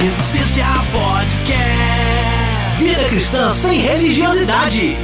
Resistência 0.00 0.64
Podcast. 0.92 1.58
Vida 2.78 3.08
cristã 3.08 3.50
sem 3.50 3.80
religiosidade. 3.80 4.96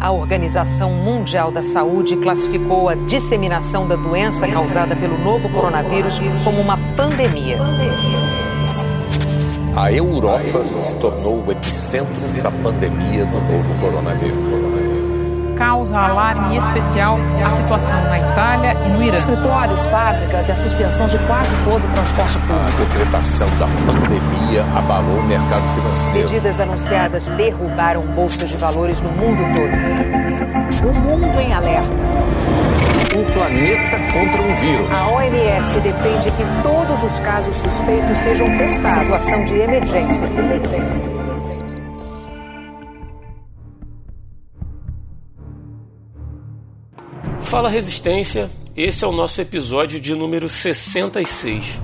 A 0.00 0.10
Organização 0.10 0.90
Mundial 0.90 1.52
da 1.52 1.62
Saúde 1.62 2.16
classificou 2.16 2.88
a 2.88 2.96
disseminação 2.96 3.86
da 3.86 3.94
doença 3.94 4.48
causada 4.48 4.96
pelo 4.96 5.16
novo 5.18 5.48
coronavírus 5.48 6.18
como 6.42 6.60
uma 6.60 6.76
pandemia. 6.96 7.58
A 9.76 9.92
Europa 9.92 10.80
se 10.80 10.96
tornou 10.96 11.44
o 11.46 11.52
epicentro 11.52 12.42
da 12.42 12.50
pandemia 12.50 13.24
do 13.26 13.40
novo 13.40 13.80
coronavírus 13.80 14.67
causa 15.58 15.98
alarme 15.98 16.56
especial 16.56 17.18
a 17.44 17.50
situação 17.50 18.00
na 18.04 18.18
Itália 18.18 18.76
e 18.86 18.88
no 18.90 19.02
Irã. 19.02 19.18
Escritórios, 19.18 19.84
fábricas 19.86 20.48
e 20.48 20.52
a 20.52 20.56
suspensão 20.56 21.08
de 21.08 21.18
quase 21.26 21.50
todo 21.64 21.84
o 21.84 21.92
transporte 21.94 22.38
público. 22.38 22.64
A 22.64 22.84
decretação 22.84 23.48
da 23.58 23.66
pandemia 23.66 24.64
abalou 24.76 25.18
o 25.18 25.24
mercado 25.24 25.62
financeiro. 25.74 26.28
Medidas 26.28 26.60
anunciadas 26.60 27.26
derrubaram 27.36 28.02
bolsas 28.14 28.48
de 28.48 28.56
valores 28.56 29.02
no 29.02 29.10
mundo 29.10 29.42
todo. 29.52 30.88
O 30.88 30.94
mundo 30.94 31.40
em 31.40 31.52
alerta. 31.52 31.92
O 33.18 33.32
planeta 33.32 33.96
contra 34.12 34.42
um 34.42 34.54
vírus. 34.54 34.88
A 34.94 35.08
OMS 35.10 35.80
defende 35.80 36.30
que 36.30 36.44
todos 36.62 37.02
os 37.02 37.18
casos 37.18 37.56
suspeitos 37.56 38.18
sejam 38.18 38.56
testados. 38.56 39.02
Situação 39.02 39.44
de 39.44 39.56
emergência. 39.56 40.26
emergência. 40.26 41.17
Fala 47.48 47.70
Resistência, 47.70 48.50
esse 48.76 49.02
é 49.02 49.08
o 49.08 49.10
nosso 49.10 49.40
episódio 49.40 49.98
de 49.98 50.14
número 50.14 50.50
66. 50.50 51.80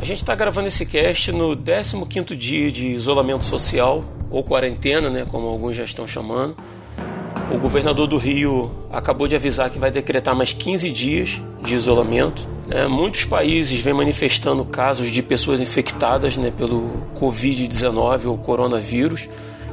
A 0.00 0.04
gente 0.06 0.16
está 0.16 0.34
gravando 0.34 0.68
esse 0.68 0.86
cast 0.86 1.30
no 1.30 1.54
15 1.54 2.34
dia 2.34 2.72
de 2.72 2.88
isolamento 2.88 3.44
social, 3.44 4.02
ou 4.30 4.42
quarentena, 4.42 5.10
né, 5.10 5.26
como 5.30 5.48
alguns 5.48 5.76
já 5.76 5.84
estão 5.84 6.06
chamando. 6.06 6.56
O 7.54 7.58
governador 7.58 8.06
do 8.06 8.16
Rio 8.16 8.70
acabou 8.90 9.28
de 9.28 9.36
avisar 9.36 9.68
que 9.68 9.78
vai 9.78 9.90
decretar 9.90 10.34
mais 10.34 10.54
15 10.54 10.90
dias 10.90 11.42
de 11.62 11.76
isolamento. 11.76 12.48
Né. 12.66 12.86
Muitos 12.86 13.26
países 13.26 13.82
vêm 13.82 13.92
manifestando 13.92 14.64
casos 14.64 15.10
de 15.10 15.22
pessoas 15.22 15.60
infectadas 15.60 16.38
né, 16.38 16.50
pelo 16.50 16.90
Covid-19 17.20 18.24
ou 18.24 18.38
coronavírus 18.38 19.28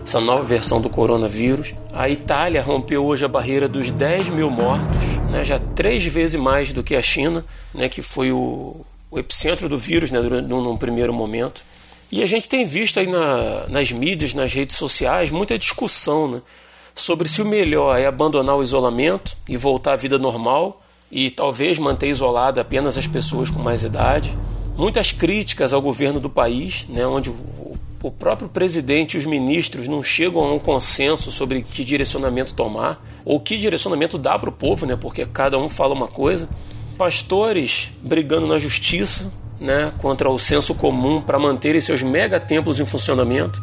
essa 0.09 0.19
nova 0.19 0.44
versão 0.44 0.81
do 0.81 0.89
coronavírus. 0.89 1.75
A 1.94 2.09
Itália 2.09 2.63
rompeu 2.63 3.06
hoje 3.06 3.23
a 3.25 3.28
barreira 3.28 3.67
dos 3.67 3.91
10 3.91 4.30
mil 4.30 4.50
mortos, 4.50 5.19
né, 5.30 5.44
já 5.44 5.59
três 5.59 6.05
vezes 6.05 6.39
mais 6.39 6.73
do 6.73 6.83
que 6.83 6.95
a 6.95 7.02
China, 7.02 7.45
né, 7.73 7.88
que 7.88 8.02
foi 8.02 8.31
o, 8.31 8.85
o 9.11 9.19
epicentro 9.19 9.69
do 9.69 9.77
vírus 9.77 10.11
né, 10.11 10.22
durante, 10.22 10.47
num, 10.47 10.61
num 10.61 10.77
primeiro 10.77 11.13
momento. 11.13 11.63
E 12.11 12.23
a 12.23 12.25
gente 12.25 12.49
tem 12.49 12.66
visto 12.66 12.99
aí 12.99 13.08
na, 13.08 13.67
nas 13.67 13.91
mídias, 13.91 14.33
nas 14.33 14.53
redes 14.53 14.75
sociais, 14.75 15.30
muita 15.30 15.57
discussão 15.57 16.27
né, 16.27 16.41
sobre 16.95 17.30
se 17.30 17.41
o 17.41 17.45
melhor 17.45 17.97
é 17.97 18.05
abandonar 18.05 18.57
o 18.57 18.63
isolamento 18.63 19.38
e 19.47 19.55
voltar 19.55 19.94
à 19.94 19.95
vida 19.95 20.17
normal 20.17 20.81
e 21.11 21.30
talvez 21.30 21.77
manter 21.77 22.09
isolado 22.09 22.59
apenas 22.59 22.97
as 22.97 23.07
pessoas 23.07 23.50
com 23.50 23.59
mais 23.59 23.83
idade. 23.83 24.35
Muitas 24.75 25.11
críticas 25.11 25.73
ao 25.73 25.81
governo 25.81 26.19
do 26.19 26.30
país, 26.30 26.85
né, 26.89 27.05
onde 27.05 27.31
o 28.02 28.11
próprio 28.11 28.47
presidente 28.47 29.16
e 29.16 29.17
os 29.17 29.25
ministros 29.25 29.88
não 29.88 30.02
chegam 30.02 30.42
a 30.42 30.53
um 30.53 30.59
consenso 30.59 31.31
sobre 31.31 31.61
que 31.61 31.83
direcionamento 31.83 32.53
tomar 32.53 33.03
ou 33.25 33.39
que 33.39 33.58
direcionamento 33.58 34.17
dá 34.17 34.39
para 34.39 34.50
o 34.50 34.53
povo, 34.53 34.86
né? 34.86 34.95
Porque 34.95 35.25
cada 35.25 35.58
um 35.58 35.67
fala 35.67 35.94
uma 35.94 36.08
coisa. 36.08 36.47
Pastores 36.97 37.89
brigando 38.02 38.47
na 38.47 38.58
justiça, 38.58 39.31
né? 39.59 39.91
Contra 39.97 40.30
o 40.30 40.39
senso 40.39 40.73
comum 40.75 41.22
para 41.22 41.38
manterem 41.38 41.81
seus 41.81 42.02
mega 42.02 42.39
templos 42.39 42.80
em 42.80 42.86
funcionamento. 42.86 43.61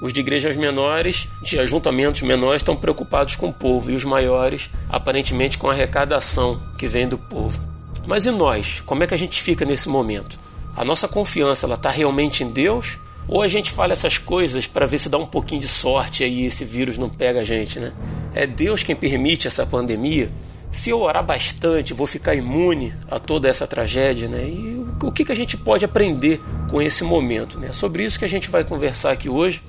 Os 0.00 0.12
de 0.12 0.20
igrejas 0.20 0.56
menores, 0.56 1.28
de 1.42 1.58
ajuntamentos 1.58 2.22
menores, 2.22 2.60
estão 2.60 2.76
preocupados 2.76 3.34
com 3.36 3.48
o 3.48 3.52
povo 3.52 3.90
e 3.90 3.94
os 3.94 4.04
maiores, 4.04 4.70
aparentemente, 4.88 5.58
com 5.58 5.68
a 5.68 5.72
arrecadação 5.72 6.60
que 6.78 6.86
vem 6.86 7.08
do 7.08 7.18
povo. 7.18 7.60
Mas 8.06 8.26
e 8.26 8.30
nós? 8.30 8.82
Como 8.84 9.02
é 9.02 9.06
que 9.06 9.14
a 9.14 9.18
gente 9.18 9.40
fica 9.40 9.64
nesse 9.64 9.88
momento? 9.88 10.38
A 10.76 10.84
nossa 10.84 11.08
confiança 11.08 11.66
ela 11.66 11.76
está 11.76 11.90
realmente 11.90 12.44
em 12.44 12.50
Deus 12.50 12.98
ou 13.26 13.42
a 13.42 13.48
gente 13.48 13.72
fala 13.72 13.92
essas 13.92 14.18
coisas 14.18 14.66
para 14.66 14.86
ver 14.86 14.98
se 14.98 15.08
dá 15.08 15.18
um 15.18 15.26
pouquinho 15.26 15.60
de 15.60 15.68
sorte 15.68 16.24
aí 16.24 16.44
esse 16.44 16.64
vírus 16.64 16.98
não 16.98 17.08
pega 17.08 17.40
a 17.40 17.44
gente, 17.44 17.80
né? 17.80 17.92
É 18.34 18.46
Deus 18.46 18.82
quem 18.82 18.94
permite 18.94 19.46
essa 19.46 19.64
pandemia. 19.64 20.30
Se 20.70 20.90
eu 20.90 21.00
orar 21.00 21.24
bastante, 21.24 21.94
vou 21.94 22.06
ficar 22.06 22.34
imune 22.34 22.92
a 23.08 23.18
toda 23.18 23.48
essa 23.48 23.66
tragédia, 23.66 24.28
né? 24.28 24.44
E 24.48 24.84
o 25.02 25.12
que, 25.12 25.24
que 25.24 25.32
a 25.32 25.36
gente 25.36 25.56
pode 25.56 25.84
aprender 25.84 26.40
com 26.70 26.82
esse 26.82 27.04
momento, 27.04 27.58
né? 27.58 27.72
Sobre 27.72 28.04
isso 28.04 28.18
que 28.18 28.24
a 28.24 28.28
gente 28.28 28.50
vai 28.50 28.64
conversar 28.64 29.12
aqui 29.12 29.28
hoje. 29.28 29.62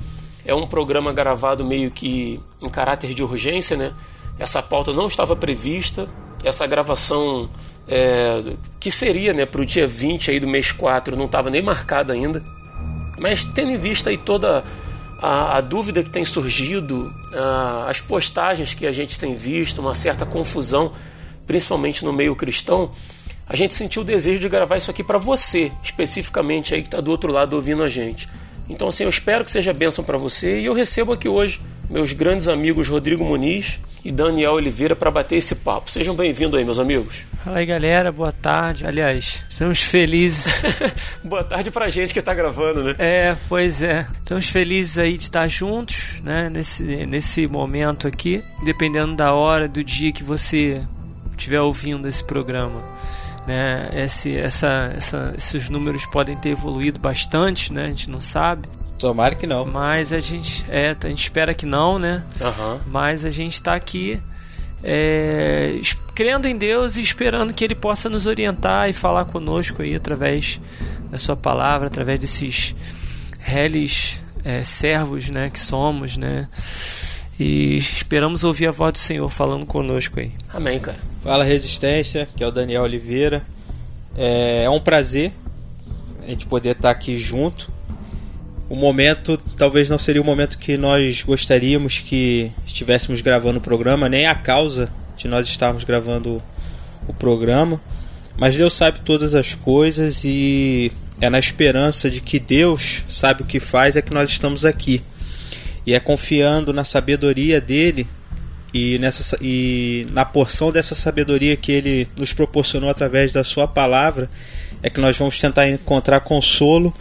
É 0.43 0.53
um 0.53 0.67
programa 0.67 1.13
gravado 1.13 1.63
meio 1.63 1.89
que 1.91 2.39
em 2.61 2.69
caráter 2.69 3.13
de 3.13 3.23
urgência, 3.23 3.77
né? 3.77 3.93
Essa 4.37 4.61
pauta 4.61 4.91
não 4.91 5.07
estava 5.07 5.35
prevista. 5.35 6.07
Essa 6.43 6.67
gravação 6.67 7.49
é, 7.87 8.43
que 8.79 8.91
seria 8.91 9.33
né, 9.33 9.45
para 9.45 9.61
o 9.61 9.66
dia 9.66 9.87
20 9.87 10.31
aí 10.31 10.39
do 10.39 10.47
mês 10.47 10.72
4 10.72 11.16
não 11.16 11.25
estava 11.25 11.49
nem 11.49 11.61
marcada 11.61 12.13
ainda. 12.13 12.43
Mas 13.20 13.46
tendo 13.46 13.72
em 13.72 13.78
vista 13.78 14.09
aí 14.09 14.18
toda 14.18 14.64
a, 15.20 15.58
a 15.58 15.62
dúvida 15.62 16.03
que 16.03 16.09
tem 16.09 16.26
surgido, 16.26 17.14
a, 17.34 17.90
as 17.90 18.02
postagens 18.02 18.74
que 18.74 18.86
a 18.86 18.92
gente 18.92 19.20
tem 19.20 19.36
visto, 19.36 19.80
uma 19.80 19.94
certa 19.94 20.26
confusão, 20.26 20.92
principalmente 21.48 22.03
no 22.03 22.12
meio 22.12 22.36
cristão, 22.36 22.92
a 23.48 23.56
gente 23.56 23.74
sentiu 23.74 24.02
o 24.02 24.06
desejo 24.06 24.42
de 24.42 24.50
gravar 24.50 24.78
isso 24.78 24.90
aqui 24.90 25.03
para 25.03 25.18
você, 25.18 25.72
especificamente 25.84 26.74
aí 26.74 26.81
que 26.81 26.88
está 26.88 27.00
do 27.00 27.12
outro 27.12 27.31
lado 27.31 27.56
ouvindo 27.56 27.84
a 27.84 27.90
gente. 27.90 28.28
Então, 28.68 28.88
assim, 28.88 29.03
eu 29.03 29.09
espero 29.09 29.46
que 29.46 29.52
seja 29.52 29.72
bênção 29.72 30.03
para 30.03 30.18
você 30.18 30.59
e 30.59 30.66
eu 30.66 30.74
recebo 30.74 31.14
aqui 31.14 31.30
hoje 31.30 31.62
meus 31.90 32.14
grandes 32.14 32.47
amigos 32.47 32.88
Rodrigo 32.88 33.24
Muniz 33.24 33.80
e 34.05 34.11
Daniel 34.11 34.53
Oliveira 34.53 34.95
para 34.95 35.09
bater 35.09 35.38
esse 35.38 35.55
papo. 35.55 35.89
Sejam 35.89 36.16
bem-vindos 36.16 36.59
aí, 36.59 36.63
meus 36.63 36.77
amigos. 36.77 37.23
Fala 37.43 37.57
aí, 37.57 37.66
galera. 37.66 38.11
Boa 38.11 38.31
tarde. 38.31 38.85
Aliás, 38.85 39.43
estamos 39.49 39.81
felizes. 39.81 40.45
Boa 41.25 41.43
tarde 41.43 41.71
pra 41.71 41.89
gente 41.89 42.13
que 42.13 42.19
está 42.19 42.31
gravando, 42.31 42.83
né? 42.83 42.95
É, 42.99 43.35
pois 43.49 43.81
é. 43.81 44.05
Estamos 44.19 44.47
felizes 44.47 44.99
aí 44.99 45.17
de 45.17 45.23
estar 45.23 45.47
juntos, 45.47 46.21
né, 46.21 46.51
nesse, 46.51 46.83
nesse 47.07 47.47
momento 47.47 48.07
aqui, 48.07 48.43
dependendo 48.63 49.16
da 49.16 49.33
hora, 49.33 49.67
do 49.67 49.83
dia 49.83 50.11
que 50.11 50.23
você 50.23 50.83
estiver 51.31 51.61
ouvindo 51.61 52.07
esse 52.07 52.23
programa. 52.23 52.79
Né, 53.47 53.89
esse, 53.93 54.35
essa, 54.35 54.93
essa, 54.95 55.33
esses 55.35 55.67
números 55.67 56.05
podem 56.05 56.37
ter 56.37 56.49
evoluído 56.49 56.99
bastante, 56.99 57.73
né? 57.73 57.85
A 57.85 57.89
gente 57.89 58.11
não 58.11 58.19
sabe. 58.19 58.67
Tomara 59.05 59.35
que 59.35 59.45
não. 59.45 59.66
Mas 59.66 60.11
a 60.11 60.19
gente, 60.19 60.66
é, 60.67 60.95
a 60.99 61.07
gente 61.07 61.21
espera 61.21 61.53
que 61.53 61.63
não, 61.63 61.99
né? 61.99 62.23
Uhum. 62.41 62.79
Mas 62.88 63.23
a 63.23 63.29
gente 63.29 63.53
está 63.53 63.75
aqui 63.75 64.19
é, 64.83 65.79
crendo 66.16 66.47
em 66.47 66.57
Deus 66.57 66.97
e 66.97 67.01
esperando 67.01 67.53
que 67.53 67.63
Ele 67.63 67.75
possa 67.75 68.09
nos 68.09 68.25
orientar 68.25 68.89
e 68.89 68.93
falar 68.93 69.25
conosco 69.25 69.83
aí 69.83 69.93
através 69.93 70.59
da 71.11 71.19
Sua 71.19 71.35
palavra, 71.35 71.85
através 71.85 72.19
desses 72.19 72.73
reles 73.39 74.23
é, 74.43 74.63
servos, 74.63 75.29
né, 75.29 75.51
que 75.51 75.59
somos, 75.59 76.17
né? 76.17 76.47
E 77.39 77.77
esperamos 77.77 78.43
ouvir 78.43 78.69
a 78.69 78.72
voz 78.72 78.93
do 78.93 78.97
Senhor 78.97 79.29
falando 79.29 79.67
conosco 79.67 80.19
aí. 80.19 80.31
Amém, 80.51 80.79
cara. 80.79 80.97
Fala 81.23 81.43
Resistência, 81.43 82.27
que 82.35 82.43
é 82.43 82.47
o 82.47 82.51
Daniel 82.51 82.81
Oliveira. 82.81 83.43
É, 84.17 84.63
é 84.63 84.69
um 84.72 84.79
prazer 84.79 85.31
a 86.23 86.27
gente 86.27 86.47
poder 86.47 86.72
estar 86.72 86.89
aqui 86.89 87.16
junto 87.16 87.75
o 88.70 88.76
momento 88.76 89.38
talvez 89.58 89.90
não 89.90 90.00
seria 90.00 90.22
o 90.22 90.26
momento 90.26 90.58
que 90.58 90.78
nós 90.78 91.24
gostaríamos 91.24 92.00
que 92.00 92.52
estivéssemos 92.66 93.22
gravando 93.22 93.59
o 93.59 93.62
programa, 93.62 94.09
nem 94.09 94.26
a 94.26 94.36
causa 94.36 94.90
de 95.18 95.28
nós 95.28 95.48
estarmos 95.48 95.84
gravando 95.84 96.42
o 97.08 97.14
programa. 97.14 97.80
Mas 98.38 98.58
Deus 98.58 98.74
sabe 98.74 99.00
todas 99.00 99.34
as 99.34 99.53
coisas 99.53 100.23
e 100.26 100.91
é 101.22 101.29
na 101.29 101.40
esperança 101.40 102.09
de 102.09 102.20
que 102.20 102.40
Deus 102.40 103.03
sabe 103.08 103.44
o 103.44 103.46
que 103.46 103.59
faz 103.59 103.96
é 103.96 104.02
que 104.02 104.14
nós 104.14 104.29
estamos 104.29 104.66
aqui. 104.66 105.02
E 105.85 105.94
é 105.94 106.00
confiando 106.00 106.73
na 106.73 106.84
sabedoria 106.84 107.61
dele 107.61 108.08
e, 108.73 108.97
nessa, 109.00 109.38
e 109.40 110.08
na 110.11 110.26
porção 110.26 110.72
dessa 110.72 110.96
sabedoria 110.96 111.56
que 111.56 111.72
ele 111.72 112.08
nos 112.18 112.34
proporcionou 112.34 112.90
através 112.90 113.32
da 113.32 113.44
sua 113.44 113.68
palavra 113.68 114.29
é 114.84 114.90
que 114.90 115.00
nós 115.00 115.18
vamos 115.18 115.40
tentar 115.40 115.70
encontrar 115.70 116.20
consolo 116.20 116.94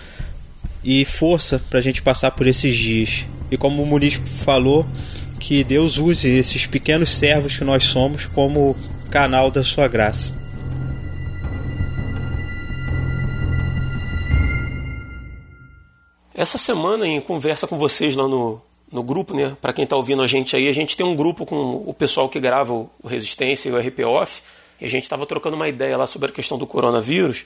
e 0.84 1.04
força 1.04 1.62
para 1.70 1.78
a 1.78 1.82
gente 1.82 2.02
passar 2.02 2.30
por 2.32 2.46
esses 2.46 2.76
dias. 2.76 3.24
E 3.50 3.56
como 3.56 3.82
o 3.82 3.86
Muniz 3.86 4.14
falou, 4.44 4.86
que 5.40 5.62
Deus 5.62 5.98
use 5.98 6.28
esses 6.28 6.66
pequenos 6.66 7.10
servos 7.10 7.56
que 7.56 7.64
nós 7.64 7.84
somos 7.84 8.26
como 8.26 8.76
canal 9.10 9.50
da 9.50 9.62
sua 9.62 9.86
graça. 9.88 10.34
Essa 16.34 16.58
semana, 16.58 17.06
em 17.06 17.20
conversa 17.20 17.66
com 17.66 17.78
vocês 17.78 18.16
lá 18.16 18.26
no, 18.26 18.60
no 18.90 19.02
grupo, 19.02 19.34
né? 19.34 19.56
Para 19.62 19.72
quem 19.72 19.84
está 19.84 19.96
ouvindo 19.96 20.20
a 20.20 20.26
gente 20.26 20.56
aí, 20.56 20.66
a 20.66 20.72
gente 20.72 20.96
tem 20.96 21.06
um 21.06 21.14
grupo 21.14 21.46
com 21.46 21.84
o 21.86 21.94
pessoal 21.94 22.28
que 22.28 22.40
grava 22.40 22.72
o 22.72 22.90
Resistência 23.06 23.68
e 23.68 23.72
o 23.72 23.78
RP 23.78 24.00
Off. 24.00 24.42
E 24.80 24.84
a 24.84 24.88
gente 24.88 25.04
estava 25.04 25.26
trocando 25.26 25.56
uma 25.56 25.68
ideia 25.68 25.96
lá 25.96 26.06
sobre 26.06 26.30
a 26.30 26.32
questão 26.32 26.58
do 26.58 26.66
coronavírus. 26.66 27.44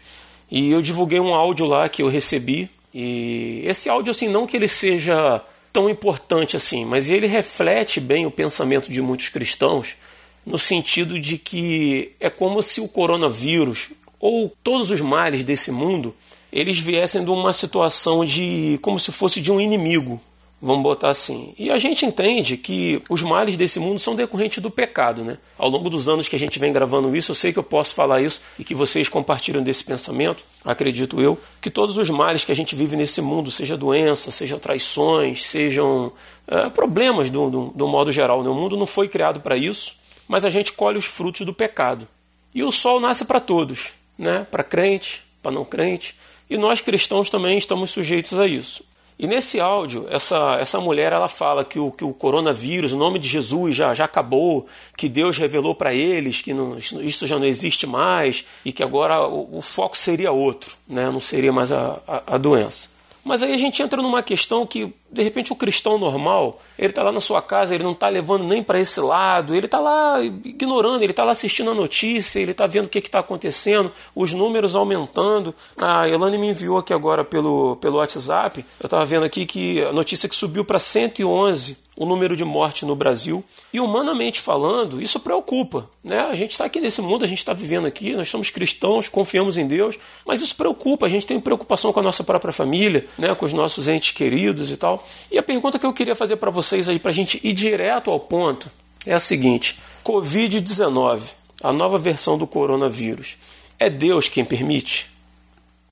E 0.51 0.71
eu 0.71 0.81
divulguei 0.81 1.21
um 1.21 1.35
áudio 1.35 1.67
lá 1.67 1.89
que 1.89 2.03
eu 2.03 2.09
recebi. 2.09 2.71
E 2.93 3.63
esse 3.65 3.89
áudio, 3.89 4.11
assim, 4.11 4.29
não 4.29 4.47
que 4.47 4.57
ele 4.57 4.69
seja 4.69 5.43
tão 5.73 5.89
importante 5.89 6.57
assim, 6.57 6.85
mas 6.85 7.11
ele 7.11 7.27
reflete 7.27 8.01
bem 8.01 8.27
o 8.27 8.31
pensamento 8.31 8.91
de 8.91 9.03
muitos 9.03 9.29
cristãos, 9.29 9.97
no 10.45 10.59
sentido 10.59 11.21
de 11.21 11.37
que 11.37 12.13
é 12.19 12.31
como 12.31 12.63
se 12.63 12.81
o 12.81 12.89
coronavírus 12.89 13.91
ou 14.19 14.53
todos 14.65 14.91
os 14.91 15.01
males 15.01 15.45
desse 15.45 15.71
mundo 15.71 16.15
eles 16.53 16.79
viessem 16.79 17.23
de 17.23 17.31
uma 17.31 17.53
situação 17.53 18.25
de 18.25 18.79
como 18.81 18.99
se 18.99 19.13
fosse 19.13 19.41
de 19.41 19.53
um 19.53 19.61
inimigo, 19.61 20.21
Vamos 20.61 20.83
botar 20.83 21.11
assim. 21.11 21.55
E 21.57 21.71
a 21.71 21.79
gente 21.79 22.05
entende 22.05 22.57
que 22.57 23.01
os 23.09 23.23
males 23.23 23.57
desse 23.57 23.79
mundo 23.79 24.01
são 24.01 24.17
decorrentes 24.17 24.61
do 24.61 24.69
pecado, 24.69 25.23
né? 25.23 25.39
Ao 25.57 25.69
longo 25.69 25.89
dos 25.89 26.09
anos 26.09 26.29
que 26.29 26.35
a 26.35 26.39
gente 26.39 26.59
vem 26.59 26.73
gravando 26.73 27.15
isso, 27.15 27.31
eu 27.31 27.35
sei 27.35 27.53
que 27.53 27.61
eu 27.61 27.63
posso 27.63 27.95
falar 27.95 28.21
isso 28.21 28.43
e 28.59 28.65
que 28.65 28.75
vocês 28.75 29.09
compartilham 29.09 29.63
desse 29.63 29.85
pensamento, 29.85 30.43
acredito 30.65 31.21
eu, 31.21 31.39
que 31.61 31.71
todos 31.71 31.97
os 31.97 32.11
males 32.11 32.45
que 32.45 32.51
a 32.51 32.57
gente 32.57 32.75
vive 32.75 32.97
nesse 32.97 33.23
mundo, 33.23 33.53
seja 33.53 33.77
doença, 33.77 34.33
seja 34.33 34.59
traições, 34.59 35.47
sejam 35.47 36.13
é, 36.49 36.69
problemas 36.69 37.31
do, 37.31 37.49
do, 37.49 37.73
do, 37.73 37.87
modo 37.87 38.11
geral, 38.11 38.43
né? 38.43 38.51
o 38.51 38.55
mundo 38.55 38.77
não 38.77 38.87
foi 38.87 39.09
criado 39.09 39.41
para 39.41 39.57
isso, 39.57 39.95
mas 40.27 40.45
a 40.45 40.51
gente 40.51 40.73
colhe 40.73 40.99
os 40.99 41.05
frutos 41.05 41.47
do 41.47 41.55
pecado. 41.55 42.07
E 42.53 42.65
o 42.65 42.73
sol 42.73 42.99
nasce 42.99 43.25
para 43.25 43.39
todos, 43.39 43.93
né? 44.19 44.45
Para 44.51 44.65
crente, 44.65 45.23
para 45.41 45.53
não 45.53 45.65
crente. 45.65 46.17
E 46.51 46.57
nós 46.57 46.81
cristãos 46.81 47.31
também 47.31 47.59
estamos 47.59 47.91
sujeitos 47.91 48.39
a 48.39 48.47
isso. 48.49 48.88
E 49.19 49.27
nesse 49.27 49.59
áudio, 49.59 50.07
essa, 50.11 50.59
essa 50.61 50.81
mulher 50.81 51.13
ela 51.13 51.27
fala 51.27 51.65
que 51.65 51.79
o, 51.79 51.91
que 51.91 52.05
o 52.05 52.15
coronavírus, 52.15 52.93
o 52.93 52.97
nome 52.97 53.19
de 53.19 53.29
Jesus 53.29 53.75
já, 53.75 53.93
já 53.93 54.05
acabou, 54.05 54.67
que 54.97 55.09
Deus 55.09 55.37
revelou 55.37 55.75
para 55.75 55.93
eles 55.93 56.41
que 56.41 56.55
não, 56.55 56.79
isso 56.79 57.27
já 57.27 57.37
não 57.37 57.47
existe 57.47 57.85
mais 57.85 58.45
e 58.65 58.73
que 58.73 58.83
agora 58.83 59.27
o, 59.27 59.59
o 59.59 59.61
foco 59.61 59.99
seria 59.99 60.31
outro, 60.31 60.77
né? 60.87 61.11
não 61.11 61.19
seria 61.19 61.53
mais 61.53 61.73
a, 61.73 61.99
a, 62.07 62.35
a 62.35 62.39
doença. 62.39 62.91
Mas 63.25 63.43
aí 63.43 63.53
a 63.53 63.59
gente 63.59 63.83
entra 63.83 64.01
numa 64.01 64.23
questão 64.23 64.65
que, 64.65 64.93
de 65.11 65.23
repente, 65.23 65.53
o 65.53 65.57
cristão 65.57 65.97
normal, 65.97 66.61
ele 66.79 66.91
está 66.91 67.03
lá 67.03 67.11
na 67.11 67.21
sua 67.21 67.41
casa, 67.41 67.75
ele 67.75 67.83
não 67.83 67.93
está 67.93 68.09
levando 68.09 68.45
nem 68.45 68.63
para 68.63 68.79
esse 68.79 69.01
lado, 69.01 69.55
ele 69.55 69.67
está 69.67 69.81
lá 69.81 70.23
ignorando, 70.23 71.03
ele 71.03 71.13
está 71.13 71.25
lá 71.25 71.33
assistindo 71.33 71.71
a 71.71 71.75
notícia, 71.75 72.39
ele 72.39 72.51
está 72.51 72.67
vendo 72.67 72.87
o 72.87 72.89
que 72.89 72.99
está 72.99 73.21
acontecendo, 73.21 73.91
os 74.15 74.33
números 74.33 74.77
aumentando. 74.77 75.55
A 75.81 76.07
Elane 76.09 76.37
me 76.37 76.49
enviou 76.49 76.77
aqui 76.77 76.93
agora 76.93 77.25
pelo, 77.25 77.77
pelo 77.77 77.97
WhatsApp, 77.97 78.65
eu 78.79 78.87
estava 78.87 79.05
vendo 79.05 79.25
aqui 79.25 79.47
que 79.47 79.83
a 79.83 79.93
notícia 79.93 80.29
que 80.29 80.37
subiu 80.37 80.65
para 80.65 80.79
111 80.79 81.89
o 81.99 82.07
número 82.07 82.37
de 82.37 82.45
mortes 82.45 82.85
no 82.85 82.95
Brasil. 82.95 83.45
E 83.73 83.81
humanamente 83.81 84.41
falando, 84.41 85.03
isso 85.03 85.19
preocupa. 85.19 85.91
Né? 86.03 86.21
A 86.21 86.35
gente 86.37 86.53
está 86.53 86.65
aqui 86.65 86.81
nesse 86.81 87.03
mundo, 87.03 87.25
a 87.25 87.29
gente 87.29 87.39
está 87.39 87.53
vivendo 87.53 87.87
aqui, 87.87 88.15
nós 88.15 88.29
somos 88.29 88.51
cristãos, 88.51 89.09
confiamos 89.09 89.59
em 89.59 89.67
Deus, 89.67 89.99
mas 90.25 90.41
isso 90.41 90.55
preocupa. 90.55 91.07
A 91.07 91.09
gente 91.09 91.27
tem 91.27 91.41
preocupação 91.41 91.93
com 91.93 91.99
a 91.99 92.03
nossa 92.03 92.23
própria 92.23 92.53
família, 92.53 93.05
né? 93.19 93.35
com 93.35 93.45
os 93.45 93.53
nossos 93.53 93.89
entes 93.89 94.13
queridos 94.13 94.71
e 94.71 94.77
tal. 94.77 94.98
E 95.31 95.39
a 95.39 95.43
pergunta 95.43 95.79
que 95.79 95.87
eu 95.87 95.93
queria 95.93 96.17
fazer 96.17 96.37
para 96.37 96.51
vocês 96.51 96.89
aí, 96.89 96.99
para 96.99 97.11
a 97.11 97.15
gente 97.15 97.41
ir 97.43 97.53
direto 97.53 98.11
ao 98.11 98.21
ponto, 98.21 98.71
é 99.05 99.15
a 99.15 99.21
seguinte: 99.21 99.81
Covid-19, 100.05 101.21
a 101.63 101.73
nova 101.73 101.99
versão 101.99 102.39
do 102.39 102.47
coronavírus, 102.47 103.37
é 103.79 103.89
Deus 103.89 104.29
quem 104.29 104.45
permite? 104.45 105.11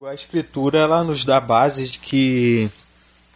A 0.05 0.15
Escritura 0.15 0.79
ela 0.79 1.03
nos 1.03 1.25
dá 1.25 1.39
a 1.39 1.41
base 1.41 1.91
de 1.91 1.99
que 1.99 2.71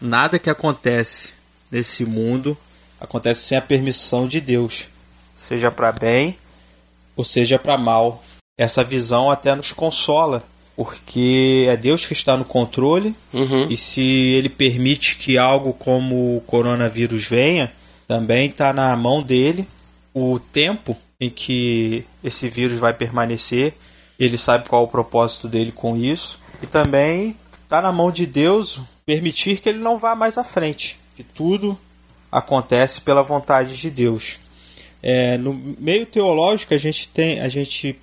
nada 0.01 0.39
que 0.39 0.51
acontece 0.51 1.35
nesse 1.71 2.05
mundo 2.05 2.57
acontece 3.01 3.43
sem 3.43 3.59
a 3.59 3.63
permissão 3.63 4.29
de 4.29 4.41
Deus, 4.41 4.87
seja 5.37 5.71
para 5.71 5.91
bem. 5.91 6.37
Ou 7.17 7.25
seja 7.25 7.59
para 7.59 7.77
mal. 7.77 8.23
Essa 8.57 8.85
visão 8.85 9.31
até 9.31 9.55
nos 9.55 9.73
consola, 9.73 10.43
porque 10.81 11.67
é 11.69 11.77
Deus 11.77 12.07
que 12.07 12.15
está 12.15 12.39
no 12.39 12.45
controle 12.47 13.15
uhum. 13.35 13.67
e 13.69 13.77
se 13.77 14.01
Ele 14.01 14.49
permite 14.49 15.17
que 15.17 15.37
algo 15.37 15.75
como 15.75 16.39
o 16.39 16.41
coronavírus 16.47 17.27
venha, 17.27 17.71
também 18.09 18.49
está 18.49 18.73
na 18.73 18.97
mão 18.97 19.23
dele 19.23 19.69
o 20.15 20.39
tempo 20.39 20.97
em 21.21 21.29
que 21.29 22.03
esse 22.25 22.49
vírus 22.49 22.79
vai 22.79 22.95
permanecer. 22.95 23.75
Ele 24.19 24.39
sabe 24.39 24.71
qual 24.71 24.81
é 24.81 24.85
o 24.87 24.89
propósito 24.89 25.49
dele 25.49 25.71
com 25.71 25.99
isso 25.99 26.39
e 26.63 26.67
também 26.67 27.37
está 27.63 27.83
na 27.83 27.93
mão 27.93 28.11
de 28.11 28.25
Deus 28.25 28.81
permitir 29.05 29.61
que 29.61 29.69
ele 29.69 29.81
não 29.81 29.99
vá 29.99 30.15
mais 30.15 30.39
à 30.39 30.45
frente 30.45 30.99
que 31.15 31.23
tudo 31.23 31.79
acontece 32.33 33.03
pela 33.03 33.23
vontade 33.23 33.77
de 33.77 33.91
Deus. 33.91 34.39
É, 35.03 35.37
no 35.37 35.53
meio 35.79 36.07
teológico 36.07 36.73
a 36.73 36.79
gente 36.79 37.07
tem 37.09 37.39
a 37.39 37.51
gente 37.51 38.01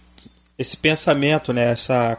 esse 0.60 0.78
pensamento, 0.78 1.52
né, 1.52 1.72
essa 1.72 2.16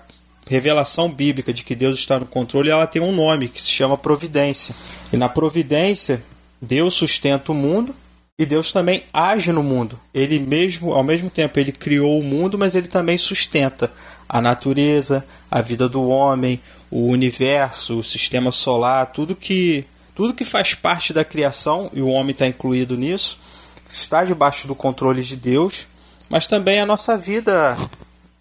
revelação 0.48 1.10
bíblica 1.10 1.52
de 1.52 1.62
que 1.62 1.74
Deus 1.74 1.98
está 1.98 2.18
no 2.18 2.26
controle, 2.26 2.70
ela 2.70 2.86
tem 2.86 3.02
um 3.02 3.12
nome 3.12 3.48
que 3.48 3.60
se 3.60 3.68
chama 3.68 3.98
providência. 3.98 4.74
E 5.12 5.16
na 5.16 5.28
providência, 5.28 6.22
Deus 6.60 6.94
sustenta 6.94 7.52
o 7.52 7.54
mundo 7.54 7.94
e 8.38 8.46
Deus 8.46 8.72
também 8.72 9.02
age 9.12 9.52
no 9.52 9.62
mundo. 9.62 9.98
Ele 10.14 10.38
mesmo, 10.38 10.92
ao 10.92 11.02
mesmo 11.02 11.28
tempo, 11.28 11.58
ele 11.58 11.72
criou 11.72 12.18
o 12.18 12.24
mundo, 12.24 12.56
mas 12.56 12.74
ele 12.74 12.88
também 12.88 13.18
sustenta 13.18 13.90
a 14.28 14.40
natureza, 14.40 15.24
a 15.50 15.60
vida 15.60 15.88
do 15.88 16.08
homem, 16.08 16.60
o 16.90 17.06
universo, 17.06 17.98
o 17.98 18.04
sistema 18.04 18.50
solar, 18.50 19.06
tudo 19.06 19.36
que 19.36 19.84
tudo 20.14 20.34
que 20.34 20.44
faz 20.44 20.74
parte 20.74 21.12
da 21.12 21.24
criação, 21.24 21.88
e 21.94 22.02
o 22.02 22.08
homem 22.08 22.32
está 22.32 22.44
incluído 22.44 22.96
nisso, 22.96 23.38
está 23.86 24.24
debaixo 24.24 24.66
do 24.66 24.74
controle 24.74 25.22
de 25.22 25.36
Deus, 25.36 25.86
mas 26.28 26.44
também 26.44 26.80
a 26.80 26.86
nossa 26.86 27.16
vida 27.16 27.76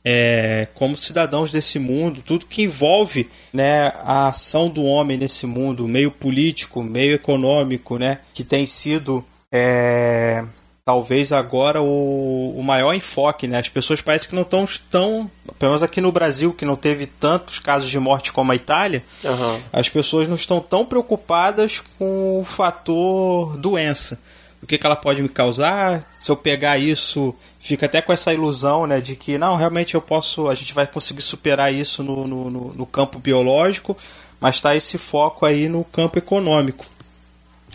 é, 0.09 0.69
como 0.73 0.95
cidadãos 0.95 1.51
desse 1.51 1.77
mundo, 1.77 2.23
tudo 2.25 2.45
que 2.45 2.61
envolve 2.61 3.29
né, 3.51 3.91
a 4.05 4.29
ação 4.29 4.69
do 4.69 4.81
homem 4.81 5.17
nesse 5.17 5.45
mundo, 5.45 5.85
meio 5.85 6.09
político, 6.09 6.81
meio 6.81 7.15
econômico, 7.15 7.97
né, 7.97 8.19
que 8.33 8.41
tem 8.41 8.65
sido 8.65 9.21
é, 9.51 10.45
talvez 10.85 11.33
agora 11.33 11.81
o, 11.81 12.57
o 12.57 12.63
maior 12.63 12.93
enfoque, 12.93 13.49
né? 13.49 13.59
As 13.59 13.67
pessoas 13.67 13.99
parecem 13.99 14.29
que 14.29 14.35
não 14.35 14.43
estão 14.43 14.65
tão, 14.89 15.29
pelo 15.59 15.71
menos 15.71 15.83
aqui 15.83 15.99
no 15.99 16.13
Brasil, 16.13 16.53
que 16.53 16.63
não 16.63 16.77
teve 16.77 17.05
tantos 17.05 17.59
casos 17.59 17.89
de 17.89 17.99
morte 17.99 18.31
como 18.31 18.53
a 18.53 18.55
Itália, 18.55 19.03
uhum. 19.25 19.59
as 19.73 19.89
pessoas 19.89 20.29
não 20.29 20.35
estão 20.35 20.61
tão 20.61 20.85
preocupadas 20.85 21.83
com 21.99 22.39
o 22.39 22.45
fator 22.45 23.57
doença. 23.57 24.17
O 24.63 24.65
que, 24.65 24.77
que 24.77 24.85
ela 24.85 24.95
pode 24.95 25.21
me 25.21 25.29
causar? 25.29 26.09
Se 26.17 26.31
eu 26.31 26.37
pegar 26.37 26.77
isso, 26.77 27.35
fica 27.67 27.85
até 27.85 28.01
com 28.01 28.13
essa 28.13 28.33
ilusão, 28.33 28.87
né, 28.87 29.01
de 29.01 29.15
que 29.15 29.37
não, 29.37 29.55
realmente 29.55 29.95
eu 29.95 30.01
posso, 30.01 30.47
a 30.47 30.55
gente 30.55 30.73
vai 30.73 30.87
conseguir 30.87 31.21
superar 31.21 31.73
isso 31.73 32.01
no, 32.01 32.25
no, 32.25 32.49
no 32.73 32.85
campo 32.85 33.19
biológico, 33.19 33.97
mas 34.39 34.55
está 34.55 34.75
esse 34.75 34.97
foco 34.97 35.45
aí 35.45 35.67
no 35.67 35.83
campo 35.83 36.17
econômico. 36.17 36.85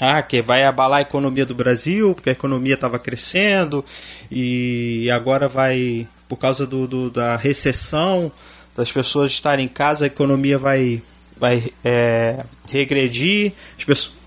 Ah, 0.01 0.23
que 0.23 0.41
vai 0.41 0.65
abalar 0.65 0.99
a 1.01 1.03
economia 1.03 1.45
do 1.45 1.55
Brasil, 1.55 2.15
porque 2.15 2.31
a 2.31 2.33
economia 2.33 2.75
estava 2.75 2.99
crescendo 2.99 3.85
e 4.31 5.09
agora 5.11 5.49
vai, 5.49 6.09
por 6.29 6.39
causa 6.39 6.67
do, 6.67 6.89
do, 6.89 7.11
da 7.11 7.37
recessão, 7.37 8.33
das 8.75 8.91
pessoas 8.91 9.31
estarem 9.31 9.67
em 9.67 9.69
casa, 9.69 10.05
a 10.05 10.07
economia 10.07 10.59
vai, 10.59 11.03
vai 11.37 11.71
é, 11.85 12.43
regredir, 12.71 13.53
as 13.79 13.85
pessoas, 13.85 14.22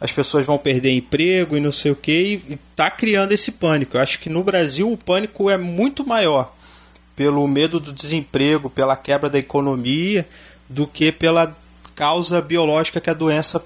as 0.00 0.12
pessoas 0.12 0.46
vão 0.46 0.58
perder 0.58 0.92
emprego 0.92 1.56
e 1.56 1.60
não 1.60 1.72
sei 1.72 1.90
o 1.90 1.96
que, 1.96 2.40
e 2.48 2.54
está 2.54 2.90
criando 2.90 3.32
esse 3.32 3.52
pânico. 3.52 3.96
Eu 3.96 4.00
acho 4.00 4.18
que 4.18 4.30
no 4.30 4.44
Brasil 4.44 4.90
o 4.90 4.96
pânico 4.96 5.50
é 5.50 5.56
muito 5.56 6.06
maior 6.06 6.54
pelo 7.16 7.46
medo 7.48 7.80
do 7.80 7.92
desemprego, 7.92 8.70
pela 8.70 8.94
quebra 8.94 9.28
da 9.28 9.40
economia, 9.40 10.24
do 10.68 10.86
que 10.86 11.10
pela 11.10 11.56
causa 11.96 12.40
biológica 12.40 13.00
que 13.00 13.10
a 13.10 13.14
doença 13.14 13.60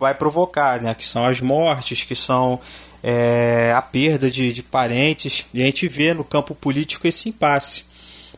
vai 0.00 0.14
provocar, 0.14 0.80
né? 0.80 0.94
que 0.94 1.04
são 1.04 1.26
as 1.26 1.38
mortes, 1.38 2.04
que 2.04 2.14
são 2.14 2.58
é, 3.02 3.70
a 3.76 3.82
perda 3.82 4.30
de, 4.30 4.50
de 4.50 4.62
parentes, 4.62 5.46
e 5.52 5.62
a 5.62 5.66
gente 5.66 5.86
vê 5.86 6.14
no 6.14 6.24
campo 6.24 6.54
político 6.54 7.06
esse 7.06 7.28
impasse. 7.28 7.84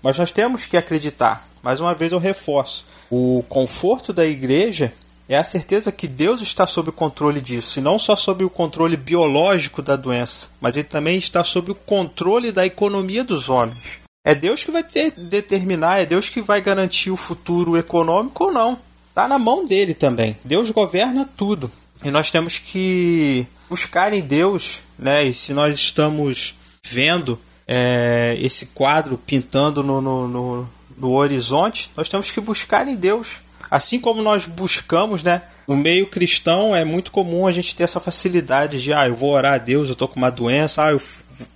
Mas 0.02 0.18
nós 0.18 0.32
temos 0.32 0.66
que 0.66 0.76
acreditar, 0.76 1.48
mais 1.62 1.80
uma 1.80 1.94
vez 1.94 2.10
eu 2.10 2.18
reforço, 2.18 2.84
o 3.08 3.44
conforto 3.48 4.12
da 4.12 4.26
igreja 4.26 4.92
é 5.28 5.36
a 5.36 5.44
certeza 5.44 5.92
que 5.92 6.08
Deus 6.08 6.40
está 6.40 6.66
sob 6.66 6.88
o 6.88 6.92
controle 6.92 7.40
disso, 7.40 7.78
e 7.78 7.82
não 7.82 7.98
só 7.98 8.16
sob 8.16 8.44
o 8.44 8.50
controle 8.50 8.96
biológico 8.96 9.82
da 9.82 9.94
doença, 9.94 10.48
mas 10.60 10.76
ele 10.76 10.84
também 10.88 11.18
está 11.18 11.44
sob 11.44 11.70
o 11.70 11.74
controle 11.74 12.50
da 12.50 12.64
economia 12.64 13.22
dos 13.22 13.48
homens. 13.48 13.78
É 14.24 14.34
Deus 14.34 14.64
que 14.64 14.70
vai 14.70 14.82
ter, 14.82 15.10
determinar, 15.10 16.00
é 16.00 16.06
Deus 16.06 16.28
que 16.28 16.40
vai 16.40 16.60
garantir 16.60 17.10
o 17.10 17.16
futuro 17.16 17.76
econômico 17.76 18.44
ou 18.44 18.52
não. 18.52 18.78
Está 19.08 19.26
na 19.26 19.38
mão 19.38 19.64
dele 19.64 19.94
também. 19.94 20.36
Deus 20.44 20.70
governa 20.70 21.28
tudo. 21.36 21.70
E 22.04 22.10
nós 22.10 22.30
temos 22.30 22.58
que 22.58 23.46
buscar 23.68 24.12
em 24.12 24.20
Deus, 24.20 24.80
né? 24.98 25.24
E 25.24 25.34
se 25.34 25.52
nós 25.52 25.74
estamos 25.74 26.54
vendo 26.84 27.38
é, 27.66 28.36
esse 28.40 28.66
quadro 28.66 29.18
pintando 29.18 29.82
no, 29.82 30.00
no, 30.00 30.28
no, 30.28 30.68
no 30.96 31.12
horizonte, 31.12 31.90
nós 31.96 32.08
temos 32.08 32.30
que 32.30 32.40
buscar 32.40 32.86
em 32.86 32.96
Deus. 32.96 33.38
Assim 33.70 33.98
como 34.00 34.22
nós 34.22 34.46
buscamos, 34.46 35.22
né? 35.22 35.42
No 35.66 35.76
meio 35.76 36.06
cristão 36.06 36.74
é 36.74 36.84
muito 36.84 37.10
comum 37.10 37.46
a 37.46 37.52
gente 37.52 37.76
ter 37.76 37.82
essa 37.82 38.00
facilidade 38.00 38.82
de, 38.82 38.92
ah, 38.92 39.06
eu 39.06 39.14
vou 39.14 39.30
orar 39.30 39.54
a 39.54 39.58
Deus, 39.58 39.88
eu 39.88 39.94
tô 39.94 40.08
com 40.08 40.16
uma 40.16 40.30
doença, 40.30 40.84
ah, 40.84 40.90
eu 40.92 41.00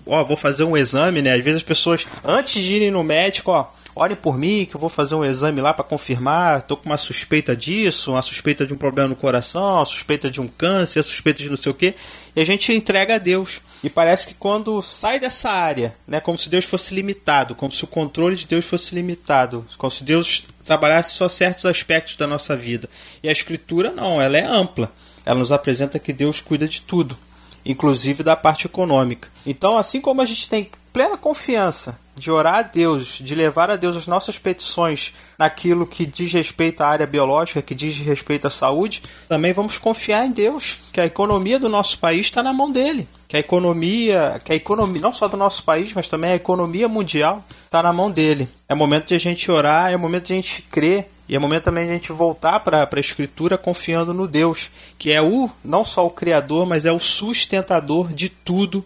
ó, 0.06 0.22
vou 0.22 0.36
fazer 0.36 0.64
um 0.64 0.76
exame, 0.76 1.22
né? 1.22 1.32
Às 1.32 1.42
vezes 1.42 1.58
as 1.58 1.62
pessoas, 1.62 2.06
antes 2.24 2.62
de 2.62 2.74
irem 2.74 2.90
no 2.90 3.02
médico, 3.02 3.50
ó, 3.50 3.66
olhem 3.94 4.16
por 4.16 4.38
mim 4.38 4.64
que 4.64 4.74
eu 4.74 4.80
vou 4.80 4.88
fazer 4.88 5.14
um 5.14 5.24
exame 5.24 5.60
lá 5.60 5.72
para 5.72 5.84
confirmar, 5.84 6.62
tô 6.62 6.76
com 6.76 6.86
uma 6.86 6.96
suspeita 6.96 7.56
disso, 7.56 8.12
uma 8.12 8.22
suspeita 8.22 8.66
de 8.66 8.72
um 8.72 8.76
problema 8.76 9.08
no 9.08 9.16
coração, 9.16 9.76
uma 9.76 9.86
suspeita 9.86 10.30
de 10.30 10.40
um 10.40 10.48
câncer, 10.48 10.98
uma 10.98 11.04
suspeita 11.04 11.42
de 11.42 11.50
não 11.50 11.56
sei 11.56 11.72
o 11.72 11.74
que, 11.74 11.94
e 12.34 12.40
a 12.40 12.44
gente 12.44 12.72
entrega 12.72 13.16
a 13.16 13.18
Deus. 13.18 13.60
E 13.84 13.90
parece 13.90 14.26
que 14.26 14.34
quando 14.34 14.80
sai 14.80 15.18
dessa 15.18 15.50
área, 15.50 15.94
né, 16.06 16.20
como 16.20 16.38
se 16.38 16.48
Deus 16.48 16.64
fosse 16.64 16.94
limitado, 16.94 17.54
como 17.54 17.72
se 17.72 17.84
o 17.84 17.88
controle 17.88 18.36
de 18.36 18.46
Deus 18.46 18.64
fosse 18.64 18.94
limitado, 18.94 19.66
como 19.76 19.90
se 19.90 20.04
Deus 20.04 20.44
trabalhasse 20.64 21.14
só 21.14 21.28
certos 21.28 21.66
aspectos 21.66 22.16
da 22.16 22.26
nossa 22.26 22.56
vida. 22.56 22.88
E 23.22 23.28
a 23.28 23.32
escritura 23.32 23.90
não, 23.90 24.20
ela 24.20 24.38
é 24.38 24.44
ampla. 24.44 24.90
Ela 25.24 25.38
nos 25.38 25.52
apresenta 25.52 25.98
que 25.98 26.12
Deus 26.12 26.40
cuida 26.40 26.66
de 26.66 26.82
tudo, 26.82 27.16
inclusive 27.64 28.22
da 28.22 28.36
parte 28.36 28.66
econômica. 28.66 29.28
Então, 29.46 29.76
assim 29.76 30.00
como 30.00 30.20
a 30.20 30.26
gente 30.26 30.48
tem 30.48 30.70
plena 30.92 31.16
confiança 31.16 31.98
de 32.14 32.30
orar 32.30 32.56
a 32.56 32.62
Deus, 32.62 33.18
de 33.20 33.34
levar 33.34 33.70
a 33.70 33.76
Deus 33.76 33.96
as 33.96 34.06
nossas 34.06 34.38
petições 34.38 35.14
naquilo 35.38 35.86
que 35.86 36.04
diz 36.04 36.32
respeito 36.32 36.82
à 36.82 36.88
área 36.88 37.06
biológica, 37.06 37.62
que 37.62 37.74
diz 37.74 37.96
respeito 37.98 38.46
à 38.46 38.50
saúde, 38.50 39.02
também 39.28 39.52
vamos 39.52 39.78
confiar 39.78 40.26
em 40.26 40.30
Deus, 40.30 40.76
que 40.92 41.00
a 41.00 41.06
economia 41.06 41.58
do 41.58 41.68
nosso 41.68 41.98
país 41.98 42.26
está 42.26 42.42
na 42.42 42.52
mão 42.52 42.70
dele, 42.70 43.08
que 43.26 43.36
a 43.36 43.40
economia, 43.40 44.40
que 44.44 44.52
a 44.52 44.54
economia 44.54 45.00
não 45.00 45.12
só 45.12 45.26
do 45.26 45.36
nosso 45.38 45.62
país, 45.64 45.92
mas 45.94 46.06
também 46.06 46.32
a 46.32 46.36
economia 46.36 46.88
mundial 46.88 47.42
está 47.64 47.82
na 47.82 47.92
mão 47.92 48.10
dele. 48.10 48.46
É 48.68 48.74
momento 48.74 49.06
de 49.06 49.14
a 49.14 49.20
gente 49.20 49.50
orar, 49.50 49.90
é 49.90 49.96
momento 49.96 50.26
de 50.26 50.34
a 50.34 50.36
gente 50.36 50.62
crer 50.62 51.10
e 51.28 51.36
é 51.36 51.38
momento 51.38 51.64
também 51.64 51.84
de 51.84 51.90
a 51.90 51.94
gente 51.94 52.12
voltar 52.12 52.60
para 52.60 52.88
a 52.90 53.00
Escritura 53.00 53.56
confiando 53.56 54.12
no 54.12 54.26
Deus, 54.26 54.70
que 54.98 55.12
é 55.12 55.22
o 55.22 55.50
não 55.64 55.84
só 55.84 56.06
o 56.06 56.10
Criador, 56.10 56.66
mas 56.66 56.84
é 56.84 56.92
o 56.92 56.98
sustentador 56.98 58.12
de 58.12 58.28
tudo 58.28 58.84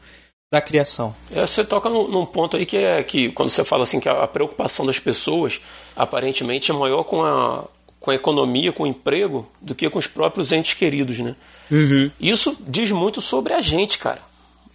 da 0.52 0.61
criação. 0.61 1.14
É, 1.33 1.45
você 1.45 1.64
toca 1.64 1.88
num, 1.88 2.09
num, 2.09 2.25
ponto 2.25 2.57
aí 2.57 2.64
que 2.64 2.76
é 2.76 3.02
que 3.02 3.31
quando 3.31 3.50
você 3.50 3.64
fala 3.64 3.83
assim 3.83 3.99
que 3.99 4.09
a, 4.09 4.23
a, 4.23 4.28
preocupação 4.28 4.87
das 4.87 4.99
pessoas 4.99 5.61
aparentemente 5.97 6.71
é 6.71 6.75
maior 6.75 7.02
com 7.02 7.23
a, 7.23 7.64
com 7.99 8.11
a 8.11 8.14
economia, 8.14 8.73
com 8.73 8.85
o 8.85 8.87
emprego, 8.87 9.49
do 9.61 9.75
que 9.75 9.90
com 9.90 9.99
os 9.99 10.07
próprios 10.07 10.52
entes 10.52 10.75
queridos, 10.75 11.19
né? 11.19 11.35
Uhum. 11.71 12.11
Isso 12.21 12.57
diz 12.61 12.93
muito 12.93 13.21
sobre 13.21 13.52
a 13.52 13.61
gente, 13.61 13.99
cara. 13.99 14.21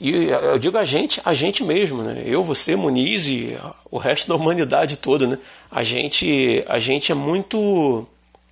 E 0.03 0.29
eu 0.29 0.57
digo 0.57 0.79
a 0.79 0.83
gente, 0.83 1.21
a 1.23 1.31
gente 1.31 1.63
mesmo, 1.63 2.01
né? 2.01 2.23
Eu, 2.25 2.43
você, 2.43 2.75
Muniz 2.75 3.27
e 3.27 3.55
o 3.91 3.99
resto 3.99 4.27
da 4.27 4.35
humanidade 4.35 4.97
toda, 4.97 5.27
né? 5.27 5.37
A 5.69 5.83
gente, 5.83 6.65
a 6.67 6.79
gente 6.79 7.11
é 7.11 7.15
muito, 7.15 8.07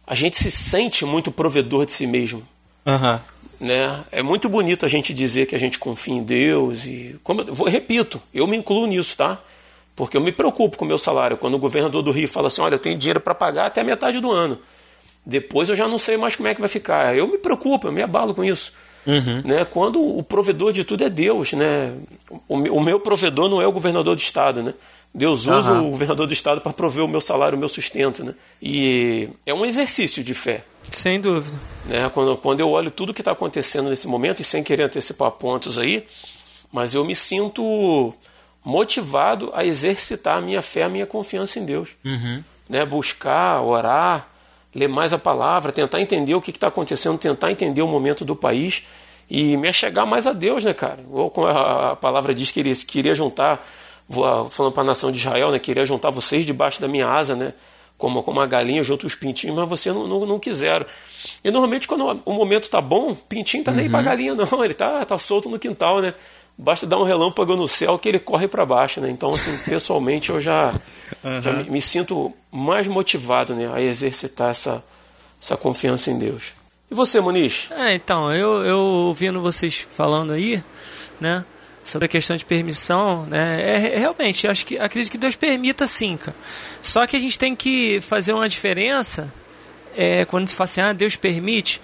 a 0.06 0.14
gente 0.14 0.36
se 0.36 0.52
sente 0.52 1.04
muito 1.06 1.32
provedor 1.32 1.88
de 1.88 1.92
si 1.92 2.06
mesmo. 2.06 2.48
Uhum. 2.86 3.20
Né? 3.60 4.00
É 4.12 4.22
muito 4.22 4.48
bonito 4.48 4.86
a 4.86 4.88
gente 4.88 5.12
dizer 5.12 5.48
que 5.48 5.56
a 5.56 5.60
gente 5.60 5.80
confia 5.80 6.14
em 6.14 6.22
Deus 6.22 6.86
e 6.86 7.20
como 7.24 7.42
eu, 7.42 7.64
repito, 7.64 8.22
eu 8.32 8.46
me 8.46 8.56
incluo 8.56 8.86
nisso, 8.86 9.18
tá? 9.18 9.42
Porque 9.96 10.16
eu 10.16 10.22
me 10.22 10.32
preocupo 10.32 10.78
com 10.78 10.86
o 10.86 10.88
meu 10.88 11.00
salário. 11.00 11.36
Quando 11.36 11.56
o 11.56 11.60
governador 11.60 12.04
do 12.04 12.12
Rio 12.12 12.28
fala 12.28 12.46
assim, 12.46 12.62
olha, 12.62 12.76
eu 12.76 12.80
tenho 12.80 12.96
dinheiro 12.96 13.20
para 13.20 13.34
pagar 13.34 13.66
até 13.66 13.82
a 13.82 13.84
metade 13.84 14.20
do 14.20 14.32
ano. 14.32 14.60
Depois 15.26 15.68
eu 15.68 15.76
já 15.76 15.88
não 15.88 15.98
sei 15.98 16.16
mais 16.16 16.36
como 16.36 16.48
é 16.48 16.54
que 16.54 16.62
vai 16.62 16.70
ficar. 16.70 17.18
Eu 17.18 17.28
me 17.28 17.40
preocupo, 17.40 17.88
eu 17.88 17.92
me 17.92 18.04
abalo 18.04 18.36
com 18.36 18.44
isso. 18.44 18.72
Uhum. 19.06 19.42
Né? 19.46 19.66
Quando 19.66 20.02
o 20.02 20.22
provedor 20.22 20.72
de 20.72 20.84
tudo 20.84 21.04
é 21.04 21.10
Deus, 21.10 21.54
né? 21.54 21.94
O, 22.48 22.56
o 22.56 22.82
meu 22.82 23.00
provedor 23.00 23.50
não 23.50 23.62
é 23.62 23.68
o 23.68 23.72
governador 23.72 24.16
do 24.16 24.22
estado, 24.22 24.62
né? 24.62 24.74
Deus 25.14 25.48
usa 25.48 25.74
uhum. 25.74 25.88
o 25.88 25.92
governador 25.92 26.28
do 26.28 26.34
estado 26.34 26.62
para 26.62 26.72
prover 26.72 27.04
o 27.04 27.08
meu 27.08 27.20
salário, 27.20 27.56
o 27.56 27.60
meu 27.60 27.70
sustento, 27.70 28.24
né? 28.24 28.34
E 28.62 29.30
é 29.46 29.54
um 29.54 29.66
exercício 29.66 30.24
de 30.24 30.34
fé. 30.34 30.64
Sem 30.92 31.20
dúvida. 31.20 31.58
Né? 31.86 32.10
Quando, 32.10 32.38
quando 32.38 32.60
eu 32.60 32.70
olho 32.70 32.92
tudo 32.92 33.14
que 33.14 33.22
está 33.22 33.32
acontecendo 33.32 33.90
nesse 33.90 34.08
momento, 34.08 34.42
e 34.42 34.46
sem 34.46 34.64
querer 34.64 34.84
antecipar 34.84 35.32
pontos 35.32 35.78
aí, 35.80 36.06
mas 36.72 36.94
eu 36.94 37.04
me 37.04 37.16
sinto 37.16 38.14
motivado 38.64 39.52
a 39.54 39.66
exercitar 39.66 40.38
a 40.38 40.42
minha 40.42 40.62
fé, 40.62 40.84
a 40.84 40.90
minha 40.90 41.06
confiança 41.06 41.60
em 41.60 41.66
Deus. 41.66 41.90
Uhum. 42.06 42.44
Né? 42.70 42.86
Buscar, 42.86 43.62
orar, 43.62 44.29
ler 44.74 44.88
mais 44.88 45.14
a 45.14 45.18
palavra, 45.18 45.72
tentar 45.72 46.02
entender 46.02 46.36
o 46.36 46.42
que 46.42 46.52
está 46.52 46.68
acontecendo, 46.68 47.18
tentar 47.18 47.52
entender 47.52 47.82
o 47.82 47.88
momento 47.88 48.24
do 48.24 48.36
país 48.36 48.84
e 49.30 49.58
me 49.58 49.70
achegar 49.70 50.06
mais 50.06 50.26
a 50.26 50.34
Deus, 50.34 50.64
né, 50.64 50.74
cara? 50.74 51.00
Ou 51.12 51.30
como 51.30 51.48
a 51.48 51.96
palavra 51.96 52.34
diz 52.34 52.52
que 52.52 52.60
ele 52.60 52.76
queria 52.76 53.14
juntar, 53.14 53.66
falando 54.52 54.74
para 54.74 54.84
a 54.84 54.86
nação 54.86 55.12
de 55.12 55.18
Israel, 55.18 55.52
né, 55.52 55.60
queria 55.60 55.86
juntar 55.86 56.10
vocês 56.10 56.46
debaixo 56.46 56.82
da 56.82 56.88
minha 56.88 57.08
asa, 57.08 57.36
né? 57.36 57.54
como, 58.00 58.24
como 58.24 58.40
a 58.40 58.48
galinha 58.48 58.82
junto 58.82 59.06
os 59.06 59.14
pintinhos, 59.14 59.56
mas 59.56 59.68
você 59.68 59.92
não, 59.92 60.08
não, 60.08 60.26
não 60.26 60.40
quiseram. 60.40 60.86
E 61.44 61.52
normalmente 61.52 61.86
quando 61.86 62.22
o 62.26 62.32
momento 62.32 62.64
está 62.64 62.80
bom, 62.80 63.14
pintinho 63.14 63.64
tá 63.64 63.74
nem 63.74 63.86
uhum. 63.86 63.92
para 63.92 64.02
galinha 64.02 64.34
não, 64.34 64.64
ele 64.64 64.74
tá, 64.74 65.06
tá 65.06 65.20
solto 65.20 65.50
no 65.50 65.60
quintal, 65.60 66.02
né? 66.02 66.14
Basta 66.62 66.86
dar 66.86 66.98
um 66.98 67.04
relâmpago 67.04 67.56
no 67.56 67.70
céu 67.70 67.98
que 67.98 68.10
ele 68.10 68.20
corre 68.20 68.46
para 68.46 68.66
baixo, 68.66 69.00
né? 69.00 69.10
Então, 69.10 69.34
assim, 69.34 69.58
pessoalmente 69.64 70.30
eu 70.30 70.42
já, 70.42 70.74
uhum. 71.24 71.42
já 71.42 71.54
me, 71.54 71.70
me, 71.70 71.82
sinto 71.82 72.34
mais 72.52 72.86
motivado 72.86 73.56
né, 73.56 73.72
a 73.74 73.82
exercitar 73.82 74.50
essa, 74.50 74.84
essa 75.42 75.56
confiança 75.56 76.12
em 76.12 76.20
Deus. 76.20 76.54
E 76.92 76.94
você, 76.94 77.22
Muniz? 77.22 77.70
É, 77.72 77.94
então, 77.94 78.34
eu, 78.34 78.66
eu 78.66 78.78
ouvindo 78.78 79.42
vocês 79.42 79.88
falando 79.96 80.34
aí, 80.34 80.62
né? 81.20 81.46
sobre 81.82 82.06
a 82.06 82.10
questão 82.10 82.36
de 82.36 82.46
permissão, 82.46 83.26
né? 83.26 83.62
É, 83.62 83.96
é, 83.96 83.98
realmente, 83.98 84.48
acho 84.48 84.66
que 84.66 84.78
acredito 84.78 85.12
que 85.12 85.18
Deus 85.18 85.36
permita 85.36 85.88
sim, 85.88 86.18
cara. 86.18 86.36
Só 86.82 87.08
que 87.08 87.16
a 87.16 87.20
gente 87.20 87.40
tem 87.40 87.56
que 87.56 88.00
fazer 88.02 88.34
uma 88.34 88.48
diferença 88.48 89.34
é, 89.96 90.26
quando 90.26 90.48
se 90.48 90.54
fala 90.54 90.66
assim, 90.66 90.82
ah, 90.82 90.94
Deus 90.94 91.16
permite. 91.16 91.82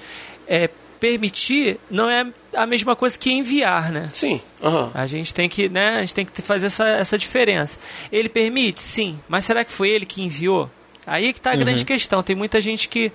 É, 0.48 0.70
permitir 1.00 1.80
não 1.90 2.10
é 2.10 2.26
a 2.56 2.66
mesma 2.66 2.96
coisa 2.96 3.18
que 3.18 3.32
enviar, 3.32 3.92
né? 3.92 4.10
Sim. 4.12 4.42
Uhum. 4.62 4.90
A 4.94 5.06
gente 5.08 5.34
tem 5.34 5.48
que, 5.48 5.70
né? 5.70 5.98
A 5.98 6.00
gente 6.02 6.16
tem 6.16 6.26
que 6.26 6.42
fazer 6.42 6.68
essa, 6.68 6.88
essa 6.88 7.18
diferença. 7.18 7.80
Ele 8.12 8.30
permite, 8.30 8.82
sim. 8.82 9.20
Mas 9.28 9.46
será 9.46 9.64
que 9.64 9.72
foi 9.72 9.90
ele 9.90 10.06
que 10.06 10.22
enviou? 10.22 10.70
Aí 11.06 11.28
é 11.28 11.34
que 11.34 11.40
está 11.40 11.52
a 11.52 11.54
uhum. 11.54 11.60
grande 11.60 11.86
questão. 11.86 12.24
Tem 12.24 12.36
muita 12.36 12.60
gente 12.60 12.88
que 12.88 13.12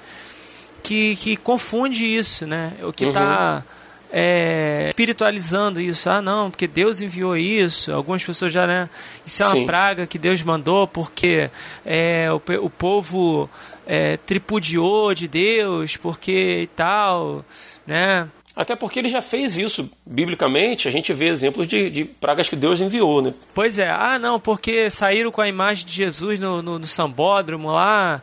que, 0.82 1.14
que 1.16 1.37
confunde 1.37 2.06
isso, 2.06 2.47
né? 2.47 2.73
O 2.82 2.90
que 2.90 3.04
está 3.04 3.56
uhum 3.56 3.80
é, 4.12 4.87
espiritualizando 4.88 5.80
isso. 5.80 6.11
Ah, 6.11 6.20
não, 6.20 6.50
porque 6.50 6.66
Deus 6.66 7.00
enviou 7.00 7.37
isso. 7.37 7.92
Algumas 7.92 8.25
pessoas 8.25 8.52
já, 8.52 8.66
né? 8.66 8.88
Isso 9.25 9.42
é 9.42 9.47
uma 9.47 9.54
Sim. 9.54 9.66
praga 9.66 10.06
que 10.06 10.18
Deus 10.18 10.42
mandou 10.42 10.87
porque 10.87 11.50
é, 11.85 12.28
o, 12.30 12.42
o 12.64 12.70
povo 12.70 13.49
é, 13.87 14.16
tripudiou 14.18 15.14
de 15.14 15.28
Deus, 15.28 15.97
porque 15.97 16.62
e 16.62 16.66
tal, 16.68 17.44
né? 17.87 18.28
Até 18.54 18.75
porque 18.75 18.99
ele 18.99 19.09
já 19.09 19.23
fez 19.23 19.57
isso 19.57 19.90
biblicamente, 20.04 20.88
a 20.88 20.90
gente 20.90 21.12
vê 21.12 21.28
exemplos 21.28 21.66
de, 21.66 21.88
de, 21.88 22.04
pragas 22.04 22.49
que 22.49 22.57
Deus 22.57 22.80
enviou, 22.80 23.23
né? 23.23 23.33
Pois 23.54 23.78
é, 23.78 23.88
ah 23.88 24.19
não, 24.19 24.40
porque 24.40 24.90
saíram 24.90 25.30
com 25.30 25.40
a 25.40 25.49
imagem 25.49 25.87
de 25.87 25.92
Jesus 25.92 26.38
no, 26.38 26.61
no, 26.61 26.78
no 26.78 26.87
sambódromo 26.87 27.71
lá, 27.71 28.21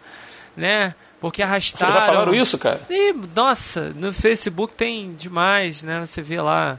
né? 0.55 0.93
Porque 1.19 1.41
arrastaram. 1.41 1.93
Já 1.93 2.01
falaram 2.01 2.36
isso, 2.36 2.57
cara? 2.57 2.81
E, 2.89 3.13
nossa, 3.36 3.93
no 3.96 4.13
Facebook 4.13 4.74
tem 4.74 5.15
demais, 5.15 5.81
né? 5.81 6.05
Você 6.05 6.22
vê 6.22 6.39
lá 6.39 6.77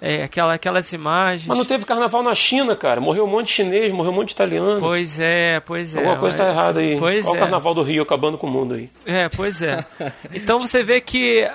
é, 0.00 0.22
aquela, 0.22 0.54
aquelas 0.54 0.92
imagens. 0.92 1.48
Mas 1.48 1.58
não 1.58 1.64
teve 1.64 1.84
carnaval 1.84 2.22
na 2.22 2.34
China, 2.34 2.76
cara. 2.76 3.00
Morreu 3.00 3.24
um 3.24 3.26
monte 3.26 3.46
de 3.46 3.52
chinês, 3.52 3.92
morreu 3.92 4.12
um 4.12 4.14
monte 4.14 4.28
de 4.28 4.34
italiano. 4.34 4.78
Pois 4.78 5.18
é, 5.18 5.60
pois 5.60 5.96
é. 5.96 5.98
Alguma 5.98 6.16
coisa 6.16 6.36
está 6.36 6.48
errada 6.48 6.80
aí. 6.80 6.96
Pois 6.98 7.26
Olha 7.26 7.34
é. 7.34 7.36
o 7.36 7.40
carnaval 7.40 7.74
do 7.74 7.82
Rio 7.82 8.02
acabando 8.02 8.38
com 8.38 8.46
o 8.46 8.50
mundo 8.50 8.74
aí. 8.74 8.90
É, 9.06 9.28
pois 9.28 9.62
é. 9.62 9.84
Então 10.32 10.60
você 10.60 10.84
vê 10.84 11.00
que 11.00 11.48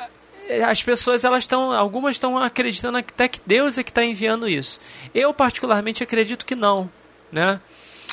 as 0.67 0.81
pessoas 0.81 1.23
elas 1.23 1.43
estão 1.43 1.71
algumas 1.71 2.15
estão 2.15 2.37
acreditando 2.37 2.97
até 2.97 3.27
que 3.27 3.39
Deus 3.45 3.77
é 3.77 3.83
que 3.83 3.91
está 3.91 4.03
enviando 4.03 4.47
isso 4.47 4.79
eu 5.13 5.33
particularmente 5.33 6.03
acredito 6.03 6.45
que 6.45 6.55
não 6.55 6.89
né 7.31 7.59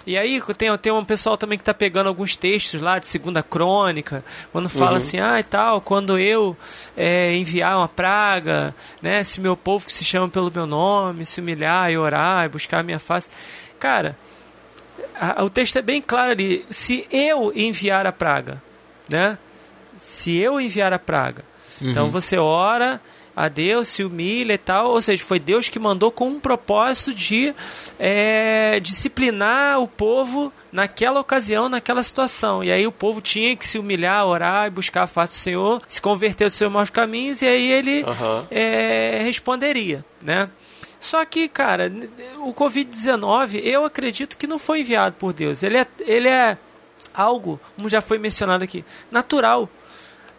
e 0.06 0.16
aí 0.16 0.40
tem, 0.56 0.76
tem 0.78 0.92
um 0.92 1.04
pessoal 1.04 1.36
também 1.36 1.58
que 1.58 1.62
está 1.62 1.74
pegando 1.74 2.06
alguns 2.06 2.36
textos 2.36 2.80
lá 2.80 2.98
de 3.00 3.08
Segunda 3.08 3.42
Crônica, 3.42 4.24
quando 4.52 4.68
fala 4.68 4.92
uhum. 4.92 4.96
assim, 4.98 5.18
ah 5.18 5.40
e 5.40 5.42
tal, 5.42 5.80
quando 5.80 6.16
eu 6.16 6.56
é, 6.96 7.34
enviar 7.34 7.76
uma 7.76 7.88
praga, 7.88 8.72
né, 9.02 9.24
se 9.24 9.40
meu 9.40 9.56
povo 9.56 9.86
que 9.86 9.92
se 9.92 10.04
chama 10.04 10.28
pelo 10.28 10.52
meu 10.54 10.64
nome, 10.64 11.26
se 11.26 11.40
humilhar 11.40 11.90
e 11.90 11.98
orar 11.98 12.46
e 12.46 12.48
buscar 12.48 12.78
a 12.78 12.82
minha 12.84 13.00
face. 13.00 13.30
Cara, 13.80 14.16
a, 15.18 15.42
o 15.42 15.50
texto 15.50 15.76
é 15.76 15.82
bem 15.82 16.00
claro 16.00 16.30
ali. 16.30 16.64
Se 16.70 17.06
eu 17.10 17.52
enviar 17.54 18.06
a 18.06 18.12
praga, 18.12 18.62
né? 19.08 19.36
Se 19.96 20.36
eu 20.36 20.60
enviar 20.60 20.92
a 20.92 21.00
praga. 21.00 21.44
Então 21.76 21.86
uhum. 21.86 21.90
Então 21.90 22.10
você 22.10 22.38
ora 22.38 23.00
a 23.36 23.48
Deus, 23.48 23.88
se 23.88 24.02
humilha 24.02 24.54
e 24.54 24.58
tal. 24.58 24.92
Ou 24.92 25.02
seja, 25.02 25.22
foi 25.22 25.38
Deus 25.38 25.68
que 25.68 25.78
mandou 25.78 26.10
com 26.10 26.28
um 26.28 26.40
propósito 26.40 27.12
de 27.12 27.54
é, 27.98 28.80
disciplinar 28.80 29.78
o 29.80 29.86
povo 29.86 30.50
naquela 30.72 31.20
ocasião, 31.20 31.68
naquela 31.68 32.02
situação. 32.02 32.64
E 32.64 32.72
aí 32.72 32.86
o 32.86 32.92
povo 32.92 33.20
tinha 33.20 33.54
que 33.54 33.66
se 33.66 33.78
humilhar, 33.78 34.26
orar 34.26 34.66
e 34.66 34.70
buscar 34.70 35.02
a 35.02 35.06
face 35.06 35.34
do 35.34 35.40
Senhor, 35.40 35.82
se 35.86 36.00
converter 36.00 36.46
dos 36.46 36.54
seus 36.54 36.72
maus 36.72 36.88
caminhos, 36.88 37.42
e 37.42 37.46
aí 37.46 37.70
ele 37.70 38.02
uhum. 38.04 38.46
é, 38.50 39.20
responderia, 39.22 40.02
né? 40.22 40.48
Só 40.98 41.22
que, 41.26 41.46
cara, 41.46 41.92
o 42.38 42.54
Covid-19, 42.54 43.60
eu 43.62 43.84
acredito 43.84 44.36
que 44.36 44.46
não 44.46 44.58
foi 44.58 44.80
enviado 44.80 45.16
por 45.18 45.34
Deus. 45.34 45.62
Ele 45.62 45.76
é, 45.76 45.86
ele 46.00 46.28
é 46.28 46.56
algo, 47.14 47.60
como 47.76 47.88
já 47.88 48.00
foi 48.00 48.18
mencionado 48.18 48.64
aqui, 48.64 48.82
natural. 49.10 49.68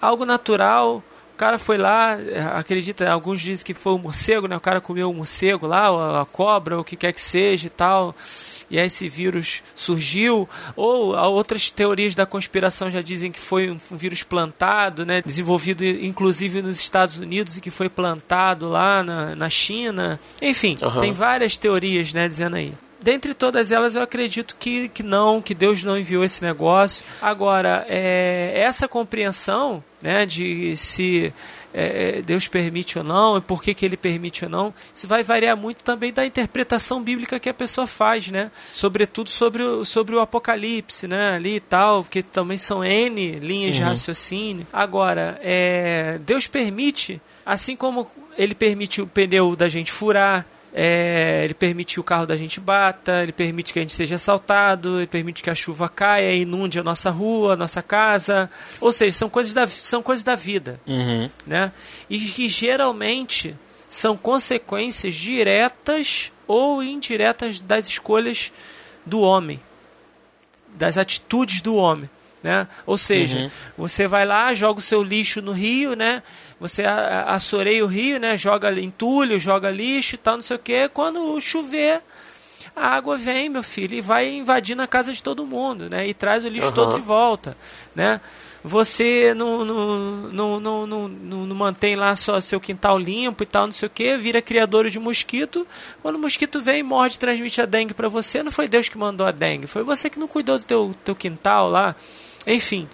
Algo 0.02 0.26
natural, 0.26 1.04
cara 1.38 1.60
foi 1.60 1.78
lá, 1.78 2.18
acredita, 2.56 3.10
alguns 3.10 3.40
dizem 3.40 3.66
que 3.66 3.74
foi 3.74 3.94
o 3.94 3.98
morcego, 3.98 4.48
né? 4.48 4.58
O 4.58 4.62
cara 4.62 4.82
comeu 4.82 5.10
o 5.10 5.14
morcego 5.14 5.68
lá, 5.68 6.22
a 6.22 6.26
cobra, 6.26 6.80
o 6.80 6.84
que 6.84 6.96
quer 6.96 7.14
que 7.14 7.22
seja 7.22 7.68
e 7.68 7.70
tal. 7.70 8.16
E 8.70 8.80
aí 8.80 8.88
esse 8.88 9.08
vírus 9.08 9.64
surgiu. 9.76 10.50
Ou 10.76 11.16
outras 11.16 11.72
teorias 11.72 12.16
da 12.16 12.26
conspiração 12.26 12.90
já 12.90 13.02
dizem 13.02 13.32
que 13.32 13.40
foi 13.40 13.70
um 13.70 13.78
vírus 13.92 14.24
plantado, 14.24 15.06
né? 15.06 15.22
Desenvolvido 15.26 15.86
inclusive 15.86 16.62
nos 16.62 16.80
Estados 16.80 17.18
Unidos 17.18 17.58
e 17.58 17.62
que 17.62 17.70
foi 17.70 17.88
plantado 17.88 18.68
lá 18.68 19.04
na, 19.04 19.36
na 19.36 19.50
China. 19.50 20.20
Enfim, 20.42 20.78
uhum. 20.82 21.00
tem 21.00 21.12
várias 21.12 21.56
teorias, 21.56 22.14
né, 22.14 22.28
dizendo 22.28 22.56
aí 22.56 22.74
dentre 23.02 23.34
todas 23.34 23.72
elas, 23.72 23.96
eu 23.96 24.02
acredito 24.02 24.56
que, 24.58 24.90
que 24.90 25.04
não, 25.04 25.42
que 25.42 25.54
Deus 25.54 25.84
não 25.84 25.98
enviou 25.98 26.24
esse 26.24 26.44
negócio. 26.44 27.06
Agora, 27.22 27.86
é, 27.88 28.54
essa 28.56 28.88
compreensão 28.88 29.84
né, 30.02 30.26
de 30.26 30.76
se 30.76 31.34
é, 31.74 32.22
Deus 32.24 32.48
permite 32.48 32.98
ou 32.98 33.04
não, 33.04 33.38
e 33.38 33.42
por 33.42 33.62
que, 33.62 33.74
que 33.74 33.86
ele 33.86 33.98
permite 33.98 34.44
ou 34.44 34.50
não, 34.50 34.74
isso 34.94 35.08
vai 35.08 35.22
variar 35.24 35.56
muito 35.56 35.84
também 35.84 36.12
da 36.12 36.26
interpretação 36.26 37.02
bíblica 37.04 37.40
que 37.40 37.50
a 37.50 37.54
pessoa 37.54 37.86
faz, 37.86 38.30
né? 38.30 38.50
Sobretudo 38.74 39.30
sobre 39.30 39.62
o, 39.62 39.86
sobre 39.86 40.16
o 40.16 40.20
Apocalipse, 40.20 41.08
né? 41.08 41.36
Ali 41.36 41.58
e 41.58 41.60
tal, 41.60 42.04
porque 42.04 42.24
também 42.24 42.58
são 42.58 42.84
N 42.84 43.40
linhas 43.40 43.76
uhum. 43.76 43.82
de 43.82 43.88
raciocínio. 43.88 44.68
Agora, 44.74 45.40
é, 45.44 46.20
Deus 46.26 46.48
permite, 46.48 47.22
assim 47.46 47.76
como 47.76 48.10
ele 48.38 48.56
permite 48.56 49.02
o 49.02 49.08
pneu 49.08 49.56
da 49.56 49.70
gente 49.70 49.92
furar, 49.92 50.46
é, 50.80 51.42
ele 51.44 51.56
permite 51.56 51.96
que 51.96 52.00
o 52.00 52.04
carro 52.04 52.28
da 52.28 52.38
gente 52.38 52.60
bata, 52.60 53.24
ele 53.24 53.32
permite 53.32 53.74
que 53.74 53.80
a 53.80 53.82
gente 53.82 53.96
seja 53.96 54.14
assaltado, 54.14 55.00
ele 55.00 55.08
permite 55.08 55.42
que 55.42 55.50
a 55.50 55.56
chuva 55.56 55.90
caia 55.90 56.32
e 56.32 56.44
inunde 56.44 56.80
a 56.80 56.84
nossa 56.84 57.10
rua, 57.10 57.54
a 57.54 57.56
nossa 57.56 57.82
casa. 57.82 58.48
Ou 58.80 58.92
seja, 58.92 59.18
são 59.18 59.28
coisas 59.28 59.56
da, 59.56 59.66
são 59.66 60.04
coisas 60.04 60.24
da 60.24 60.36
vida. 60.36 60.80
Uhum. 60.86 61.28
Né? 61.48 61.72
E 62.08 62.20
que 62.20 62.48
geralmente 62.48 63.56
são 63.90 64.16
consequências 64.16 65.16
diretas 65.16 66.32
ou 66.46 66.84
indiretas 66.84 67.60
das 67.60 67.88
escolhas 67.88 68.52
do 69.04 69.20
homem, 69.22 69.60
das 70.76 70.96
atitudes 70.96 71.60
do 71.60 71.74
homem. 71.74 72.08
Né? 72.44 72.68
Ou 72.86 73.00
seja, 73.00 73.40
uhum. 73.40 73.50
você 73.80 74.08
vai 74.08 74.28
lá, 74.28 74.54
joga 74.54 74.78
o 74.78 74.84
seu 74.84 75.02
lixo 75.02 75.42
no 75.42 75.54
rio, 75.54 75.96
né? 75.96 76.22
Você 76.60 76.84
assoreia 77.28 77.84
o 77.84 77.88
rio, 77.88 78.20
né? 78.20 78.36
Joga 78.36 78.72
entulho, 78.80 79.40
joga 79.40 79.70
lixo 79.70 80.16
e 80.16 80.18
tal, 80.18 80.36
não 80.36 80.44
sei 80.44 80.56
o 80.56 80.60
que. 80.60 80.90
Quando 80.90 81.40
chover, 81.40 82.02
a 82.76 82.88
água 82.88 83.18
vem, 83.18 83.50
meu 83.50 83.64
filho, 83.64 83.96
e 83.96 84.02
vai 84.02 84.30
invadindo 84.30 84.82
a 84.82 84.88
casa 84.88 85.14
de 85.14 85.22
todo 85.22 85.46
mundo, 85.46 85.90
né? 85.90 86.08
E 86.08 86.14
traz 86.14 86.44
o 86.44 86.48
lixo 86.48 86.70
uhum. 86.70 86.74
todo 86.74 86.96
de 86.96 87.02
volta, 87.02 87.56
né? 87.96 88.20
Você 88.64 89.34
não, 89.36 89.64
não, 89.64 90.60
não, 90.60 90.88
não, 90.88 91.08
não, 91.08 91.56
mantém 91.56 91.96
lá 91.96 92.16
só 92.16 92.42
seu 92.42 92.60
quintal 92.60 92.98
limpo 92.98 93.44
e 93.44 93.46
tal, 93.46 93.68
não 93.68 93.74
sei 93.74 93.88
o 93.88 93.90
que, 93.90 94.18
vira 94.18 94.42
criador 94.42 94.90
de 94.90 95.00
mosquito. 95.00 95.66
Quando 96.02 96.16
o 96.16 96.20
mosquito 96.20 96.60
vem, 96.60 96.84
morde, 96.84 97.20
transmite 97.20 97.62
a 97.62 97.66
dengue 97.66 97.94
para 97.94 98.10
você. 98.10 98.44
Não 98.44 98.52
foi 98.52 98.68
Deus 98.68 98.90
que 98.90 98.98
mandou 98.98 99.26
a 99.26 99.32
dengue, 99.32 99.68
foi 99.68 99.84
você 99.84 100.10
que 100.10 100.20
não 100.20 100.28
cuidou 100.28 100.58
do 100.58 100.66
teu, 100.66 100.94
teu 101.06 101.16
quintal 101.16 101.70
lá. 101.70 101.96
Enfim. 102.46 102.90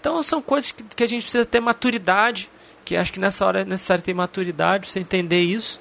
Então 0.00 0.20
são 0.22 0.42
coisas 0.42 0.72
que, 0.72 0.82
que 0.82 1.04
a 1.04 1.08
gente 1.08 1.22
precisa 1.22 1.44
ter 1.44 1.60
maturidade 1.60 2.48
que 2.84 2.96
acho 2.96 3.12
que 3.12 3.20
nessa 3.20 3.46
hora 3.46 3.62
é 3.62 3.64
necessário 3.64 4.02
ter 4.02 4.14
maturidade, 4.14 4.90
você 4.90 5.00
entender 5.00 5.40
isso 5.40 5.80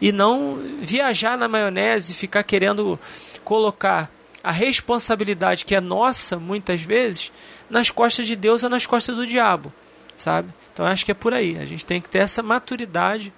e 0.00 0.12
não 0.12 0.58
viajar 0.80 1.36
na 1.36 1.48
maionese, 1.48 2.14
ficar 2.14 2.42
querendo 2.42 2.98
colocar 3.44 4.10
a 4.42 4.50
responsabilidade 4.50 5.64
que 5.64 5.74
é 5.74 5.80
nossa, 5.80 6.38
muitas 6.38 6.82
vezes, 6.82 7.30
nas 7.68 7.90
costas 7.90 8.26
de 8.26 8.34
Deus 8.34 8.62
ou 8.62 8.70
nas 8.70 8.86
costas 8.86 9.16
do 9.16 9.26
diabo, 9.26 9.72
sabe? 10.16 10.48
Então 10.72 10.86
acho 10.86 11.04
que 11.04 11.10
é 11.10 11.14
por 11.14 11.34
aí. 11.34 11.58
A 11.58 11.64
gente 11.64 11.84
tem 11.84 12.00
que 12.00 12.08
ter 12.08 12.18
essa 12.18 12.42
maturidade 12.42 13.32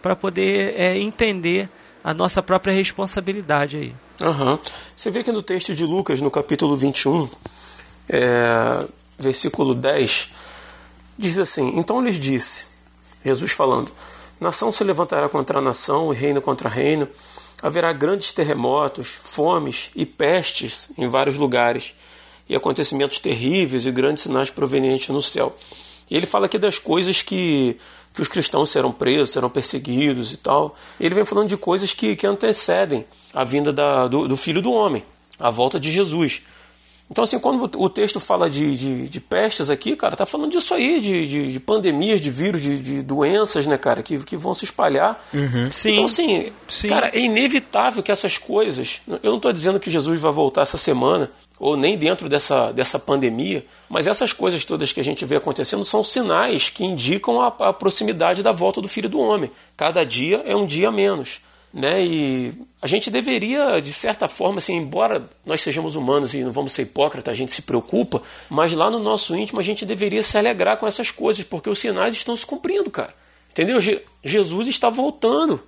para 0.00 0.14
poder 0.14 0.74
é, 0.78 0.96
entender 0.98 1.68
a 2.02 2.12
nossa 2.12 2.42
própria 2.42 2.72
responsabilidade 2.72 3.76
aí. 3.76 3.94
Uhum. 4.22 4.58
Você 4.96 5.10
vê 5.10 5.24
que 5.24 5.32
no 5.32 5.42
texto 5.42 5.74
de 5.74 5.84
Lucas, 5.84 6.20
no 6.20 6.30
capítulo 6.30 6.76
21, 6.76 7.28
é, 8.08 8.86
versículo 9.18 9.74
10, 9.74 10.30
Diz 11.18 11.38
assim: 11.38 11.72
Então 11.76 12.02
lhes 12.02 12.18
disse, 12.18 12.66
Jesus 13.24 13.52
falando: 13.52 13.92
Nação 14.40 14.72
se 14.72 14.82
levantará 14.84 15.28
contra 15.28 15.60
nação 15.60 16.12
e 16.12 16.16
reino 16.16 16.40
contra 16.40 16.68
reino. 16.68 17.08
Haverá 17.62 17.92
grandes 17.92 18.32
terremotos, 18.32 19.08
fomes 19.08 19.90
e 19.96 20.04
pestes 20.04 20.90
em 20.98 21.08
vários 21.08 21.36
lugares, 21.36 21.94
e 22.46 22.54
acontecimentos 22.54 23.18
terríveis 23.18 23.86
e 23.86 23.90
grandes 23.90 24.24
sinais 24.24 24.50
provenientes 24.50 25.08
no 25.08 25.22
céu. 25.22 25.56
E 26.10 26.16
ele 26.16 26.26
fala 26.26 26.46
aqui 26.46 26.58
das 26.58 26.78
coisas 26.78 27.22
que, 27.22 27.78
que 28.12 28.20
os 28.20 28.28
cristãos 28.28 28.70
serão 28.70 28.92
presos, 28.92 29.30
serão 29.30 29.48
perseguidos 29.48 30.32
e 30.32 30.36
tal. 30.36 30.76
Ele 31.00 31.14
vem 31.14 31.24
falando 31.24 31.48
de 31.48 31.56
coisas 31.56 31.94
que, 31.94 32.14
que 32.14 32.26
antecedem 32.26 33.06
a 33.32 33.44
vinda 33.44 33.72
da, 33.72 34.08
do, 34.08 34.28
do 34.28 34.36
Filho 34.36 34.60
do 34.60 34.72
Homem, 34.72 35.02
a 35.38 35.50
volta 35.50 35.80
de 35.80 35.90
Jesus. 35.90 36.42
Então, 37.10 37.22
assim, 37.24 37.38
quando 37.38 37.70
o 37.78 37.88
texto 37.88 38.18
fala 38.18 38.48
de, 38.48 38.74
de, 38.76 39.08
de 39.08 39.20
pestes 39.20 39.68
aqui, 39.68 39.94
cara, 39.94 40.16
tá 40.16 40.24
falando 40.24 40.50
disso 40.50 40.72
aí, 40.72 41.00
de, 41.00 41.26
de, 41.26 41.52
de 41.52 41.60
pandemias, 41.60 42.20
de 42.20 42.30
vírus, 42.30 42.62
de, 42.62 42.78
de, 42.78 43.02
doenças, 43.02 43.66
né, 43.66 43.76
cara, 43.76 44.02
que, 44.02 44.18
que 44.20 44.36
vão 44.36 44.54
se 44.54 44.64
espalhar. 44.64 45.22
Uhum. 45.32 45.70
Sim. 45.70 45.92
Então, 45.92 46.06
assim, 46.06 46.52
Sim. 46.66 46.88
cara, 46.88 47.10
é 47.12 47.18
inevitável 47.20 48.02
que 48.02 48.10
essas 48.10 48.38
coisas. 48.38 49.02
Eu 49.22 49.30
não 49.30 49.36
estou 49.36 49.52
dizendo 49.52 49.78
que 49.78 49.90
Jesus 49.90 50.18
vai 50.18 50.32
voltar 50.32 50.62
essa 50.62 50.78
semana, 50.78 51.30
ou 51.60 51.76
nem 51.76 51.96
dentro 51.96 52.28
dessa, 52.28 52.72
dessa 52.72 52.98
pandemia, 52.98 53.64
mas 53.88 54.06
essas 54.06 54.32
coisas 54.32 54.64
todas 54.64 54.90
que 54.90 55.00
a 55.00 55.04
gente 55.04 55.24
vê 55.24 55.36
acontecendo 55.36 55.84
são 55.84 56.02
sinais 56.02 56.70
que 56.70 56.84
indicam 56.84 57.40
a, 57.40 57.46
a 57.46 57.72
proximidade 57.72 58.42
da 58.42 58.50
volta 58.50 58.80
do 58.80 58.88
Filho 58.88 59.08
do 59.08 59.20
Homem. 59.20 59.50
Cada 59.76 60.04
dia 60.04 60.42
é 60.46 60.56
um 60.56 60.66
dia 60.66 60.90
menos 60.90 61.40
né? 61.74 62.04
E 62.06 62.54
a 62.80 62.86
gente 62.86 63.10
deveria, 63.10 63.80
de 63.80 63.92
certa 63.92 64.28
forma, 64.28 64.58
assim, 64.58 64.76
embora 64.76 65.28
nós 65.44 65.60
sejamos 65.60 65.96
humanos 65.96 66.32
e 66.32 66.44
não 66.44 66.52
vamos 66.52 66.72
ser 66.72 66.82
hipócritas, 66.82 67.32
a 67.32 67.36
gente 67.36 67.50
se 67.50 67.62
preocupa, 67.62 68.22
mas 68.48 68.72
lá 68.72 68.88
no 68.88 69.00
nosso 69.00 69.34
íntimo 69.34 69.58
a 69.58 69.62
gente 69.62 69.84
deveria 69.84 70.22
se 70.22 70.38
alegrar 70.38 70.76
com 70.76 70.86
essas 70.86 71.10
coisas, 71.10 71.44
porque 71.44 71.68
os 71.68 71.80
sinais 71.80 72.14
estão 72.14 72.36
se 72.36 72.46
cumprindo, 72.46 72.90
cara. 72.90 73.12
Entendeu? 73.50 73.80
Je 73.80 74.00
Jesus 74.22 74.68
está 74.68 74.88
voltando. 74.88 75.60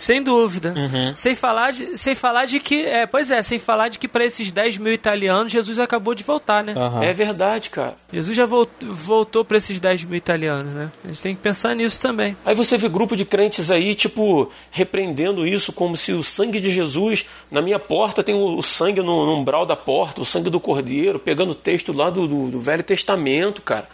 Sem 0.00 0.22
dúvida. 0.22 0.72
Uhum. 0.74 1.12
Sem, 1.14 1.34
falar 1.34 1.72
de, 1.72 1.98
sem 1.98 2.14
falar 2.14 2.46
de 2.46 2.58
que. 2.58 2.86
É, 2.86 3.04
pois 3.04 3.30
é, 3.30 3.42
sem 3.42 3.58
falar 3.58 3.88
de 3.88 3.98
que 3.98 4.08
para 4.08 4.24
esses 4.24 4.50
10 4.50 4.78
mil 4.78 4.94
italianos, 4.94 5.52
Jesus 5.52 5.78
acabou 5.78 6.14
de 6.14 6.24
voltar, 6.24 6.64
né? 6.64 6.72
Uhum. 6.74 7.02
É 7.02 7.12
verdade, 7.12 7.68
cara. 7.68 7.94
Jesus 8.10 8.34
já 8.34 8.46
voltou, 8.46 8.88
voltou 8.94 9.44
para 9.44 9.58
esses 9.58 9.78
10 9.78 10.04
mil 10.04 10.16
italianos, 10.16 10.72
né? 10.72 10.90
A 11.04 11.08
gente 11.08 11.20
tem 11.20 11.34
que 11.34 11.42
pensar 11.42 11.76
nisso 11.76 12.00
também. 12.00 12.34
Aí 12.46 12.54
você 12.54 12.78
vê 12.78 12.88
grupo 12.88 13.14
de 13.14 13.26
crentes 13.26 13.70
aí, 13.70 13.94
tipo, 13.94 14.50
repreendendo 14.70 15.46
isso 15.46 15.70
como 15.70 15.98
se 15.98 16.12
o 16.12 16.24
sangue 16.24 16.60
de 16.60 16.70
Jesus. 16.70 17.26
Na 17.50 17.60
minha 17.60 17.78
porta 17.78 18.22
tem 18.22 18.34
o, 18.34 18.56
o 18.56 18.62
sangue 18.62 19.02
no, 19.02 19.26
no, 19.26 19.36
umbral 19.36 19.66
da 19.66 19.76
porta, 19.76 20.22
o 20.22 20.24
sangue 20.24 20.48
do 20.48 20.58
cordeiro, 20.58 21.18
pegando 21.18 21.50
o 21.50 21.54
texto 21.54 21.92
lá 21.92 22.08
do, 22.08 22.26
do, 22.26 22.48
do 22.48 22.58
Velho 22.58 22.82
Testamento, 22.82 23.60
cara. 23.60 23.86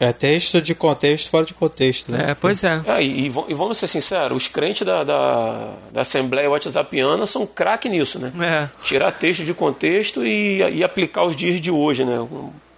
É 0.00 0.12
texto 0.12 0.62
de 0.62 0.76
contexto 0.76 1.28
fora 1.28 1.44
de 1.44 1.52
contexto, 1.52 2.12
né? 2.12 2.30
É, 2.30 2.34
pois 2.34 2.62
é. 2.62 2.80
é 2.86 3.02
e, 3.02 3.26
e, 3.26 3.54
vamos 3.54 3.78
ser 3.78 3.88
sinceros, 3.88 4.42
os 4.44 4.48
crentes 4.48 4.86
da, 4.86 5.02
da, 5.02 5.72
da 5.92 6.00
Assembleia 6.02 6.48
WhatsAppiana 6.48 7.26
são 7.26 7.44
craque 7.44 7.88
nisso, 7.88 8.20
né? 8.20 8.32
É. 8.40 8.68
Tirar 8.84 9.10
texto 9.10 9.44
de 9.44 9.52
contexto 9.52 10.24
e, 10.24 10.58
e 10.58 10.84
aplicar 10.84 11.24
os 11.24 11.34
dias 11.34 11.60
de 11.60 11.70
hoje, 11.70 12.04
né? 12.04 12.16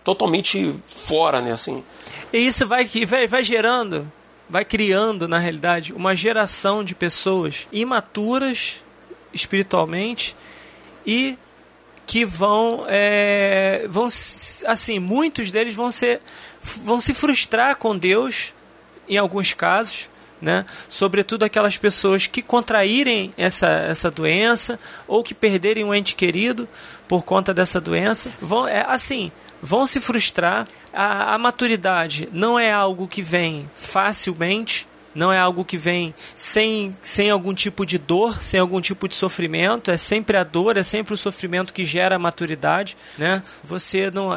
Totalmente 0.03 0.75
fora, 0.87 1.43
né? 1.43 1.53
Assim. 1.53 1.85
E 2.33 2.39
isso 2.39 2.67
vai, 2.67 2.87
vai, 3.07 3.27
vai 3.27 3.45
gerando, 3.45 4.11
vai 4.49 4.65
criando, 4.65 5.29
na 5.29 5.39
realidade, 5.39 5.93
uma 5.93 6.17
geração 6.17 6.83
de 6.83 6.95
pessoas 6.95 7.69
imaturas 7.71 8.83
espiritualmente 9.33 10.35
e 11.07 11.37
que 12.07 12.25
vão, 12.25 12.87
é, 12.89 13.87
vão 13.89 14.07
assim, 14.07 14.99
muitos 14.99 15.51
deles 15.51 15.75
vão 15.75 15.93
ser 15.93 16.21
vão 16.61 17.01
se 17.01 17.15
frustrar 17.15 17.77
com 17.77 17.97
Deus 17.97 18.53
em 19.09 19.17
alguns 19.17 19.53
casos, 19.53 20.09
né? 20.41 20.65
Sobretudo 20.89 21.45
aquelas 21.45 21.77
pessoas 21.77 22.27
que 22.27 22.43
contraírem 22.43 23.33
essa, 23.37 23.69
essa 23.69 24.11
doença 24.11 24.79
ou 25.07 25.23
que 25.23 25.35
perderem 25.35 25.85
um 25.85 25.95
ente 25.95 26.15
querido 26.15 26.69
por 27.07 27.25
conta 27.25 27.53
dessa 27.53 27.81
doença, 27.81 28.33
vão 28.41 28.67
é 28.67 28.85
assim, 28.89 29.31
vão 29.63 29.87
se 29.87 30.01
frustrar. 30.01 30.67
A, 30.93 31.35
a 31.35 31.39
maturidade 31.39 32.29
não 32.33 32.59
é 32.59 32.73
algo 32.73 33.07
que 33.07 33.23
vem 33.23 33.71
facilmente, 33.77 34.89
não 35.15 35.33
é 35.33 35.39
algo 35.39 35.65
que 35.65 35.77
vem 35.77 36.15
sem, 36.35 36.97
sem 37.03 37.31
algum 37.31 37.55
tipo 37.55 37.85
de 37.85 37.99
dor, 37.99 38.43
sem 38.43 38.61
algum 38.61 38.81
tipo 38.81 39.09
de 39.09 39.15
sofrimento, 39.15 39.91
é 39.91 39.97
sempre 39.97 40.37
a 40.37 40.45
dor, 40.45 40.77
é 40.77 40.83
sempre 40.83 41.15
o 41.15 41.17
sofrimento 41.17 41.73
que 41.73 41.85
gera 41.85 42.17
a 42.17 42.19
maturidade, 42.19 42.97
né? 43.19 43.43
Você 43.65 44.11
não, 44.11 44.31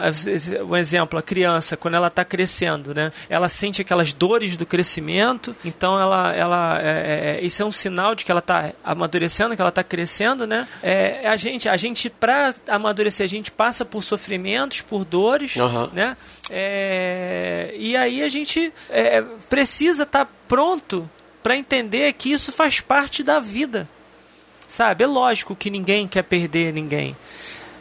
um 0.68 0.76
exemplo, 0.76 1.18
a 1.18 1.22
criança 1.22 1.78
quando 1.78 1.96
ela 1.96 2.08
está 2.08 2.26
crescendo, 2.26 2.94
né? 2.94 3.12
Ela 3.30 3.50
sente 3.50 3.82
aquelas 3.82 4.14
dores 4.14 4.58
do 4.58 4.66
crescimento, 4.66 5.56
então 5.64 6.00
ela, 6.00 6.34
ela, 6.36 6.80
é, 6.82 7.40
é, 7.42 7.46
isso 7.46 7.62
é 7.62 7.66
um 7.66 7.72
sinal 7.72 8.16
de 8.16 8.26
que 8.26 8.32
ela 8.32 8.40
está 8.40 8.72
amadurecendo, 8.84 9.56
que 9.56 9.62
ela 9.62 9.70
está 9.70 9.84
crescendo, 9.84 10.48
né? 10.48 10.68
É, 10.82 11.28
a 11.28 11.36
gente, 11.36 11.70
a 11.70 11.78
gente 11.78 12.10
para 12.10 12.54
amadurecer, 12.68 13.24
a 13.24 13.30
gente 13.30 13.52
passa 13.52 13.86
por 13.86 14.04
sofrimentos, 14.04 14.82
por 14.82 15.06
dores, 15.06 15.56
uhum. 15.56 15.90
né? 15.94 16.18
É, 16.50 17.74
e 17.78 17.96
aí 17.96 18.22
a 18.22 18.30
gente 18.30 18.72
é, 18.90 19.24
precisa 19.50 20.04
estar 20.04 20.26
tá 20.26 20.32
pronto 20.54 21.10
para 21.42 21.58
entender 21.58 22.13
que 22.13 22.32
isso 22.32 22.52
faz 22.52 22.80
parte 22.80 23.24
da 23.24 23.39
vida. 23.39 23.89
Sabe? 24.70 25.04
É 25.04 25.08
lógico 25.08 25.56
que 25.56 25.72
ninguém 25.72 26.08
quer 26.08 26.22
perder 26.22 26.72
ninguém. 26.72 27.18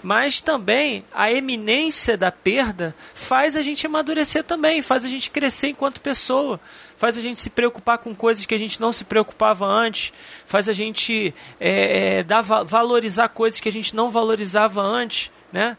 Mas 0.02 0.40
também 0.40 1.04
a 1.12 1.30
eminência 1.30 2.16
da 2.16 2.32
perda 2.32 2.94
faz 3.12 3.56
a 3.56 3.62
gente 3.62 3.87
amadurecer 3.87 4.42
também, 4.42 4.80
faz 4.80 5.04
a 5.04 5.08
gente 5.08 5.28
crescer 5.28 5.68
enquanto 5.68 6.00
pessoa, 6.00 6.58
faz 6.96 7.18
a 7.18 7.20
gente 7.20 7.38
se 7.40 7.50
preocupar 7.50 7.98
com 7.98 8.14
coisas 8.14 8.46
que 8.46 8.54
a 8.54 8.58
gente 8.58 8.80
não 8.80 8.90
se 8.90 9.04
preocupava 9.04 9.66
antes, 9.66 10.11
faz 10.46 10.66
a 10.66 10.72
gente 10.72 11.35
é, 11.61 12.20
é, 12.20 12.22
dar, 12.22 12.40
valorizar 12.40 13.28
coisas 13.28 13.61
que 13.61 13.68
a 13.68 13.72
gente 13.72 13.94
não 13.94 14.11
valorizava 14.11 14.80
antes, 14.80 15.30
né? 15.52 15.76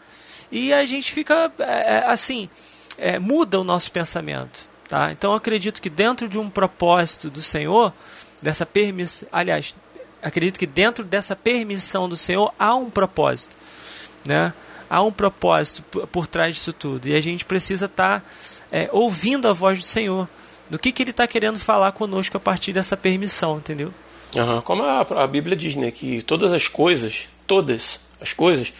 E 0.51 0.71
a 0.71 0.85
gente 0.85 1.11
fica 1.11 1.51
é, 1.57 1.63
é 1.63 2.03
assim, 2.05 2.47
é, 2.99 3.17
muda 3.17 3.59
o 3.59 3.63
nosso 3.63 3.91
pensamento. 3.91 4.72
Tá? 4.93 5.11
Então 5.11 5.33
acredito 5.33 5.81
que 5.81 5.89
dentro 5.89 6.29
de 6.29 6.37
um 6.37 6.47
propósito 6.47 7.27
do 7.27 7.41
Senhor, 7.41 7.91
dessa 8.43 8.63
permissão, 8.63 9.27
aliás, 9.31 9.75
acredito 10.21 10.59
que 10.59 10.67
dentro 10.67 11.03
dessa 11.03 11.35
permissão 11.35 12.07
do 12.07 12.15
Senhor 12.15 12.53
há 12.59 12.75
um 12.75 12.91
propósito, 12.91 13.57
né? 14.23 14.53
Há 14.87 15.01
um 15.01 15.11
propósito 15.11 15.81
por, 15.89 16.05
por 16.05 16.27
trás 16.27 16.53
disso 16.53 16.71
tudo 16.71 17.07
e 17.07 17.15
a 17.15 17.21
gente 17.21 17.43
precisa 17.43 17.85
estar 17.85 18.19
tá, 18.19 18.25
é, 18.71 18.87
ouvindo 18.91 19.47
a 19.47 19.53
voz 19.53 19.79
do 19.79 19.83
Senhor, 19.83 20.29
do 20.69 20.77
que, 20.77 20.91
que 20.91 21.01
Ele 21.01 21.09
está 21.09 21.25
querendo 21.25 21.57
falar 21.57 21.91
conosco 21.93 22.37
a 22.37 22.39
partir 22.39 22.71
dessa 22.71 22.95
permissão, 22.95 23.57
entendeu? 23.57 23.91
Uhum. 24.35 24.61
Como 24.61 24.83
a, 24.83 25.01
a 25.01 25.25
Bíblia 25.25 25.57
diz, 25.57 25.75
né, 25.75 25.89
que 25.89 26.21
todas 26.21 26.53
as 26.53 26.67
coisas, 26.67 27.29
todas 27.47 28.01
as 28.21 28.31
coisas 28.31 28.71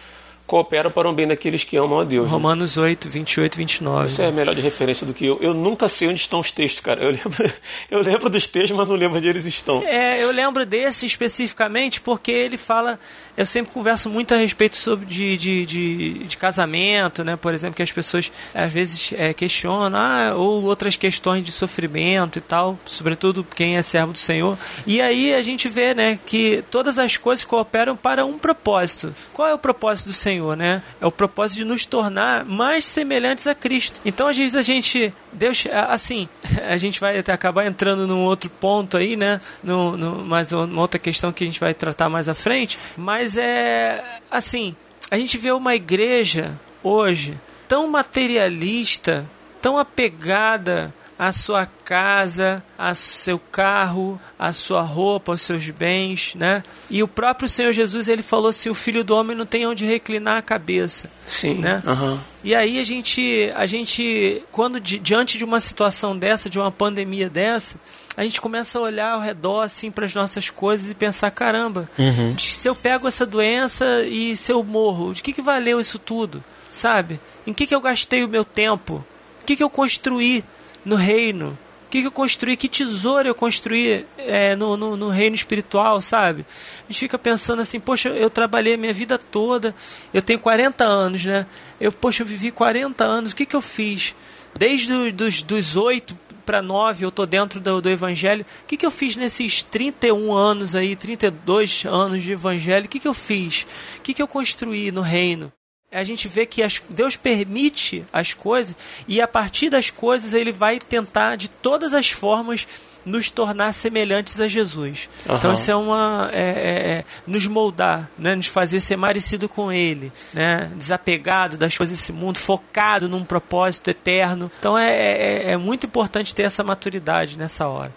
cooperam 0.46 0.90
para 0.90 1.08
o 1.08 1.12
bem 1.12 1.26
daqueles 1.26 1.64
que 1.64 1.76
amam 1.76 2.00
a 2.00 2.04
Deus. 2.04 2.26
Né? 2.26 2.30
Romanos 2.30 2.76
né? 2.76 2.84
8, 2.84 3.08
28 3.08 3.54
e 3.54 3.58
29. 3.58 4.06
Isso 4.06 4.22
é 4.22 4.30
melhor 4.30 4.54
de 4.54 4.60
referência 4.60 5.06
do 5.06 5.14
que 5.14 5.24
eu. 5.24 5.38
Eu 5.40 5.54
nunca 5.54 5.88
sei 5.88 6.08
onde 6.08 6.20
estão 6.20 6.40
os 6.40 6.50
textos, 6.50 6.80
cara. 6.80 7.02
Eu 7.02 7.10
lembro, 7.10 7.52
eu 7.90 8.02
lembro 8.02 8.30
dos 8.30 8.46
textos, 8.46 8.76
mas 8.76 8.88
não 8.88 8.96
lembro 8.96 9.18
onde 9.18 9.28
eles 9.28 9.46
estão. 9.46 9.82
É, 9.82 10.22
eu 10.22 10.30
lembro 10.30 10.66
desse 10.66 11.06
especificamente 11.06 12.00
porque 12.00 12.30
ele 12.30 12.56
fala. 12.56 12.98
Eu 13.36 13.44
sempre 13.44 13.72
converso 13.72 14.08
muito 14.08 14.32
a 14.32 14.36
respeito 14.36 14.76
sobre 14.76 15.06
de, 15.06 15.36
de, 15.36 15.66
de, 15.66 16.12
de 16.24 16.36
casamento, 16.36 17.24
né? 17.24 17.36
Por 17.36 17.52
exemplo, 17.52 17.74
que 17.74 17.82
as 17.82 17.90
pessoas 17.90 18.30
às 18.54 18.72
vezes 18.72 19.12
é, 19.16 19.34
questionam, 19.34 19.98
ah, 19.98 20.34
ou 20.36 20.62
outras 20.64 20.96
questões 20.96 21.42
de 21.42 21.50
sofrimento 21.50 22.38
e 22.38 22.42
tal, 22.42 22.78
sobretudo 22.86 23.44
quem 23.44 23.76
é 23.76 23.82
servo 23.82 24.12
do 24.12 24.18
Senhor. 24.18 24.56
E 24.86 25.00
aí 25.00 25.34
a 25.34 25.42
gente 25.42 25.68
vê, 25.68 25.94
né, 25.94 26.18
que 26.24 26.62
todas 26.70 26.96
as 26.96 27.16
coisas 27.16 27.44
cooperam 27.44 27.96
para 27.96 28.24
um 28.24 28.38
propósito. 28.38 29.12
Qual 29.32 29.48
é 29.48 29.54
o 29.54 29.58
propósito 29.58 30.08
do 30.08 30.12
Senhor? 30.12 30.33
Senhor, 30.34 30.56
né? 30.56 30.82
É 31.00 31.06
o 31.06 31.12
propósito 31.12 31.58
de 31.58 31.64
nos 31.64 31.86
tornar 31.86 32.44
mais 32.44 32.84
semelhantes 32.84 33.46
a 33.46 33.54
Cristo. 33.54 34.00
Então, 34.04 34.26
às 34.26 34.36
vezes 34.36 34.54
a 34.54 34.62
gente, 34.62 35.14
Deus, 35.32 35.64
assim, 35.88 36.28
a 36.68 36.76
gente 36.76 37.00
vai 37.00 37.18
acabar 37.18 37.66
entrando 37.66 38.06
num 38.06 38.24
outro 38.24 38.50
ponto 38.50 38.96
aí, 38.96 39.16
né? 39.16 39.40
No, 39.62 39.96
no, 39.96 40.22
uma 40.22 40.80
outra 40.80 40.98
questão 40.98 41.32
que 41.32 41.44
a 41.44 41.46
gente 41.46 41.60
vai 41.60 41.72
tratar 41.72 42.08
mais 42.08 42.28
à 42.28 42.34
frente. 42.34 42.78
Mas 42.96 43.36
é 43.36 44.20
assim, 44.30 44.74
a 45.10 45.16
gente 45.16 45.38
vê 45.38 45.52
uma 45.52 45.74
igreja 45.74 46.52
hoje 46.82 47.38
tão 47.68 47.88
materialista, 47.88 49.24
tão 49.62 49.78
apegada 49.78 50.92
a 51.18 51.32
sua 51.32 51.66
casa, 51.66 52.62
a 52.76 52.94
seu 52.94 53.38
carro, 53.38 54.20
a 54.38 54.52
sua 54.52 54.82
roupa, 54.82 55.32
os 55.32 55.42
seus 55.42 55.70
bens, 55.70 56.34
né? 56.34 56.62
E 56.90 57.02
o 57.02 57.08
próprio 57.08 57.48
Senhor 57.48 57.72
Jesus 57.72 58.08
ele 58.08 58.22
falou 58.22 58.48
assim: 58.48 58.68
o 58.68 58.74
Filho 58.74 59.04
do 59.04 59.14
Homem 59.14 59.36
não 59.36 59.46
tem 59.46 59.66
onde 59.66 59.84
reclinar 59.84 60.38
a 60.38 60.42
cabeça, 60.42 61.08
sim, 61.24 61.54
né? 61.54 61.82
Uhum. 61.86 62.18
E 62.42 62.54
aí 62.54 62.78
a 62.78 62.84
gente, 62.84 63.50
a 63.54 63.64
gente, 63.64 64.42
quando 64.52 64.80
di, 64.80 64.98
diante 64.98 65.38
de 65.38 65.44
uma 65.44 65.60
situação 65.60 66.16
dessa, 66.16 66.50
de 66.50 66.58
uma 66.58 66.70
pandemia 66.70 67.30
dessa, 67.30 67.78
a 68.16 68.22
gente 68.22 68.40
começa 68.40 68.78
a 68.78 68.82
olhar 68.82 69.12
ao 69.12 69.20
redor 69.20 69.62
assim 69.62 69.90
para 69.90 70.04
as 70.04 70.14
nossas 70.14 70.50
coisas 70.50 70.90
e 70.90 70.94
pensar 70.94 71.30
caramba, 71.30 71.88
uhum. 71.98 72.36
se 72.38 72.68
eu 72.68 72.74
pego 72.74 73.08
essa 73.08 73.24
doença 73.24 74.02
e 74.04 74.36
se 74.36 74.52
eu 74.52 74.62
morro, 74.62 75.14
de 75.14 75.22
que 75.22 75.32
que 75.32 75.42
valeu 75.42 75.80
isso 75.80 75.98
tudo, 75.98 76.42
sabe? 76.70 77.18
Em 77.46 77.52
que 77.52 77.66
que 77.66 77.74
eu 77.74 77.80
gastei 77.80 78.24
o 78.24 78.28
meu 78.28 78.44
tempo? 78.44 79.04
O 79.42 79.46
que 79.46 79.56
que 79.56 79.62
eu 79.62 79.70
construí? 79.70 80.42
No 80.84 80.96
reino? 80.96 81.58
O 81.86 81.90
que, 81.90 82.00
que 82.00 82.06
eu 82.08 82.12
construí? 82.12 82.56
Que 82.56 82.68
tesouro 82.68 83.28
eu 83.28 83.34
construí 83.34 84.04
é, 84.18 84.56
no, 84.56 84.76
no, 84.76 84.96
no, 84.96 85.08
reino 85.08 85.36
espiritual, 85.36 86.00
sabe? 86.00 86.44
A 86.88 86.92
gente 86.92 87.00
fica 87.00 87.18
pensando 87.18 87.62
assim, 87.62 87.78
poxa, 87.78 88.08
eu 88.08 88.28
trabalhei 88.28 88.74
a 88.74 88.76
minha 88.76 88.92
vida 88.92 89.16
toda, 89.16 89.74
eu 90.12 90.20
tenho 90.20 90.40
40 90.40 90.84
anos, 90.84 91.24
né? 91.24 91.46
Eu, 91.80 91.92
poxa, 91.92 92.22
eu 92.22 92.26
vivi 92.26 92.50
40 92.50 93.04
anos, 93.04 93.32
o 93.32 93.36
que, 93.36 93.46
que 93.46 93.54
eu 93.54 93.62
fiz? 93.62 94.14
Desde 94.58 94.92
os 94.92 95.12
dos, 95.12 95.42
dos 95.42 95.76
8 95.76 96.16
para 96.44 96.62
9 96.62 97.04
eu 97.04 97.10
tô 97.10 97.26
dentro 97.26 97.58
do, 97.58 97.80
do 97.80 97.90
evangelho. 97.90 98.44
O 98.62 98.66
que, 98.66 98.76
que 98.76 98.86
eu 98.86 98.90
fiz 98.90 99.16
nesses 99.16 99.62
31 99.62 100.32
anos 100.32 100.74
aí, 100.74 100.94
32 100.94 101.84
anos 101.86 102.22
de 102.22 102.32
evangelho? 102.32 102.86
O 102.86 102.88
que, 102.88 103.00
que 103.00 103.08
eu 103.08 103.14
fiz? 103.14 103.66
O 103.98 104.02
que, 104.02 104.14
que 104.14 104.22
eu 104.22 104.28
construí 104.28 104.92
no 104.92 105.00
reino? 105.00 105.52
A 105.94 106.02
gente 106.02 106.26
vê 106.26 106.44
que 106.44 106.62
as, 106.62 106.82
Deus 106.88 107.16
permite 107.16 108.04
as 108.12 108.34
coisas 108.34 108.74
e 109.06 109.20
a 109.20 109.28
partir 109.28 109.70
das 109.70 109.90
coisas 109.90 110.32
ele 110.32 110.50
vai 110.50 110.78
tentar 110.78 111.36
de 111.36 111.48
todas 111.48 111.94
as 111.94 112.10
formas 112.10 112.66
nos 113.04 113.30
tornar 113.30 113.72
semelhantes 113.72 114.40
a 114.40 114.48
Jesus. 114.48 115.08
Uhum. 115.28 115.36
Então 115.36 115.54
isso 115.54 115.70
é 115.70 115.76
uma 115.76 116.30
é, 116.32 116.40
é, 116.40 116.90
é, 116.90 117.04
nos 117.26 117.46
moldar, 117.46 118.10
né? 118.18 118.34
nos 118.34 118.46
fazer 118.46 118.80
ser 118.80 118.98
parecido 118.98 119.48
com 119.48 119.70
Ele, 119.70 120.10
né? 120.32 120.70
desapegado 120.74 121.56
das 121.56 121.76
coisas 121.76 121.96
desse 121.96 122.12
mundo, 122.12 122.38
focado 122.38 123.08
num 123.08 123.24
propósito 123.24 123.90
eterno. 123.90 124.50
Então 124.58 124.76
é, 124.76 124.90
é, 124.90 125.50
é 125.52 125.56
muito 125.56 125.86
importante 125.86 126.34
ter 126.34 126.42
essa 126.42 126.64
maturidade 126.64 127.38
nessa 127.38 127.68
hora. 127.68 127.92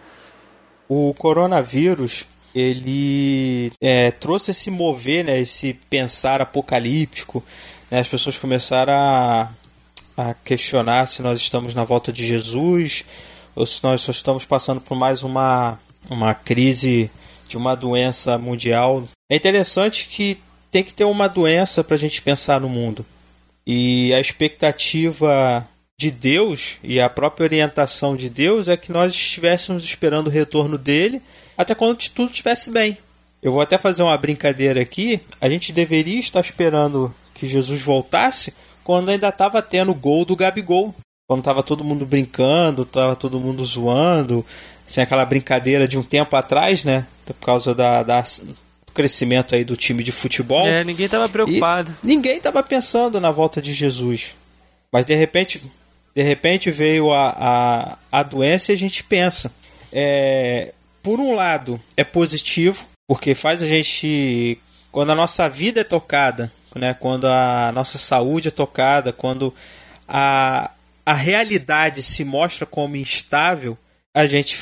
O 0.89 1.13
coronavírus 1.13 2.25
ele 2.58 3.72
é, 3.82 4.12
trouxe 4.12 4.52
esse 4.52 4.72
mover, 4.72 5.26
né, 5.26 5.39
esse 5.39 5.74
pensar 5.89 6.41
apocalíptico 6.41 7.43
né, 7.89 8.00
as 8.00 8.08
pessoas 8.08 8.38
começaram 8.38 8.93
a, 8.93 9.50
a 10.17 10.34
questionar 10.34 11.08
se 11.08 11.22
nós 11.22 11.39
estamos 11.39 11.74
na 11.74 11.84
volta 11.84 12.12
de 12.12 12.26
Jesus 12.26 13.06
ou 13.56 13.65
se 13.65 13.84
nós 13.84 14.02
só 14.02 14.12
estamos 14.12 14.46
passando 14.46 14.82
por 14.82 14.96
mais 14.96 15.24
uma, 15.24 15.80
uma 16.10 16.34
crise 16.34 17.10
de 17.48 17.58
uma 17.58 17.76
doença 17.76 18.38
mundial. 18.38 19.08
É 19.30 19.36
interessante 19.36 20.06
que 20.06 20.38
tem 20.70 20.84
que 20.84 20.93
ter 20.93 21.06
uma 21.06 21.28
doença 21.28 21.84
para 21.84 21.96
a 21.96 22.00
gente 22.00 22.22
pensar 22.22 22.60
no 22.60 22.70
mundo. 22.70 23.06
E 23.65 24.13
a 24.13 24.20
expectativa 24.20 25.67
de 26.00 26.12
Deus 26.12 26.78
e 26.84 27.00
a 27.00 27.10
própria 27.10 27.46
orientação 27.46 28.15
de 28.15 28.30
Deus 28.30 28.67
é 28.67 28.78
que 28.78 28.91
nós 28.91 29.13
estivéssemos 29.13 29.84
esperando 29.84 30.28
o 30.28 30.32
retorno 30.32 30.78
dele 30.78 31.22
até 31.58 31.74
quando 31.74 31.98
tudo 32.10 32.30
estivesse 32.30 32.70
bem. 32.70 32.98
Eu 33.41 33.52
vou 33.52 33.62
até 33.62 33.78
fazer 33.78 34.04
uma 34.04 34.17
brincadeira 34.17 34.82
aqui. 34.82 35.20
A 35.39 35.50
gente 35.50 35.72
deveria 35.72 36.20
estar 36.20 36.41
esperando 36.41 37.13
que 37.34 37.48
Jesus 37.48 37.82
voltasse 37.82 38.54
quando 38.84 39.10
ainda 39.10 39.30
estava 39.30 39.62
tendo 39.62 39.91
o 39.91 39.96
gol 39.96 40.26
do 40.26 40.36
Gabigol. 40.36 40.93
Quando 41.28 41.39
estava 41.39 41.62
todo 41.62 41.84
mundo 41.84 42.06
brincando, 42.06 42.84
estava 42.84 43.15
todo 43.15 43.39
mundo 43.39 43.65
zoando, 43.65 44.46
sem 44.88 45.04
aquela 45.04 45.26
brincadeira 45.26 45.88
de 45.88 45.98
um 45.98 46.04
tempo 46.04 46.36
atrás, 46.36 46.86
né? 46.86 47.06
Por 47.26 47.34
causa 47.46 47.76
da, 47.76 48.02
da 48.02 48.22
do 48.22 48.93
crescimento 48.93 49.54
aí 49.54 49.65
do 49.65 49.76
time 49.76 50.04
de 50.04 50.12
futebol. 50.13 50.65
É, 50.65 50.86
ninguém 50.86 51.06
estava 51.06 51.28
preocupado. 51.28 51.93
E 52.02 52.08
ninguém 52.08 52.38
estava 52.38 52.63
pensando 52.63 53.20
na 53.20 53.30
volta 53.30 53.62
de 53.62 53.74
Jesus. 53.74 54.36
Mas 54.91 55.06
de 55.06 55.15
repente, 55.15 55.62
de 56.15 56.24
repente 56.24 56.72
veio 56.72 57.12
a, 57.12 57.30
a, 57.30 57.98
a 58.20 58.24
doença 58.24 58.72
e 58.72 58.76
a 58.76 58.78
gente 58.78 59.04
pensa. 59.04 59.54
É, 59.91 60.74
por 61.08 61.22
um 61.22 61.34
lado, 61.34 61.80
é 61.96 62.04
positivo, 62.04 62.86
porque 63.08 63.34
faz 63.34 63.63
a 63.63 63.65
gente. 63.65 64.60
Quando 64.91 65.12
a 65.12 65.15
nossa 65.15 65.48
vida 65.48 65.80
é 65.80 65.84
tocada 65.86 66.52
né? 66.76 66.93
quando 67.00 67.26
a 67.26 67.72
nossa 67.72 67.98
saúde 67.98 68.50
é 68.50 68.52
tocada, 68.52 69.13
quando 69.13 69.54
a, 70.06 70.70
a 71.06 71.13
realidade 71.13 72.04
se 72.04 72.26
mostra 72.26 72.65
como 72.65 72.98
instável, 72.98 73.78
a 74.13 74.28
gente 74.28 74.58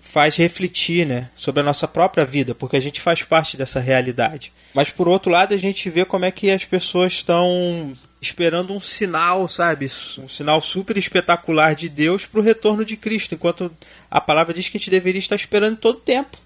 faz 0.00 0.36
refletir 0.36 1.04
né, 1.04 1.28
sobre 1.36 1.60
a 1.60 1.64
nossa 1.64 1.88
própria 1.88 2.24
vida, 2.24 2.54
porque 2.54 2.76
a 2.76 2.80
gente 2.80 3.00
faz 3.00 3.22
parte 3.22 3.56
dessa 3.56 3.80
realidade. 3.80 4.52
Mas 4.72 4.90
por 4.90 5.08
outro 5.08 5.32
lado, 5.32 5.52
a 5.52 5.58
gente 5.58 5.90
vê 5.90 6.04
como 6.04 6.24
é 6.24 6.30
que 6.30 6.50
as 6.50 6.64
pessoas 6.64 7.12
estão 7.12 7.92
esperando 8.20 8.72
um 8.72 8.80
sinal, 8.80 9.46
sabe? 9.48 9.86
Um 10.18 10.28
sinal 10.28 10.60
super 10.60 10.96
espetacular 10.96 11.74
de 11.74 11.88
Deus 11.88 12.26
para 12.26 12.40
o 12.40 12.42
retorno 12.42 12.84
de 12.84 12.96
Cristo, 12.96 13.34
enquanto 13.34 13.70
a 14.10 14.20
palavra 14.20 14.52
diz 14.52 14.68
que 14.68 14.76
a 14.76 14.80
gente 14.80 14.90
deveria 14.90 15.18
estar 15.18 15.36
esperando 15.36 15.76
todo 15.76 16.00
tempo. 16.00 16.36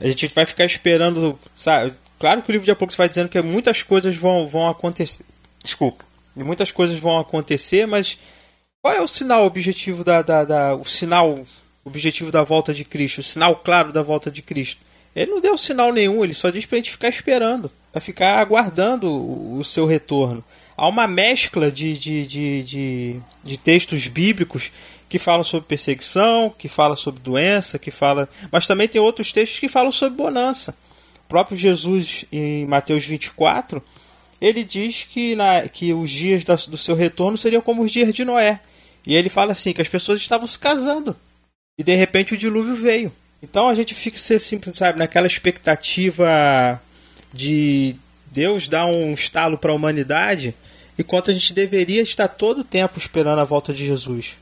A 0.00 0.06
gente 0.06 0.26
vai 0.28 0.46
ficar 0.46 0.64
esperando, 0.64 1.38
sabe? 1.54 1.92
Claro 2.18 2.42
que 2.42 2.50
o 2.50 2.52
livro 2.52 2.64
de 2.64 2.70
Apocalipse 2.70 2.98
vai 2.98 3.08
dizendo 3.08 3.28
que 3.28 3.40
muitas 3.40 3.82
coisas 3.82 4.16
vão, 4.16 4.46
vão 4.48 4.68
acontecer. 4.68 5.24
Desculpa. 5.62 6.04
Muitas 6.36 6.72
coisas 6.72 6.98
vão 6.98 7.18
acontecer, 7.18 7.86
mas 7.86 8.18
qual 8.82 8.94
é 8.94 9.00
o 9.00 9.08
sinal 9.08 9.44
objetivo 9.44 10.02
da, 10.02 10.22
da, 10.22 10.44
da 10.44 10.74
o 10.74 10.84
sinal 10.84 11.44
objetivo 11.84 12.30
da 12.30 12.42
volta 12.42 12.72
de 12.72 12.84
Cristo, 12.84 13.18
o 13.18 13.22
sinal 13.22 13.56
claro 13.56 13.92
da 13.92 14.02
volta 14.02 14.30
de 14.30 14.42
Cristo? 14.42 14.80
Ele 15.14 15.30
não 15.30 15.40
deu 15.40 15.58
sinal 15.58 15.92
nenhum, 15.92 16.22
ele 16.22 16.34
só 16.34 16.50
diz 16.50 16.64
para 16.64 16.76
a 16.76 16.78
gente 16.78 16.92
ficar 16.92 17.08
esperando, 17.08 17.70
para 17.92 18.00
ficar 18.00 18.38
aguardando 18.38 19.10
o, 19.10 19.58
o 19.58 19.64
seu 19.64 19.86
retorno 19.86 20.44
há 20.80 20.88
uma 20.88 21.06
mescla 21.06 21.70
de, 21.70 21.92
de, 21.98 22.26
de, 22.26 22.62
de, 22.62 23.20
de 23.44 23.58
textos 23.58 24.06
bíblicos 24.06 24.72
que 25.10 25.18
falam 25.18 25.44
sobre 25.44 25.68
perseguição, 25.68 26.48
que 26.56 26.68
fala 26.68 26.96
sobre 26.96 27.20
doença, 27.20 27.78
que 27.78 27.90
fala, 27.90 28.26
mas 28.50 28.66
também 28.66 28.88
tem 28.88 28.98
outros 28.98 29.30
textos 29.30 29.58
que 29.58 29.68
falam 29.68 29.92
sobre 29.92 30.16
bonança. 30.16 30.74
O 31.26 31.28
próprio 31.28 31.54
Jesus 31.54 32.24
em 32.32 32.64
Mateus 32.64 33.04
24, 33.04 33.82
ele 34.40 34.64
diz 34.64 35.04
que, 35.04 35.36
na, 35.36 35.68
que 35.68 35.92
os 35.92 36.10
dias 36.10 36.44
da, 36.44 36.54
do 36.54 36.78
seu 36.78 36.94
retorno 36.94 37.36
seriam 37.36 37.60
como 37.60 37.82
os 37.82 37.90
dias 37.90 38.10
de 38.14 38.24
Noé. 38.24 38.58
E 39.06 39.14
ele 39.14 39.28
fala 39.28 39.52
assim 39.52 39.74
que 39.74 39.82
as 39.82 39.88
pessoas 39.88 40.18
estavam 40.18 40.46
se 40.46 40.58
casando 40.58 41.14
e 41.76 41.84
de 41.84 41.94
repente 41.94 42.32
o 42.32 42.38
dilúvio 42.38 42.74
veio. 42.74 43.12
Então 43.42 43.68
a 43.68 43.74
gente 43.74 43.94
fica 43.94 44.16
assim, 44.16 44.58
sabe, 44.72 44.98
naquela 44.98 45.26
expectativa 45.26 46.80
de 47.34 47.94
Deus 48.32 48.66
dar 48.66 48.86
um 48.86 49.12
estalo 49.12 49.58
para 49.58 49.72
a 49.72 49.74
humanidade 49.74 50.54
enquanto 50.98 51.30
a 51.30 51.34
gente 51.34 51.52
deveria 51.52 52.02
estar 52.02 52.28
todo 52.28 52.60
o 52.60 52.64
tempo 52.64 52.98
esperando 52.98 53.40
a 53.40 53.44
volta 53.44 53.72
de 53.72 53.86
Jesus. 53.86 54.36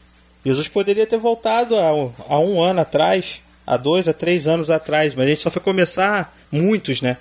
Jesus 0.44 0.68
poderia 0.68 1.06
ter 1.06 1.18
voltado 1.18 1.76
há, 1.76 1.88
há 2.28 2.38
um 2.38 2.62
ano 2.62 2.80
atrás, 2.80 3.40
há 3.66 3.76
dois, 3.76 4.08
há 4.08 4.12
três 4.12 4.46
anos 4.46 4.70
atrás, 4.70 5.14
mas 5.14 5.26
a 5.26 5.28
gente 5.28 5.42
só 5.42 5.50
foi 5.50 5.60
começar, 5.60 6.34
muitos, 6.50 7.02
né? 7.02 7.16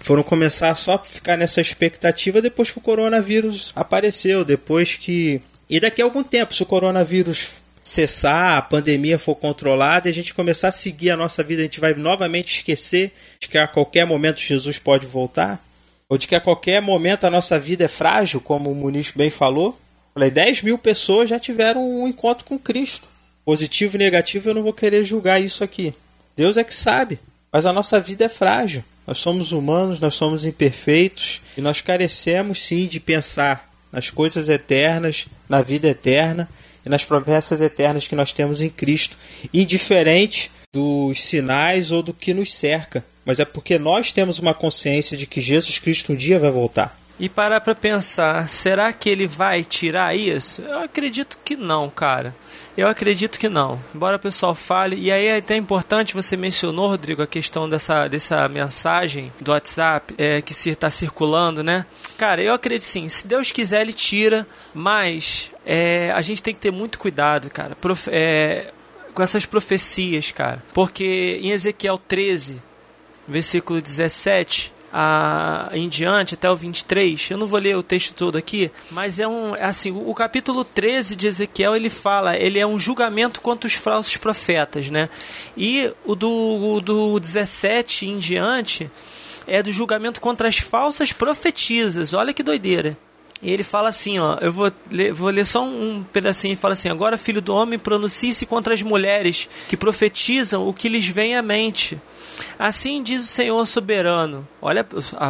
Foram 0.00 0.22
começar 0.22 0.74
só 0.74 0.94
a 0.94 0.98
ficar 0.98 1.36
nessa 1.36 1.60
expectativa 1.60 2.40
depois 2.40 2.70
que 2.70 2.78
o 2.78 2.82
coronavírus 2.82 3.72
apareceu, 3.76 4.44
depois 4.44 4.96
que. 4.96 5.40
E 5.68 5.80
daqui 5.80 6.00
a 6.00 6.04
algum 6.04 6.22
tempo, 6.22 6.54
se 6.54 6.62
o 6.62 6.66
coronavírus 6.66 7.62
cessar, 7.82 8.56
a 8.56 8.62
pandemia 8.62 9.18
for 9.18 9.34
controlada 9.34 10.08
e 10.08 10.10
a 10.10 10.14
gente 10.14 10.32
começar 10.32 10.68
a 10.68 10.72
seguir 10.72 11.10
a 11.10 11.16
nossa 11.16 11.42
vida, 11.42 11.60
a 11.60 11.64
gente 11.64 11.80
vai 11.80 11.94
novamente 11.94 12.56
esquecer 12.56 13.12
de 13.38 13.46
que 13.46 13.58
a 13.58 13.68
qualquer 13.68 14.06
momento 14.06 14.40
Jesus 14.40 14.78
pode 14.78 15.06
voltar? 15.06 15.62
Ou 16.08 16.18
de 16.18 16.28
que 16.28 16.34
a 16.34 16.40
qualquer 16.40 16.82
momento 16.82 17.24
a 17.24 17.30
nossa 17.30 17.58
vida 17.58 17.84
é 17.84 17.88
frágil, 17.88 18.40
como 18.40 18.70
o 18.70 18.74
Muniz 18.74 19.10
bem 19.10 19.30
falou. 19.30 19.78
Falei, 20.12 20.30
10 20.30 20.62
mil 20.62 20.78
pessoas 20.78 21.30
já 21.30 21.38
tiveram 21.38 21.82
um 21.82 22.06
encontro 22.06 22.44
com 22.44 22.58
Cristo. 22.58 23.08
Positivo 23.44 23.96
e 23.96 23.98
negativo, 23.98 24.48
eu 24.48 24.54
não 24.54 24.62
vou 24.62 24.72
querer 24.72 25.04
julgar 25.04 25.42
isso 25.42 25.64
aqui. 25.64 25.94
Deus 26.36 26.56
é 26.56 26.64
que 26.64 26.74
sabe. 26.74 27.18
Mas 27.52 27.66
a 27.66 27.72
nossa 27.72 28.00
vida 28.00 28.24
é 28.24 28.28
frágil. 28.28 28.84
Nós 29.06 29.18
somos 29.18 29.52
humanos, 29.52 30.00
nós 30.00 30.14
somos 30.14 30.44
imperfeitos 30.44 31.40
e 31.56 31.60
nós 31.60 31.80
carecemos 31.80 32.62
sim 32.62 32.86
de 32.86 32.98
pensar 32.98 33.68
nas 33.92 34.10
coisas 34.10 34.48
eternas, 34.48 35.26
na 35.48 35.62
vida 35.62 35.88
eterna 35.88 36.48
e 36.84 36.88
nas 36.88 37.04
promessas 37.04 37.60
eternas 37.60 38.08
que 38.08 38.16
nós 38.16 38.32
temos 38.32 38.60
em 38.60 38.70
Cristo, 38.70 39.16
indiferente 39.52 40.50
dos 40.72 41.22
sinais 41.22 41.92
ou 41.92 42.02
do 42.02 42.12
que 42.12 42.34
nos 42.34 42.52
cerca 42.52 43.04
mas 43.24 43.40
é 43.40 43.44
porque 43.44 43.78
nós 43.78 44.12
temos 44.12 44.38
uma 44.38 44.54
consciência 44.54 45.16
de 45.16 45.26
que 45.26 45.40
Jesus 45.40 45.78
Cristo 45.78 46.12
um 46.12 46.16
dia 46.16 46.38
vai 46.38 46.50
voltar. 46.50 46.96
E 47.18 47.28
parar 47.28 47.60
para 47.60 47.76
pensar, 47.76 48.48
será 48.48 48.92
que 48.92 49.08
ele 49.08 49.26
vai 49.28 49.62
tirar 49.62 50.16
isso? 50.16 50.62
Eu 50.62 50.80
acredito 50.80 51.38
que 51.44 51.54
não, 51.54 51.88
cara. 51.88 52.34
Eu 52.76 52.88
acredito 52.88 53.38
que 53.38 53.48
não. 53.48 53.80
Embora 53.94 54.16
o 54.16 54.20
pessoal 54.20 54.52
fale, 54.52 54.96
e 54.96 55.12
aí 55.12 55.26
é 55.26 55.36
até 55.36 55.56
importante, 55.56 56.12
você 56.12 56.36
mencionou, 56.36 56.88
Rodrigo, 56.88 57.22
a 57.22 57.26
questão 57.26 57.70
dessa, 57.70 58.08
dessa 58.08 58.48
mensagem 58.48 59.32
do 59.40 59.52
WhatsApp 59.52 60.12
é, 60.18 60.42
que 60.42 60.52
está 60.52 60.90
circulando, 60.90 61.62
né? 61.62 61.86
Cara, 62.18 62.42
eu 62.42 62.52
acredito 62.52 62.82
sim. 62.82 63.08
Se 63.08 63.28
Deus 63.28 63.52
quiser, 63.52 63.82
ele 63.82 63.92
tira, 63.92 64.44
mas 64.74 65.52
é, 65.64 66.10
a 66.16 66.20
gente 66.20 66.42
tem 66.42 66.52
que 66.52 66.60
ter 66.60 66.72
muito 66.72 66.98
cuidado, 66.98 67.48
cara, 67.48 67.76
é, 68.08 68.72
com 69.14 69.22
essas 69.22 69.46
profecias, 69.46 70.32
cara. 70.32 70.60
Porque 70.74 71.38
em 71.40 71.52
Ezequiel 71.52 71.96
13, 71.96 72.60
versículo 73.26 73.80
17 73.80 74.74
a, 74.96 75.70
em 75.72 75.88
diante, 75.88 76.34
até 76.34 76.48
o 76.48 76.54
23. 76.54 77.30
Eu 77.30 77.36
não 77.36 77.48
vou 77.48 77.58
ler 77.58 77.76
o 77.76 77.82
texto 77.82 78.14
todo 78.14 78.38
aqui, 78.38 78.70
mas 78.92 79.18
é 79.18 79.26
um. 79.26 79.56
É 79.56 79.64
assim, 79.64 79.90
o, 79.90 80.10
o 80.10 80.14
capítulo 80.14 80.64
13 80.64 81.16
de 81.16 81.26
Ezequiel 81.26 81.74
ele 81.74 81.90
fala, 81.90 82.36
ele 82.36 82.60
é 82.60 82.66
um 82.66 82.78
julgamento 82.78 83.40
contra 83.40 83.66
os 83.66 83.74
falsos 83.74 84.16
profetas, 84.16 84.88
né? 84.90 85.08
E 85.56 85.90
o 86.04 86.14
do, 86.14 86.30
o 86.30 86.80
do 86.80 87.18
17 87.18 88.06
em 88.06 88.20
diante 88.20 88.88
é 89.48 89.60
do 89.62 89.72
julgamento 89.72 90.20
contra 90.20 90.48
as 90.48 90.58
falsas 90.58 91.12
profetisas. 91.12 92.12
Olha 92.12 92.32
que 92.32 92.42
doideira. 92.42 92.96
E 93.42 93.50
ele 93.50 93.64
fala 93.64 93.88
assim, 93.88 94.18
ó, 94.20 94.38
eu 94.40 94.52
vou 94.52 94.72
ler, 94.90 95.12
vou 95.12 95.28
ler 95.28 95.44
só 95.44 95.62
um 95.62 96.04
pedacinho 96.12 96.52
e 96.52 96.56
fala 96.56 96.74
assim: 96.74 96.88
Agora, 96.88 97.18
filho 97.18 97.42
do 97.42 97.52
homem, 97.52 97.80
pronuncie-se 97.80 98.46
contra 98.46 98.72
as 98.72 98.80
mulheres 98.80 99.48
que 99.68 99.76
profetizam 99.76 100.66
o 100.66 100.72
que 100.72 100.88
lhes 100.88 101.06
vem 101.08 101.36
à 101.36 101.42
mente 101.42 101.98
Assim 102.58 103.02
diz 103.02 103.24
o 103.24 103.26
Senhor 103.26 103.66
soberano. 103.66 104.46
Olha, 104.60 104.86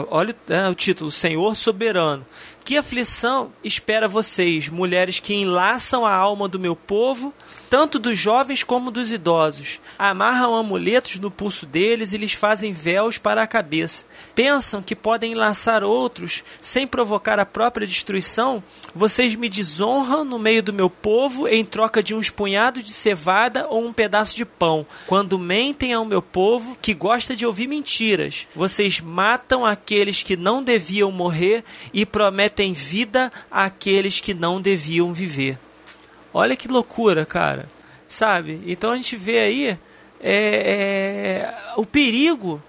olha 0.08 0.34
o 0.70 0.74
título: 0.74 1.10
Senhor 1.10 1.54
soberano. 1.54 2.24
Que 2.64 2.78
aflição 2.78 3.52
espera 3.62 4.08
vocês, 4.08 4.68
mulheres 4.68 5.20
que 5.20 5.34
enlaçam 5.34 6.06
a 6.06 6.14
alma 6.14 6.48
do 6.48 6.58
meu 6.58 6.74
povo 6.74 7.32
tanto 7.74 7.98
dos 7.98 8.16
jovens 8.16 8.62
como 8.62 8.88
dos 8.88 9.10
idosos. 9.10 9.80
Amarram 9.98 10.54
amuletos 10.54 11.18
no 11.18 11.28
pulso 11.28 11.66
deles 11.66 12.12
e 12.12 12.16
lhes 12.16 12.32
fazem 12.32 12.72
véus 12.72 13.18
para 13.18 13.42
a 13.42 13.48
cabeça. 13.48 14.06
Pensam 14.32 14.80
que 14.80 14.94
podem 14.94 15.34
lançar 15.34 15.82
outros 15.82 16.44
sem 16.60 16.86
provocar 16.86 17.40
a 17.40 17.44
própria 17.44 17.84
destruição? 17.84 18.62
Vocês 18.94 19.34
me 19.34 19.48
desonram 19.48 20.24
no 20.24 20.38
meio 20.38 20.62
do 20.62 20.72
meu 20.72 20.88
povo 20.88 21.48
em 21.48 21.64
troca 21.64 22.00
de 22.00 22.14
uns 22.14 22.30
punhados 22.30 22.84
de 22.84 22.92
cevada 22.92 23.66
ou 23.68 23.84
um 23.84 23.92
pedaço 23.92 24.36
de 24.36 24.44
pão. 24.44 24.86
Quando 25.08 25.36
mentem 25.36 25.92
ao 25.92 26.04
meu 26.04 26.22
povo 26.22 26.78
que 26.80 26.94
gosta 26.94 27.34
de 27.34 27.44
ouvir 27.44 27.66
mentiras, 27.66 28.46
vocês 28.54 29.00
matam 29.00 29.66
aqueles 29.66 30.22
que 30.22 30.36
não 30.36 30.62
deviam 30.62 31.10
morrer 31.10 31.64
e 31.92 32.06
prometem 32.06 32.72
vida 32.72 33.32
àqueles 33.50 34.20
que 34.20 34.32
não 34.32 34.60
deviam 34.60 35.12
viver. 35.12 35.58
Olha 36.34 36.56
que 36.56 36.66
loucura, 36.66 37.24
cara. 37.24 37.66
Sabe? 38.08 38.60
Então 38.66 38.90
a 38.90 38.96
gente 38.96 39.16
vê 39.16 39.38
aí 39.38 39.68
é, 39.70 39.78
é, 40.20 41.54
o 41.76 41.86
perigo 41.86 42.62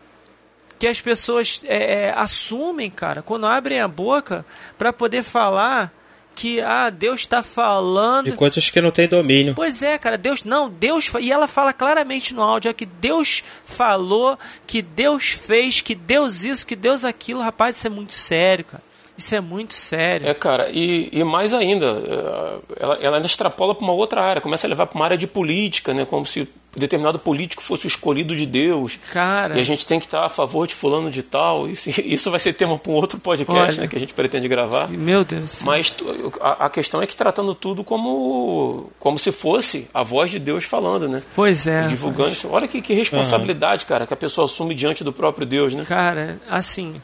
que 0.78 0.88
as 0.88 1.02
pessoas 1.02 1.64
é, 1.66 2.08
é 2.08 2.14
assumem, 2.16 2.90
cara, 2.90 3.22
quando 3.22 3.46
abrem 3.46 3.80
a 3.80 3.88
boca 3.88 4.46
para 4.78 4.94
poder 4.94 5.24
falar 5.24 5.92
que 6.36 6.60
ah, 6.60 6.90
Deus 6.90 7.22
está 7.22 7.42
falando 7.42 8.26
de 8.26 8.34
coisas 8.34 8.70
que 8.70 8.82
não 8.82 8.92
tem 8.92 9.08
domínio. 9.08 9.56
Pois 9.56 9.82
é, 9.82 9.98
cara, 9.98 10.18
Deus 10.18 10.44
não, 10.44 10.70
Deus 10.70 11.12
e 11.20 11.32
ela 11.32 11.48
fala 11.48 11.72
claramente 11.72 12.34
no 12.34 12.42
áudio 12.42 12.70
é 12.70 12.74
que 12.74 12.86
Deus 12.86 13.42
falou, 13.64 14.38
que 14.68 14.82
Deus 14.82 15.30
fez, 15.30 15.80
que 15.80 15.96
Deus 15.96 16.44
isso, 16.44 16.68
que 16.68 16.76
Deus 16.76 17.06
aquilo, 17.06 17.42
rapaz, 17.42 17.78
isso 17.78 17.88
é 17.88 17.90
muito 17.90 18.14
sério, 18.14 18.66
cara. 18.66 18.84
Isso 19.18 19.34
é 19.34 19.42
muito 19.42 19.74
sério. 19.74 20.28
É, 20.28 20.34
cara, 20.34 20.70
e, 20.72 21.10
e 21.12 21.24
mais 21.24 21.54
ainda, 21.54 21.86
é, 21.86 22.84
ela, 22.84 22.96
ela 23.02 23.16
ainda 23.18 23.28
extrapola 23.28 23.74
para 23.74 23.84
uma 23.84 23.94
outra 23.94 24.22
área, 24.22 24.42
começa 24.42 24.68
a 24.68 24.70
levar 24.70 24.88
para 24.88 24.96
uma 24.96 25.06
área 25.06 25.18
de 25.18 25.28
política, 25.28 25.94
né? 25.94 26.06
Como 26.06 26.26
se 26.26 26.48
determinado 26.76 27.18
político 27.18 27.64
fosse 27.64 27.86
o 27.86 27.88
escolhido 27.88 28.36
de 28.36 28.46
Deus. 28.46 29.00
Cara. 29.12 29.58
E 29.58 29.60
a 29.60 29.64
gente 29.64 29.86
tem 29.86 30.00
que 30.00 30.06
estar 30.06 30.26
a 30.26 30.30
favor 30.30 30.68
de 30.68 30.74
fulano 30.74 31.10
de 31.10 31.24
tal. 31.24 31.68
Isso, 31.70 31.90
isso 32.02 32.30
vai 32.30 32.40
ser 32.40 32.54
tema 32.54 32.78
para 32.78 32.92
um 32.92 32.96
outro 32.96 33.20
podcast 33.20 33.80
né, 33.80 33.88
que 33.88 33.96
a 33.96 34.00
gente 34.00 34.14
pretende 34.14 34.48
gravar. 34.48 34.90
Meu 34.90 35.24
Deus. 35.24 35.64
Mas 35.64 35.94
a, 36.42 36.66
a, 36.66 36.70
questão 36.70 37.02
é 37.02 37.08
que 37.08 37.16
tratando 37.16 37.56
tudo 37.56 37.84
como, 37.84 38.92
como 39.00 39.18
se 39.18 39.32
fosse 39.32 39.88
a 39.94 40.04
voz 40.04 40.30
de 40.30 40.40
Deus 40.40 40.64
falando, 40.64 41.08
né? 41.08 41.22
Pois 41.36 41.68
é. 41.68 41.86
E 41.86 41.88
divulgando 41.88 42.32
isso. 42.32 42.50
Olha 42.52 42.68
que, 42.68 42.82
que 42.82 42.94
responsabilidade, 42.94 43.84
uhum. 43.84 43.90
cara, 43.90 44.06
que 44.06 44.14
a 44.14 44.18
pessoa 44.18 44.46
assume 44.46 44.76
diante 44.76 45.04
do 45.04 45.14
próprio 45.14 45.48
Deus, 45.48 45.74
né? 45.74 45.86
Cara, 45.86 46.40
assim. 46.50 46.96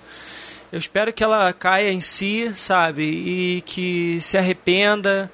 Eu 0.71 0.79
espero 0.79 1.11
que 1.11 1.23
ela 1.23 1.51
caia 1.51 1.91
em 1.91 1.99
si, 1.99 2.51
sabe? 2.55 3.03
E 3.03 3.61
que 3.61 4.19
se 4.21 4.37
arrependa 4.37 5.29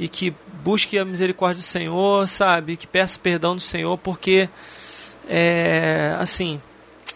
e 0.00 0.08
que 0.08 0.34
busque 0.64 0.98
a 0.98 1.04
misericórdia 1.04 1.62
do 1.62 1.66
Senhor, 1.66 2.26
sabe? 2.26 2.76
Que 2.76 2.86
peça 2.86 3.18
perdão 3.18 3.54
do 3.54 3.62
Senhor, 3.62 3.96
porque 3.98 4.48
é 5.28 6.16
assim, 6.18 6.60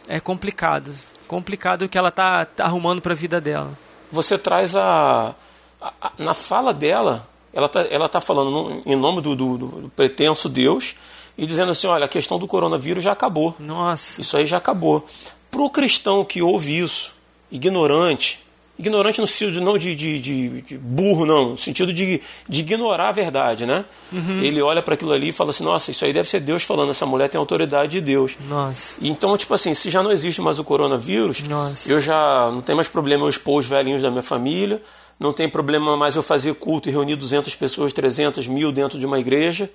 é 0.07 0.21
complicado. 0.21 0.93
Complicado 1.27 1.83
o 1.83 1.89
que 1.89 1.99
ela 1.99 2.13
tá, 2.13 2.45
tá 2.45 2.65
arrumando 2.65 3.03
para 3.03 3.13
a 3.13 3.17
vida 3.17 3.41
dela. 3.41 3.73
Você 4.13 4.39
traz 4.39 4.77
a, 4.77 5.35
a, 5.81 5.93
a, 6.01 6.13
na 6.19 6.35
fala 6.35 6.73
dela, 6.73 7.29
ela 7.53 7.69
tá, 7.69 7.83
ela 7.91 8.09
tá 8.09 8.21
falando 8.21 8.51
no, 8.53 8.83
em 8.87 8.95
nome 8.95 9.21
do, 9.21 9.35
do, 9.35 9.57
do 9.57 9.93
pretenso 9.97 10.49
Deus 10.49 10.95
e 11.37 11.45
dizendo 11.45 11.73
assim, 11.73 11.89
olha, 11.89 12.05
a 12.05 12.09
questão 12.09 12.39
do 12.39 12.47
coronavírus 12.47 13.03
já 13.03 13.11
acabou. 13.11 13.57
Nossa. 13.59 14.21
Isso 14.21 14.37
aí 14.37 14.47
já 14.47 14.59
acabou. 14.59 15.05
Para 15.51 15.63
o 15.63 15.71
cristão 15.71 16.25
que 16.25 16.41
ouve 16.41 16.79
isso, 16.79 17.15
ignorante, 17.51 18.45
ignorante 18.79 19.21
no 19.21 19.27
sentido 19.27 19.61
não 19.61 19.79
de, 19.79 19.95
de, 19.95 20.21
de, 20.21 20.63
de, 20.63 20.79
burro, 20.79 21.25
não, 21.25 21.51
no 21.51 21.59
sentido 21.59 21.93
de, 21.93 22.21
de 22.49 22.61
ignorar 22.61 23.09
a 23.09 23.13
verdade, 23.13 23.65
né? 23.65 23.85
Uhum. 24.13 24.43
Ele 24.43 24.61
olha 24.61 24.83
para 24.83 24.95
aquilo 24.95 25.13
ali 25.13 25.29
e 25.29 25.33
fala 25.33 25.51
assim, 25.51 25.65
nossa, 25.65 25.91
isso 25.91 26.05
aí 26.05 26.13
deve 26.13 26.29
ser 26.29 26.41
Deus 26.41 26.63
falando, 26.65 26.91
essa 26.91 27.07
mulher 27.07 27.29
tem 27.29 27.39
autoridade 27.39 27.93
de 27.93 28.01
Deus. 28.01 28.37
Nossa. 28.49 28.99
Então, 29.01 29.37
tipo 29.37 29.55
assim, 29.55 29.75
se 29.75 29.91
já 29.91 30.03
não 30.03 30.11
existe 30.11 30.41
mais 30.41 30.59
o 30.59 30.65
coronavírus, 30.65 31.43
nossa. 31.43 31.91
eu 31.91 32.01
já 32.01 32.51
não 32.53 32.61
tem 32.61 32.75
mais 32.75 32.89
problema 32.89 33.25
eu 33.25 33.29
expor 33.29 33.61
os 33.61 33.67
velhinhos 33.67 34.03
da 34.03 34.11
minha 34.11 34.23
família, 34.23 34.83
não 35.19 35.33
tem 35.33 35.49
problema 35.49 35.97
mais 35.97 36.17
eu 36.17 36.23
fazer 36.23 36.55
culto 36.55 36.89
e 36.89 36.93
reunir 36.93 37.15
200 37.17 37.55
pessoas, 37.55 37.93
300 37.93 38.49
mil 38.49 38.73
dentro 38.73 38.99
de 38.99 39.07
uma 39.07 39.19
igreja. 39.19 39.71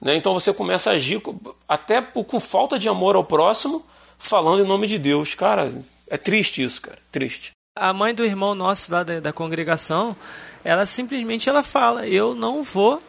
Né? 0.00 0.14
Então 0.16 0.34
você 0.34 0.52
começa 0.52 0.90
a 0.90 0.94
agir 0.94 1.22
até 1.66 2.02
com 2.02 2.38
falta 2.38 2.78
de 2.78 2.88
amor 2.88 3.16
ao 3.16 3.24
próximo, 3.24 3.84
falando 4.18 4.62
em 4.62 4.66
nome 4.66 4.86
de 4.86 4.98
Deus. 4.98 5.34
Cara, 5.34 5.72
é 6.08 6.16
triste 6.16 6.62
isso, 6.62 6.82
cara. 6.82 6.98
Triste. 7.10 7.52
A 7.76 7.92
mãe 7.92 8.14
do 8.14 8.24
irmão 8.24 8.54
nosso 8.54 8.92
lá 8.92 9.02
da, 9.02 9.20
da 9.20 9.32
congregação, 9.32 10.16
ela 10.64 10.86
simplesmente 10.86 11.48
ela 11.48 11.62
fala: 11.62 12.06
Eu 12.06 12.34
não 12.34 12.62
vou 12.62 13.02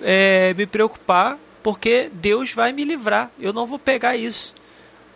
é, 0.00 0.54
me 0.54 0.66
preocupar 0.66 1.38
porque 1.62 2.10
Deus 2.12 2.52
vai 2.52 2.72
me 2.72 2.84
livrar. 2.84 3.30
Eu 3.38 3.52
não 3.52 3.66
vou 3.66 3.78
pegar 3.78 4.16
isso. 4.16 4.54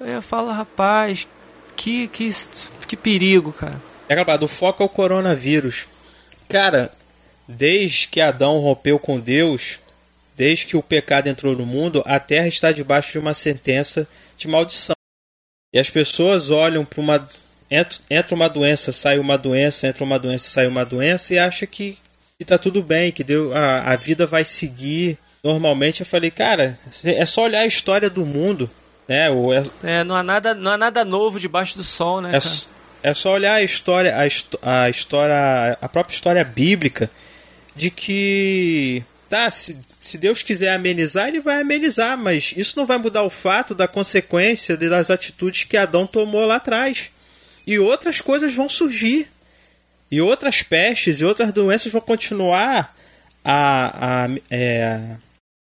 Eu 0.00 0.22
falo, 0.22 0.50
rapaz, 0.50 1.26
que, 1.74 2.08
que, 2.08 2.30
que 2.86 2.96
perigo, 2.96 3.52
cara. 3.52 3.80
É 4.08 4.14
acabado, 4.14 4.44
o 4.44 4.48
foco 4.48 4.82
é 4.82 4.86
o 4.86 4.88
coronavírus. 4.90 5.86
Cara, 6.48 6.92
desde 7.48 8.08
que 8.08 8.20
Adão 8.20 8.58
rompeu 8.58 8.98
com 8.98 9.18
Deus, 9.18 9.80
desde 10.36 10.66
que 10.66 10.76
o 10.76 10.82
pecado 10.82 11.28
entrou 11.28 11.56
no 11.56 11.66
mundo, 11.66 12.02
a 12.06 12.20
terra 12.20 12.46
está 12.46 12.70
debaixo 12.70 13.12
de 13.12 13.18
uma 13.18 13.34
sentença 13.34 14.06
de 14.36 14.46
maldição. 14.46 14.95
E 15.76 15.78
as 15.78 15.90
pessoas 15.90 16.50
olham 16.50 16.86
para 16.86 17.02
uma. 17.02 17.28
Entra, 17.70 18.34
uma 18.34 18.48
doença, 18.48 18.92
sai 18.92 19.18
uma 19.18 19.36
doença, 19.36 19.86
entra 19.86 20.04
uma 20.04 20.18
doença, 20.18 20.48
sai 20.48 20.66
uma 20.66 20.86
doença, 20.86 21.34
e 21.34 21.38
acha 21.38 21.66
que 21.66 21.98
está 22.40 22.56
tudo 22.56 22.82
bem, 22.82 23.12
que 23.12 23.22
deu, 23.22 23.54
a, 23.54 23.92
a 23.92 23.96
vida 23.96 24.24
vai 24.24 24.42
seguir 24.42 25.18
normalmente. 25.44 26.00
Eu 26.00 26.06
falei, 26.06 26.30
cara, 26.30 26.78
é 27.04 27.26
só 27.26 27.42
olhar 27.42 27.60
a 27.60 27.66
história 27.66 28.08
do 28.08 28.24
mundo. 28.24 28.70
Né? 29.06 29.28
O, 29.28 29.52
é, 29.52 29.66
é, 29.84 30.02
não, 30.02 30.16
há 30.16 30.22
nada, 30.22 30.54
não 30.54 30.72
há 30.72 30.78
nada 30.78 31.04
novo 31.04 31.38
debaixo 31.38 31.76
do 31.76 31.84
sol, 31.84 32.22
né? 32.22 32.32
É, 32.32 33.10
é 33.10 33.12
só 33.12 33.34
olhar 33.34 33.52
a 33.56 33.62
história, 33.62 34.16
a, 34.16 34.82
a 34.84 34.88
história, 34.88 35.76
a 35.78 35.88
própria 35.90 36.14
história 36.14 36.42
bíblica 36.42 37.10
de 37.74 37.90
que 37.90 39.04
tá, 39.28 39.50
se, 39.50 39.78
se 40.00 40.18
Deus 40.18 40.42
quiser 40.42 40.74
amenizar, 40.74 41.28
ele 41.28 41.40
vai 41.40 41.60
amenizar, 41.60 42.16
mas 42.16 42.54
isso 42.56 42.78
não 42.78 42.86
vai 42.86 42.98
mudar 42.98 43.22
o 43.22 43.30
fato 43.30 43.74
da 43.74 43.88
consequência 43.88 44.76
das 44.76 45.10
atitudes 45.10 45.64
que 45.64 45.76
Adão 45.76 46.06
tomou 46.06 46.46
lá 46.46 46.56
atrás. 46.56 47.10
E 47.66 47.78
outras 47.78 48.20
coisas 48.20 48.54
vão 48.54 48.68
surgir. 48.68 49.28
E 50.10 50.20
outras 50.20 50.62
pestes 50.62 51.20
e 51.20 51.24
outras 51.24 51.52
doenças 51.52 51.90
vão 51.90 52.00
continuar 52.00 52.94
a, 53.44 54.24
a, 54.24 54.28
é, 54.50 55.16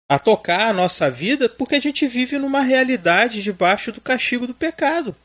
a 0.08 0.17
tocar 0.17 0.67
a 0.67 0.74
nossa 0.74 1.12
vida 1.12 1.50
porque 1.50 1.76
a 1.76 1.80
gente 1.80 2.08
vive 2.08 2.38
numa 2.38 2.62
realidade 2.62 3.43
debaixo 3.43 3.91
do 3.91 4.00
castigo 4.02 4.48
do 4.48 4.54
pecado. 4.54 5.15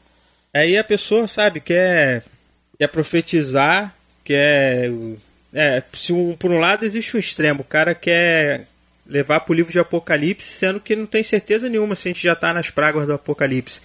Aí 0.53 0.77
a 0.77 0.85
pessoa, 0.85 1.27
sabe, 1.27 1.61
quer, 1.61 2.25
quer 2.79 2.89
profetizar, 2.89 3.95
quer 4.25 4.91
é, 5.55 5.83
se 5.93 6.13
um, 6.13 6.37
por 6.37 6.51
um 6.51 6.59
lado 6.59 6.85
existe 6.85 7.17
um 7.17 7.21
extremo, 7.21 7.61
o 7.61 7.65
cara 7.65 7.95
quer 7.95 8.67
levar 9.07 9.41
para 9.41 9.53
o 9.53 9.55
livro 9.55 9.71
de 9.71 9.79
Apocalipse, 9.79 10.49
sendo 10.49 10.81
que 10.81 10.97
não 10.97 11.07
tem 11.07 11.23
certeza 11.23 11.69
nenhuma 11.69 11.95
se 11.95 12.09
a 12.09 12.11
gente 12.11 12.23
já 12.25 12.33
está 12.33 12.53
nas 12.53 12.71
pragas 12.71 13.07
do 13.07 13.13
Apocalipse. 13.13 13.81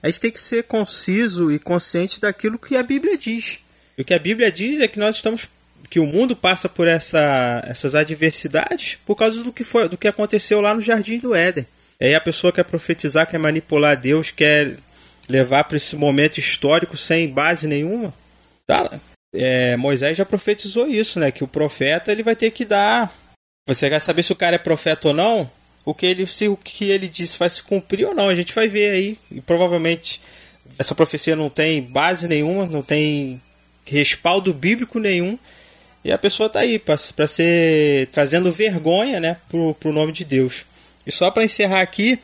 A 0.00 0.06
gente 0.06 0.20
tem 0.20 0.30
que 0.30 0.38
ser 0.38 0.62
conciso 0.62 1.50
e 1.50 1.58
consciente 1.58 2.20
daquilo 2.20 2.58
que 2.58 2.76
a 2.76 2.82
Bíblia 2.82 3.16
diz. 3.16 3.58
E 3.96 4.02
o 4.02 4.04
que 4.04 4.14
a 4.14 4.18
Bíblia 4.18 4.52
diz 4.52 4.80
é 4.80 4.86
que 4.86 4.98
nós 4.98 5.16
estamos 5.16 5.48
que 5.90 5.98
o 5.98 6.06
mundo 6.06 6.36
passa 6.36 6.68
por 6.68 6.86
essa, 6.86 7.64
essas 7.66 7.94
adversidades 7.94 8.98
por 9.06 9.16
causa 9.16 9.42
do 9.42 9.52
que 9.52 9.64
foi, 9.64 9.88
do 9.88 9.96
que 9.96 10.06
aconteceu 10.06 10.60
lá 10.60 10.74
no 10.74 10.82
Jardim 10.82 11.18
do 11.18 11.34
Éden. 11.34 11.66
E 11.98 12.06
aí 12.06 12.14
a 12.14 12.20
pessoa 12.20 12.52
quer 12.52 12.64
profetizar, 12.64 13.26
quer 13.26 13.38
manipular 13.38 13.96
Deus, 13.96 14.30
quer 14.30 14.76
levar 15.28 15.64
para 15.64 15.78
esse 15.78 15.96
momento 15.96 16.38
histórico 16.38 16.96
sem 16.96 17.28
base 17.32 17.66
nenhuma. 17.66 18.12
Tá, 18.66 19.00
é, 19.34 19.76
Moisés 19.76 20.16
já 20.16 20.24
profetizou 20.24 20.86
isso, 20.86 21.18
né? 21.20 21.30
Que 21.30 21.44
o 21.44 21.48
profeta 21.48 22.10
ele 22.10 22.22
vai 22.22 22.36
ter 22.36 22.50
que 22.50 22.64
dar. 22.64 23.12
Você 23.66 23.88
quer 23.88 24.00
saber 24.00 24.22
se 24.22 24.32
o 24.32 24.36
cara 24.36 24.56
é 24.56 24.58
profeta 24.58 25.08
ou 25.08 25.14
não? 25.14 25.50
O 25.84 25.94
que 25.94 26.06
ele, 26.06 26.26
se 26.26 26.48
o 26.48 26.56
que 26.56 26.86
ele 26.86 27.08
disse 27.08 27.38
vai 27.38 27.48
se 27.48 27.62
cumprir 27.62 28.06
ou 28.06 28.14
não, 28.14 28.28
a 28.28 28.34
gente 28.34 28.54
vai 28.54 28.68
ver 28.68 28.90
aí. 28.90 29.18
E 29.30 29.40
provavelmente 29.40 30.20
essa 30.78 30.94
profecia 30.94 31.36
não 31.36 31.48
tem 31.48 31.82
base 31.82 32.28
nenhuma, 32.28 32.66
não 32.66 32.82
tem 32.82 33.40
respaldo 33.84 34.52
bíblico 34.52 34.98
nenhum. 34.98 35.38
E 36.04 36.12
a 36.12 36.18
pessoa 36.18 36.46
está 36.46 36.60
aí 36.60 36.78
para 36.78 36.96
ser 36.96 38.08
trazendo 38.12 38.52
vergonha, 38.52 39.18
né, 39.20 39.36
pro, 39.48 39.74
pro 39.74 39.92
nome 39.92 40.12
de 40.12 40.24
Deus. 40.24 40.64
E 41.06 41.12
só 41.12 41.30
para 41.30 41.44
encerrar 41.44 41.80
aqui, 41.80 42.18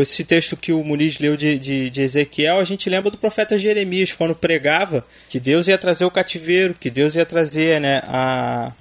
esse 0.00 0.24
texto 0.24 0.56
que 0.56 0.72
o 0.72 0.82
Muniz 0.82 1.18
leu 1.18 1.36
de, 1.36 1.58
de, 1.58 1.90
de, 1.90 2.00
Ezequiel, 2.00 2.58
a 2.58 2.64
gente 2.64 2.88
lembra 2.88 3.10
do 3.10 3.18
profeta 3.18 3.58
Jeremias, 3.58 4.12
quando 4.12 4.34
pregava 4.34 5.04
que 5.28 5.38
Deus 5.38 5.68
ia 5.68 5.76
trazer 5.76 6.04
o 6.04 6.10
cativeiro, 6.10 6.74
que 6.78 6.88
Deus 6.88 7.14
ia 7.14 7.26
trazer 7.26 7.80
né, 7.80 8.00
a, 8.04 8.72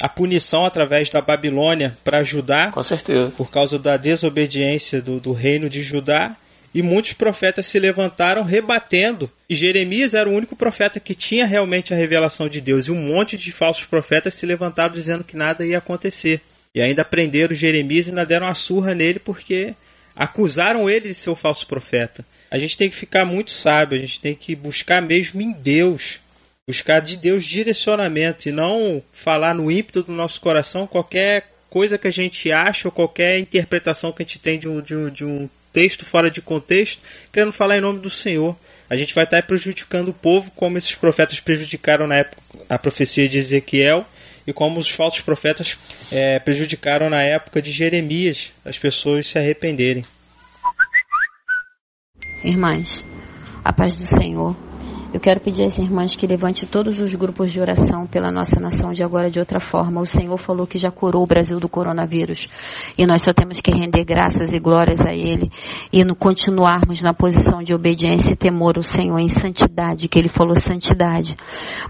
a 0.00 0.08
punição 0.08 0.64
através 0.64 1.08
da 1.08 1.20
Babilônia 1.20 1.96
para 2.02 2.24
Judá. 2.24 2.70
Com 2.72 2.82
certeza. 2.82 3.32
Por 3.36 3.50
causa 3.50 3.78
da 3.78 3.96
desobediência 3.96 5.00
do, 5.00 5.20
do 5.20 5.32
reino 5.32 5.68
de 5.68 5.82
Judá. 5.82 6.34
E 6.74 6.82
muitos 6.82 7.14
profetas 7.14 7.66
se 7.66 7.78
levantaram 7.78 8.42
rebatendo. 8.42 9.30
E 9.48 9.54
Jeremias 9.54 10.12
era 10.12 10.28
o 10.28 10.32
único 10.32 10.54
profeta 10.54 11.00
que 11.00 11.14
tinha 11.14 11.46
realmente 11.46 11.94
a 11.94 11.96
revelação 11.96 12.48
de 12.48 12.60
Deus. 12.60 12.86
E 12.86 12.92
um 12.92 13.06
monte 13.06 13.36
de 13.38 13.50
falsos 13.50 13.86
profetas 13.86 14.34
se 14.34 14.44
levantaram 14.44 14.92
dizendo 14.92 15.24
que 15.24 15.36
nada 15.36 15.64
ia 15.64 15.78
acontecer. 15.78 16.40
E 16.74 16.80
ainda 16.82 17.02
prenderam 17.02 17.54
Jeremias 17.54 18.06
e 18.06 18.10
ainda 18.10 18.26
deram 18.26 18.46
uma 18.46 18.54
surra 18.54 18.94
nele 18.94 19.18
porque 19.18 19.74
acusaram 20.16 20.88
ele 20.88 21.08
de 21.08 21.14
ser 21.14 21.30
o 21.30 21.36
falso 21.36 21.66
profeta. 21.66 22.24
A 22.50 22.58
gente 22.58 22.76
tem 22.76 22.88
que 22.88 22.96
ficar 22.96 23.24
muito 23.24 23.50
sábio, 23.50 23.98
a 23.98 24.00
gente 24.00 24.20
tem 24.20 24.34
que 24.34 24.56
buscar 24.56 25.02
mesmo 25.02 25.42
em 25.42 25.52
Deus, 25.52 26.18
buscar 26.66 27.00
de 27.00 27.16
Deus 27.16 27.44
direcionamento 27.44 28.48
e 28.48 28.52
não 28.52 29.02
falar 29.12 29.54
no 29.54 29.70
ímpeto 29.70 30.02
do 30.02 30.12
nosso 30.12 30.40
coração 30.40 30.86
qualquer 30.86 31.46
coisa 31.68 31.98
que 31.98 32.08
a 32.08 32.12
gente 32.12 32.50
acha 32.50 32.88
ou 32.88 32.92
qualquer 32.92 33.38
interpretação 33.38 34.10
que 34.10 34.22
a 34.22 34.24
gente 34.24 34.38
tem 34.38 34.58
de 34.58 34.68
um, 34.68 34.80
de 34.80 34.94
um, 34.94 35.10
de 35.10 35.24
um 35.24 35.48
texto 35.72 36.06
fora 36.06 36.30
de 36.30 36.40
contexto, 36.40 37.02
querendo 37.30 37.52
falar 37.52 37.76
em 37.76 37.82
nome 37.82 38.00
do 38.00 38.08
Senhor. 38.08 38.56
A 38.88 38.96
gente 38.96 39.14
vai 39.14 39.24
estar 39.24 39.42
prejudicando 39.42 40.08
o 40.08 40.14
povo 40.14 40.50
como 40.52 40.78
esses 40.78 40.94
profetas 40.94 41.38
prejudicaram 41.40 42.06
na 42.06 42.16
época 42.16 42.40
a 42.68 42.78
profecia 42.78 43.28
de 43.28 43.36
Ezequiel 43.36 44.06
e 44.46 44.52
como 44.52 44.80
os 44.80 44.90
falsos 44.90 45.20
profetas 45.20 45.76
é, 46.12 46.38
prejudicaram 46.38 47.10
na 47.10 47.22
época 47.22 47.60
de 47.60 47.72
Jeremias 47.72 48.52
as 48.64 48.78
pessoas 48.78 49.26
se 49.26 49.38
arrependerem. 49.38 50.04
Irmãs, 52.44 53.04
a 53.64 53.72
paz 53.72 53.96
do 53.96 54.06
Senhor. 54.06 54.65
Eu 55.14 55.20
quero 55.20 55.40
pedir 55.40 55.64
às 55.64 55.78
irmãs 55.78 56.16
que 56.16 56.26
levante 56.26 56.66
todos 56.66 56.98
os 56.98 57.14
grupos 57.14 57.52
de 57.52 57.60
oração 57.60 58.06
pela 58.06 58.30
nossa 58.30 58.60
nação 58.60 58.92
de 58.92 59.02
agora 59.04 59.30
de 59.30 59.38
outra 59.38 59.60
forma. 59.60 60.00
O 60.00 60.06
Senhor 60.06 60.36
falou 60.36 60.66
que 60.66 60.76
já 60.76 60.90
curou 60.90 61.22
o 61.22 61.26
Brasil 61.26 61.60
do 61.60 61.68
coronavírus 61.68 62.48
e 62.98 63.06
nós 63.06 63.22
só 63.22 63.32
temos 63.32 63.60
que 63.60 63.70
render 63.70 64.04
graças 64.04 64.52
e 64.52 64.58
glórias 64.58 65.00
a 65.06 65.14
Ele 65.14 65.50
e 65.92 66.04
no 66.04 66.14
continuarmos 66.14 67.00
na 67.02 67.14
posição 67.14 67.62
de 67.62 67.72
obediência 67.72 68.32
e 68.32 68.36
temor 68.36 68.76
ao 68.76 68.82
Senhor 68.82 69.18
em 69.18 69.28
santidade, 69.28 70.08
que 70.08 70.18
Ele 70.18 70.28
falou 70.28 70.56
santidade. 70.56 71.36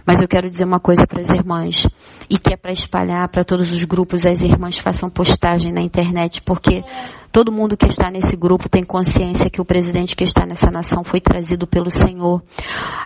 Mas 0.07 0.21
eu 0.21 0.29
quero 0.29 0.49
dizer 0.49 0.65
uma 0.65 0.81
coisa 0.81 1.07
para 1.07 1.21
as 1.21 1.31
irmãs 1.31 1.89
e 2.29 2.39
que 2.39 2.53
é 2.53 2.57
para 2.57 2.73
espalhar 2.73 3.29
para 3.29 3.45
todos 3.45 3.73
os 3.73 3.83
grupos, 3.85 4.27
as 4.27 4.43
irmãs 4.43 4.79
façam 4.79 5.09
postagem 5.09 5.73
na 5.73 5.81
internet, 5.81 6.43
porque 6.43 6.85
Todo 7.37 7.53
mundo 7.53 7.77
que 7.77 7.87
está 7.87 8.11
nesse 8.11 8.35
grupo 8.35 8.67
tem 8.67 8.83
consciência 8.83 9.51
que 9.51 9.61
o 9.61 9.65
presidente 9.65 10.17
que 10.17 10.25
está 10.25 10.47
nessa 10.47 10.71
nação 10.71 11.05
foi 11.05 11.21
trazido 11.21 11.67
pelo 11.67 11.91
Senhor. 11.91 12.43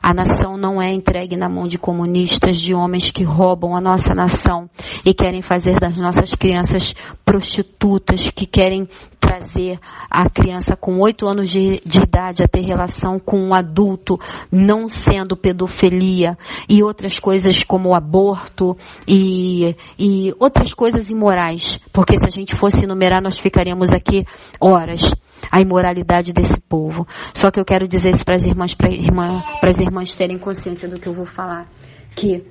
A 0.00 0.14
nação 0.14 0.56
não 0.56 0.80
é 0.80 0.92
entregue 0.92 1.36
na 1.36 1.48
mão 1.48 1.66
de 1.66 1.76
comunistas, 1.76 2.56
de 2.56 2.72
homens 2.72 3.10
que 3.10 3.24
roubam 3.24 3.74
a 3.74 3.80
nossa 3.80 4.14
nação 4.14 4.70
e 5.04 5.12
querem 5.12 5.42
fazer 5.42 5.80
das 5.80 5.96
nossas 5.96 6.32
crianças 6.32 6.94
prostitutas, 7.24 8.30
que 8.30 8.46
querem 8.46 8.86
trazer 9.20 9.78
a 10.10 10.28
criança 10.28 10.74
com 10.74 10.98
oito 10.98 11.26
anos 11.26 11.50
de, 11.50 11.80
de, 11.84 11.98
idade 11.98 12.42
a 12.42 12.48
ter 12.48 12.62
relação 12.62 13.18
com 13.18 13.38
um 13.38 13.54
adulto, 13.54 14.18
não 14.50 14.88
sendo 14.88 15.36
pedofilia 15.36 16.36
e 16.68 16.82
outras 16.82 17.18
coisas 17.18 17.62
como 17.62 17.94
aborto 17.94 18.76
e, 19.06 19.76
e 19.98 20.34
outras 20.40 20.72
coisas 20.72 21.10
imorais. 21.10 21.78
Porque 21.92 22.18
se 22.18 22.26
a 22.26 22.30
gente 22.30 22.54
fosse 22.54 22.84
enumerar, 22.84 23.22
nós 23.22 23.38
ficaríamos 23.38 23.90
aqui 23.90 24.19
horas 24.60 25.02
a 25.50 25.60
imoralidade 25.60 26.32
desse 26.32 26.60
povo. 26.60 27.06
Só 27.34 27.50
que 27.50 27.58
eu 27.60 27.64
quero 27.64 27.88
dizer 27.88 28.10
isso 28.10 28.24
para 28.24 28.36
as 28.36 28.44
irmãs, 28.44 28.74
para 28.74 28.90
irmã, 28.90 29.42
as 29.62 29.80
irmãs 29.80 30.14
terem 30.14 30.38
consciência 30.38 30.88
do 30.88 30.98
que 30.98 31.08
eu 31.08 31.14
vou 31.14 31.26
falar, 31.26 31.68
que 32.14 32.44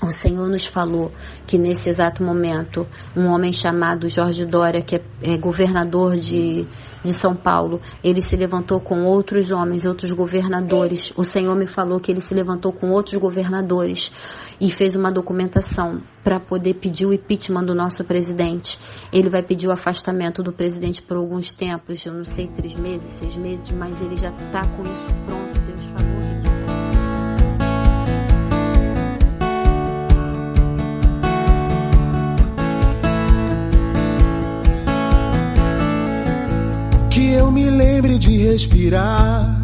O 0.00 0.12
Senhor 0.12 0.48
nos 0.48 0.64
falou 0.64 1.10
que 1.44 1.58
nesse 1.58 1.88
exato 1.88 2.22
momento 2.22 2.86
um 3.16 3.26
homem 3.26 3.52
chamado 3.52 4.08
Jorge 4.08 4.46
Dória, 4.46 4.80
que 4.80 4.96
é, 4.96 5.02
é 5.22 5.36
governador 5.36 6.16
de, 6.16 6.66
de 7.02 7.12
São 7.12 7.34
Paulo, 7.34 7.80
ele 8.02 8.22
se 8.22 8.36
levantou 8.36 8.80
com 8.80 9.04
outros 9.04 9.50
homens, 9.50 9.84
outros 9.84 10.12
governadores. 10.12 11.12
O 11.16 11.24
Senhor 11.24 11.56
me 11.56 11.66
falou 11.66 11.98
que 11.98 12.12
ele 12.12 12.20
se 12.20 12.32
levantou 12.32 12.72
com 12.72 12.90
outros 12.90 13.20
governadores 13.20 14.12
e 14.60 14.70
fez 14.70 14.94
uma 14.94 15.10
documentação 15.10 16.00
para 16.22 16.38
poder 16.38 16.74
pedir 16.74 17.06
o 17.06 17.12
impeachment 17.12 17.64
do 17.64 17.74
nosso 17.74 18.04
presidente. 18.04 18.78
Ele 19.12 19.28
vai 19.28 19.42
pedir 19.42 19.66
o 19.66 19.72
afastamento 19.72 20.44
do 20.44 20.52
presidente 20.52 21.02
por 21.02 21.16
alguns 21.16 21.52
tempos, 21.52 22.06
eu 22.06 22.14
não 22.14 22.24
sei, 22.24 22.46
três 22.46 22.76
meses, 22.76 23.12
seis 23.12 23.36
meses, 23.36 23.68
mas 23.70 24.00
ele 24.00 24.16
já 24.16 24.30
está 24.30 24.64
com 24.64 24.82
isso 24.84 25.06
pronto. 25.26 25.58
Deus 25.66 25.84
falou 25.86 26.27
que 37.18 37.32
eu 37.32 37.50
me 37.50 37.68
lembre 37.68 38.16
de 38.16 38.30
respirar, 38.36 39.60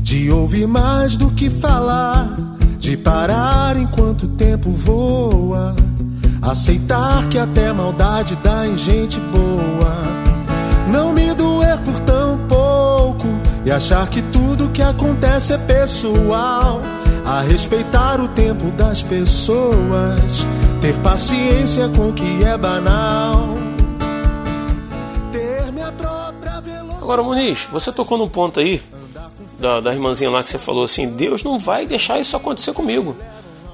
de 0.00 0.30
ouvir 0.30 0.66
mais 0.66 1.14
do 1.14 1.30
que 1.30 1.50
falar, 1.50 2.26
de 2.78 2.96
parar 2.96 3.76
enquanto 3.76 4.22
o 4.22 4.28
tempo 4.28 4.70
voa, 4.70 5.76
aceitar 6.40 7.28
que 7.28 7.38
até 7.38 7.70
maldade 7.70 8.34
dá 8.42 8.66
em 8.66 8.78
gente 8.78 9.20
boa, 9.20 9.94
não 10.90 11.12
me 11.12 11.34
doer 11.34 11.76
por 11.84 12.00
tão 12.00 12.38
pouco 12.48 13.26
e 13.66 13.70
achar 13.70 14.08
que 14.08 14.22
tudo 14.22 14.70
que 14.70 14.80
acontece 14.80 15.52
é 15.52 15.58
pessoal, 15.58 16.80
a 17.26 17.42
respeitar 17.42 18.22
o 18.22 18.28
tempo 18.28 18.70
das 18.70 19.02
pessoas, 19.02 20.46
ter 20.80 20.96
paciência 21.00 21.90
com 21.90 22.08
o 22.08 22.12
que 22.14 22.42
é 22.42 22.56
banal. 22.56 23.57
Agora, 27.08 27.22
Muniz, 27.22 27.66
você 27.72 27.90
tocou 27.90 28.18
num 28.18 28.28
ponto 28.28 28.60
aí, 28.60 28.82
da, 29.58 29.80
da 29.80 29.94
irmãzinha 29.94 30.28
lá 30.28 30.42
que 30.42 30.50
você 30.50 30.58
falou 30.58 30.84
assim: 30.84 31.08
Deus 31.08 31.42
não 31.42 31.58
vai 31.58 31.86
deixar 31.86 32.20
isso 32.20 32.36
acontecer 32.36 32.74
comigo. 32.74 33.16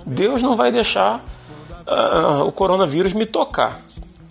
Deus 0.07 0.41
não 0.41 0.55
vai 0.55 0.71
deixar 0.71 1.21
ah, 1.85 2.45
o 2.45 2.53
coronavírus 2.53 3.13
me 3.13 3.27
tocar. 3.27 3.81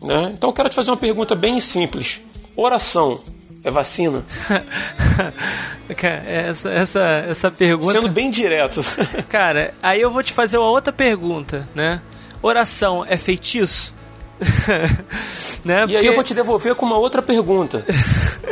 Né? 0.01 0.32
Então 0.34 0.51
eu 0.51 0.54
quero 0.54 0.70
te 0.70 0.76
fazer 0.76 0.89
uma 0.89 0.95
pergunta 0.95 1.36
bem 1.36 1.60
simples: 1.60 2.22
oração 2.56 3.20
é 3.62 3.70
vacina? 3.70 4.24
Cara, 5.97 6.24
essa, 6.26 6.72
essa, 6.72 7.26
essa 7.28 7.51
pergunta. 7.51 7.91
Sendo 7.91 8.08
bem 8.08 8.32
direto. 8.32 8.80
Cara, 9.28 9.74
aí 9.84 9.99
eu 9.99 10.12
vou 10.12 10.24
te 10.24 10.32
fazer 10.32 10.58
uma 10.58 10.70
outra 10.70 10.93
pergunta, 10.93 11.68
né? 11.76 12.01
Oração 12.41 13.06
é 13.06 13.18
feitiço? 13.18 13.93
né? 15.66 15.86
E 15.89 15.97
aí 15.97 16.06
eu 16.06 16.14
vou 16.14 16.24
te 16.24 16.34
devolver 16.34 16.74
com 16.74 16.86
uma 16.86 16.97
outra 16.97 17.22
pergunta. 17.22 17.86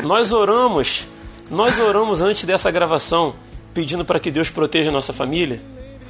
Nós 0.04 0.32
oramos, 0.32 1.08
nós 1.50 1.80
oramos 1.80 2.22
antes 2.22 2.46
dessa 2.46 2.72
gravação 2.72 3.36
pedindo 3.74 4.04
para 4.04 4.20
que 4.20 4.32
Deus 4.32 4.50
proteja 4.50 4.90
a 4.90 4.94
nossa 4.94 5.14
família? 5.14 5.62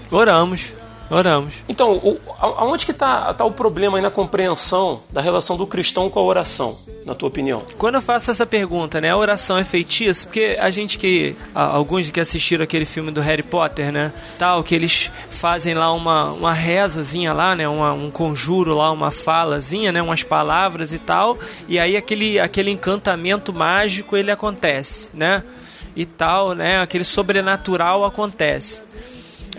Oramos, 0.09 0.73
oramos. 1.11 1.55
Então, 1.69 1.93
o, 1.97 2.19
aonde 2.39 2.85
que 2.85 2.91
está 2.91 3.33
tá 3.33 3.45
o 3.45 3.51
problema 3.51 3.97
aí 3.97 4.01
na 4.01 4.09
compreensão 4.09 5.01
da 5.11 5.21
relação 5.21 5.57
do 5.57 5.67
cristão 5.67 6.09
com 6.09 6.19
a 6.19 6.23
oração, 6.23 6.77
na 7.05 7.13
tua 7.13 7.27
opinião? 7.27 7.63
Quando 7.77 7.95
eu 7.95 8.01
faço 8.01 8.31
essa 8.31 8.45
pergunta, 8.45 9.01
né, 9.01 9.09
a 9.09 9.17
oração 9.17 9.57
é 9.57 9.63
feitiço? 9.63 10.25
Porque 10.27 10.57
a 10.59 10.69
gente 10.69 10.97
que, 10.97 11.35
alguns 11.53 12.09
que 12.09 12.19
assistiram 12.19 12.63
aquele 12.63 12.85
filme 12.85 13.11
do 13.11 13.21
Harry 13.21 13.43
Potter, 13.43 13.91
né, 13.91 14.11
tal, 14.39 14.63
que 14.63 14.73
eles 14.73 15.11
fazem 15.29 15.73
lá 15.73 15.91
uma, 15.93 16.31
uma 16.31 16.53
rezazinha 16.53 17.33
lá, 17.33 17.55
né, 17.55 17.67
uma- 17.67 17.93
um 17.93 18.09
conjuro 18.09 18.73
lá, 18.75 18.91
uma 18.91 19.11
falazinha, 19.11 19.91
né, 19.91 20.01
umas 20.01 20.23
palavras 20.23 20.93
e 20.93 20.99
tal, 20.99 21.37
e 21.67 21.77
aí 21.77 21.97
aquele, 21.97 22.39
aquele 22.39 22.71
encantamento 22.71 23.51
mágico 23.53 24.15
ele 24.15 24.31
acontece, 24.31 25.09
né, 25.13 25.43
e 25.95 26.05
tal, 26.05 26.53
né, 26.53 26.79
aquele 26.81 27.03
sobrenatural 27.03 28.05
acontece. 28.05 28.83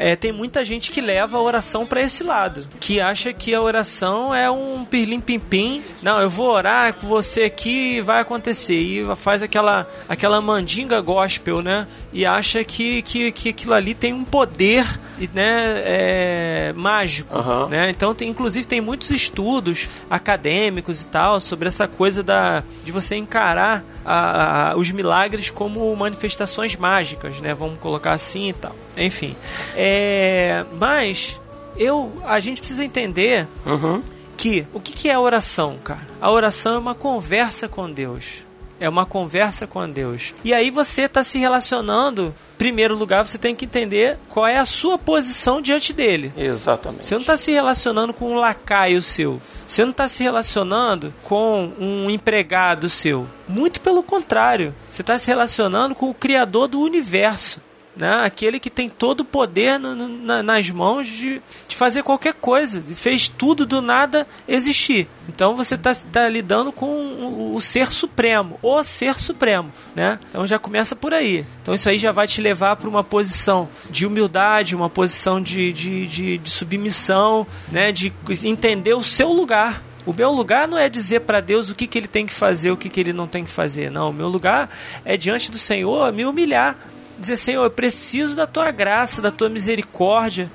É, 0.04 0.16
tem 0.16 0.32
muita 0.32 0.64
gente 0.64 0.90
que 0.90 1.00
leva 1.00 1.36
a 1.36 1.40
oração 1.40 1.86
para 1.86 2.00
esse 2.00 2.24
lado, 2.24 2.66
que 2.80 3.00
acha 3.00 3.32
que 3.32 3.54
a 3.54 3.60
oração 3.62 4.34
é 4.34 4.50
um 4.50 4.84
pirlim 4.84 5.20
pim 5.20 5.38
pim. 5.38 5.82
Não, 6.02 6.20
eu 6.20 6.28
vou 6.28 6.50
orar 6.50 6.92
com 6.94 7.06
você 7.06 7.44
aqui 7.44 7.96
e 7.96 8.00
vai 8.00 8.20
acontecer. 8.20 8.74
E 8.74 9.04
faz 9.16 9.42
aquela 9.42 9.88
aquela 10.08 10.40
mandinga 10.40 11.00
gospel, 11.00 11.62
né? 11.62 11.86
E 12.12 12.26
acha 12.26 12.64
que, 12.64 13.00
que, 13.02 13.30
que 13.32 13.48
aquilo 13.50 13.74
ali 13.74 13.94
tem 13.94 14.12
um 14.12 14.24
poder, 14.24 14.84
né, 15.32 15.82
é, 15.84 16.72
mágico, 16.74 17.34
Aham. 17.36 17.68
né? 17.68 17.88
Então, 17.90 18.14
tem, 18.14 18.28
inclusive, 18.28 18.66
tem 18.66 18.80
muitos 18.80 19.10
estudos 19.10 19.88
acadêmicos 20.10 21.02
e 21.02 21.06
tal 21.06 21.40
sobre 21.40 21.68
essa 21.68 21.86
coisa 21.88 22.22
da, 22.22 22.62
de 22.84 22.92
você 22.92 23.14
encarar 23.16 23.84
a- 24.04 24.72
a- 24.72 24.76
os 24.76 24.90
milagres 24.90 25.50
como 25.50 25.94
manifestações 25.96 26.76
mágicas, 26.76 27.40
né? 27.40 27.54
Vamos 27.54 27.78
colocar 27.78 28.12
assim 28.12 28.48
e 28.48 28.52
tal. 28.52 28.74
Enfim. 28.96 29.36
É, 29.76 30.64
mas 30.78 31.40
eu, 31.76 32.12
a 32.24 32.40
gente 32.40 32.60
precisa 32.60 32.84
entender 32.84 33.46
Uhum. 33.64 34.02
que 34.36 34.66
o 34.72 34.80
que, 34.80 34.92
que 34.92 35.08
é 35.08 35.14
a 35.14 35.20
oração, 35.20 35.76
cara? 35.82 36.06
A 36.20 36.30
oração 36.30 36.74
é 36.74 36.78
uma 36.78 36.94
conversa 36.94 37.68
com 37.68 37.90
Deus. 37.90 38.44
É 38.80 38.88
uma 38.88 39.06
conversa 39.06 39.64
com 39.64 39.88
Deus. 39.88 40.34
E 40.42 40.52
aí 40.52 40.68
você 40.68 41.02
está 41.02 41.22
se 41.22 41.38
relacionando. 41.38 42.34
Em 42.54 42.58
primeiro 42.58 42.96
lugar, 42.96 43.24
você 43.26 43.38
tem 43.38 43.54
que 43.54 43.64
entender 43.64 44.18
qual 44.28 44.44
é 44.46 44.58
a 44.58 44.64
sua 44.64 44.98
posição 44.98 45.60
diante 45.62 45.92
dele. 45.92 46.32
Exatamente. 46.36 47.06
Você 47.06 47.14
não 47.14 47.20
está 47.20 47.36
se 47.36 47.52
relacionando 47.52 48.12
com 48.12 48.32
um 48.32 48.34
lacaio 48.36 49.00
seu. 49.00 49.40
Você 49.68 49.82
não 49.84 49.92
está 49.92 50.08
se 50.08 50.24
relacionando 50.24 51.14
com 51.22 51.72
um 51.78 52.10
empregado 52.10 52.88
seu. 52.88 53.26
Muito 53.48 53.80
pelo 53.80 54.02
contrário. 54.02 54.74
Você 54.90 55.02
está 55.02 55.16
se 55.16 55.28
relacionando 55.28 55.94
com 55.94 56.10
o 56.10 56.14
Criador 56.14 56.66
do 56.66 56.80
universo. 56.80 57.60
Né? 57.94 58.10
Aquele 58.24 58.58
que 58.58 58.70
tem 58.70 58.88
todo 58.88 59.20
o 59.20 59.24
poder 59.24 59.78
no- 59.78 59.94
na- 59.94 60.42
nas 60.42 60.70
mãos 60.70 61.06
de, 61.06 61.42
de 61.68 61.76
fazer 61.76 62.02
qualquer 62.02 62.32
coisa. 62.32 62.82
Fez 62.94 63.28
tudo 63.28 63.66
do 63.66 63.82
nada 63.82 64.26
existir. 64.48 65.06
Então 65.28 65.54
você 65.54 65.74
está 65.74 66.26
lidando 66.28 66.72
com 66.72 66.86
o, 66.86 67.54
o 67.54 67.60
ser 67.60 67.92
supremo. 67.92 68.58
O 68.62 68.82
ser 68.82 69.20
supremo. 69.20 69.70
Né? 69.94 70.18
Então 70.30 70.46
já 70.46 70.58
começa 70.58 70.96
por 70.96 71.12
aí. 71.12 71.44
Então 71.60 71.74
isso 71.74 71.86
aí 71.86 71.98
já 71.98 72.12
vai 72.12 72.26
te 72.26 72.40
levar 72.40 72.76
para 72.76 72.88
uma 72.88 73.04
posição 73.04 73.68
de 73.90 74.06
humildade, 74.06 74.74
uma 74.74 74.88
posição 74.88 75.38
de, 75.38 75.70
de, 75.70 76.06
de, 76.06 76.38
de 76.38 76.50
submissão, 76.50 77.46
né? 77.70 77.92
de 77.92 78.10
entender 78.44 78.94
o 78.94 79.02
seu 79.02 79.28
lugar. 79.30 79.82
O 80.06 80.14
meu 80.14 80.32
lugar 80.32 80.66
não 80.66 80.78
é 80.78 80.88
dizer 80.88 81.20
para 81.20 81.40
Deus 81.40 81.68
o 81.68 81.74
que, 81.74 81.86
que 81.86 81.96
ele 81.98 82.08
tem 82.08 82.24
que 82.26 82.32
fazer, 82.32 82.70
o 82.72 82.76
que, 82.76 82.88
que 82.88 82.98
ele 82.98 83.12
não 83.12 83.26
tem 83.28 83.44
que 83.44 83.50
fazer. 83.50 83.90
Não, 83.90 84.08
o 84.08 84.12
meu 84.14 84.28
lugar 84.28 84.68
é 85.04 85.14
diante 85.16 85.50
do 85.50 85.58
Senhor 85.58 86.10
me 86.12 86.24
humilhar. 86.24 86.74
Dizer, 87.22 87.36
Senhor, 87.36 87.62
eu 87.62 87.70
preciso 87.70 88.34
da 88.34 88.48
tua 88.48 88.72
graça, 88.72 89.22
da 89.22 89.30
tua 89.30 89.48
misericórdia. 89.48 90.50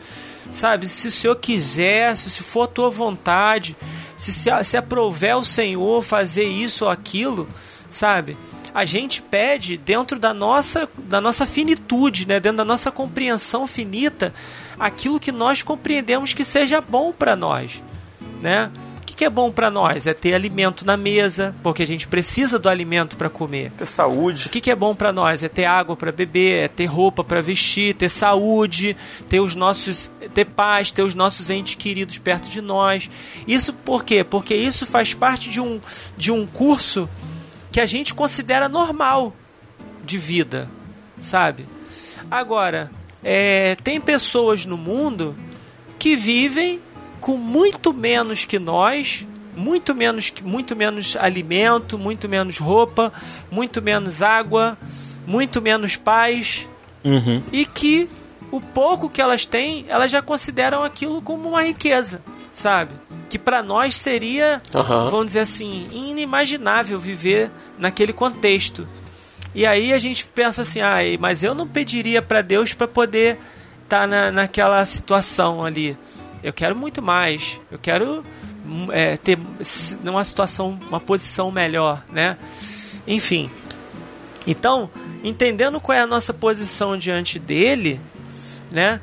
Sabe, 0.51 0.87
se 0.87 1.07
o 1.07 1.11
Senhor 1.11 1.35
quiser, 1.37 2.15
se 2.15 2.43
for 2.43 2.63
a 2.63 2.67
tua 2.67 2.89
vontade, 2.89 3.75
se, 4.17 4.33
se, 4.33 4.49
se 4.63 4.77
o 4.77 5.43
Senhor 5.45 6.01
fazer 6.03 6.43
isso 6.43 6.83
ou 6.83 6.91
aquilo, 6.91 7.47
sabe? 7.89 8.35
A 8.73 8.83
gente 8.83 9.21
pede 9.21 9.77
dentro 9.77 10.19
da 10.19 10.33
nossa, 10.33 10.89
da 10.97 11.21
nossa 11.21 11.45
finitude, 11.45 12.27
né? 12.27 12.37
dentro 12.39 12.57
da 12.57 12.65
nossa 12.65 12.91
compreensão 12.91 13.65
finita, 13.65 14.33
aquilo 14.77 15.21
que 15.21 15.31
nós 15.31 15.61
compreendemos 15.61 16.33
que 16.33 16.43
seja 16.43 16.81
bom 16.81 17.13
para 17.13 17.35
nós. 17.35 17.81
Né? 18.41 18.69
O 19.17 19.19
que 19.19 19.23
que 19.23 19.25
é 19.25 19.31
bom 19.31 19.51
para 19.51 19.71
nós? 19.71 20.05
É 20.05 20.13
ter 20.13 20.35
alimento 20.35 20.85
na 20.85 20.95
mesa, 20.95 21.55
porque 21.63 21.81
a 21.81 21.87
gente 21.87 22.07
precisa 22.07 22.59
do 22.59 22.69
alimento 22.69 23.17
para 23.17 23.31
comer. 23.31 23.71
Ter 23.71 23.87
saúde. 23.87 24.45
O 24.45 24.49
que, 24.51 24.61
que 24.61 24.69
é 24.69 24.75
bom 24.75 24.93
para 24.93 25.11
nós? 25.11 25.41
É 25.41 25.49
ter 25.49 25.65
água 25.65 25.95
para 25.95 26.11
beber, 26.11 26.65
é 26.65 26.67
ter 26.67 26.85
roupa 26.85 27.23
para 27.23 27.41
vestir, 27.41 27.95
ter 27.95 28.09
saúde, 28.09 28.95
ter 29.27 29.39
os 29.39 29.55
nossos, 29.55 30.11
ter 30.35 30.45
paz, 30.45 30.91
ter 30.91 31.01
os 31.01 31.15
nossos 31.15 31.49
entes 31.49 31.73
queridos 31.73 32.19
perto 32.19 32.47
de 32.47 32.61
nós. 32.61 33.09
Isso 33.47 33.73
por 33.73 34.05
quê? 34.05 34.23
Porque 34.23 34.53
isso 34.53 34.85
faz 34.85 35.15
parte 35.15 35.49
de 35.49 35.59
um, 35.59 35.81
de 36.15 36.31
um 36.31 36.45
curso 36.45 37.09
que 37.71 37.81
a 37.81 37.87
gente 37.87 38.13
considera 38.13 38.69
normal 38.69 39.33
de 40.05 40.19
vida, 40.19 40.69
sabe? 41.19 41.65
Agora, 42.29 42.91
é, 43.23 43.75
tem 43.83 43.99
pessoas 43.99 44.63
no 44.67 44.77
mundo 44.77 45.35
que 45.97 46.15
vivem 46.15 46.79
com 47.19 47.37
muito 47.37 47.93
menos 47.93 48.45
que 48.45 48.59
nós, 48.59 49.25
muito 49.55 49.93
menos, 49.95 50.31
muito 50.43 50.75
menos 50.75 51.15
alimento, 51.17 51.97
muito 51.97 52.27
menos 52.29 52.57
roupa, 52.57 53.11
muito 53.51 53.81
menos 53.81 54.21
água, 54.21 54.77
muito 55.25 55.61
menos 55.61 55.95
paz, 55.95 56.67
Uhum. 57.03 57.41
e 57.51 57.65
que 57.65 58.09
o 58.51 58.59
pouco 58.59 59.09
que 59.09 59.21
elas 59.21 59.45
têm, 59.45 59.85
elas 59.87 60.11
já 60.11 60.21
consideram 60.21 60.83
aquilo 60.83 61.21
como 61.21 61.49
uma 61.49 61.63
riqueza, 61.63 62.21
sabe? 62.53 62.93
Que 63.29 63.37
para 63.39 63.61
nós 63.63 63.95
seria, 63.95 64.61
Aham. 64.75 65.09
vamos 65.09 65.27
dizer 65.27 65.39
assim, 65.41 65.87
inimaginável 65.91 66.99
viver 66.99 67.49
naquele 67.77 68.13
contexto. 68.13 68.87
E 69.55 69.65
aí 69.65 69.91
a 69.93 69.97
gente 69.97 70.25
pensa 70.25 70.61
assim, 70.61 70.81
ah, 70.81 70.97
mas 71.19 71.43
eu 71.43 71.53
não 71.55 71.67
pediria 71.67 72.21
para 72.21 72.41
Deus 72.41 72.73
para 72.73 72.87
poder 72.87 73.37
estar 73.83 74.07
na, 74.07 74.31
naquela 74.31 74.85
situação 74.85 75.63
ali. 75.63 75.97
Eu 76.43 76.53
quero 76.53 76.75
muito 76.75 77.01
mais. 77.01 77.59
Eu 77.71 77.79
quero 77.79 78.23
é, 78.91 79.17
ter 79.17 79.37
uma 80.03 80.23
situação, 80.23 80.79
uma 80.87 80.99
posição 80.99 81.51
melhor, 81.51 82.03
né? 82.11 82.37
Enfim. 83.07 83.49
Então, 84.45 84.89
entendendo 85.23 85.79
qual 85.79 85.97
é 85.97 86.01
a 86.01 86.07
nossa 86.07 86.33
posição 86.33 86.97
diante 86.97 87.39
dele, 87.39 87.99
né? 88.71 89.01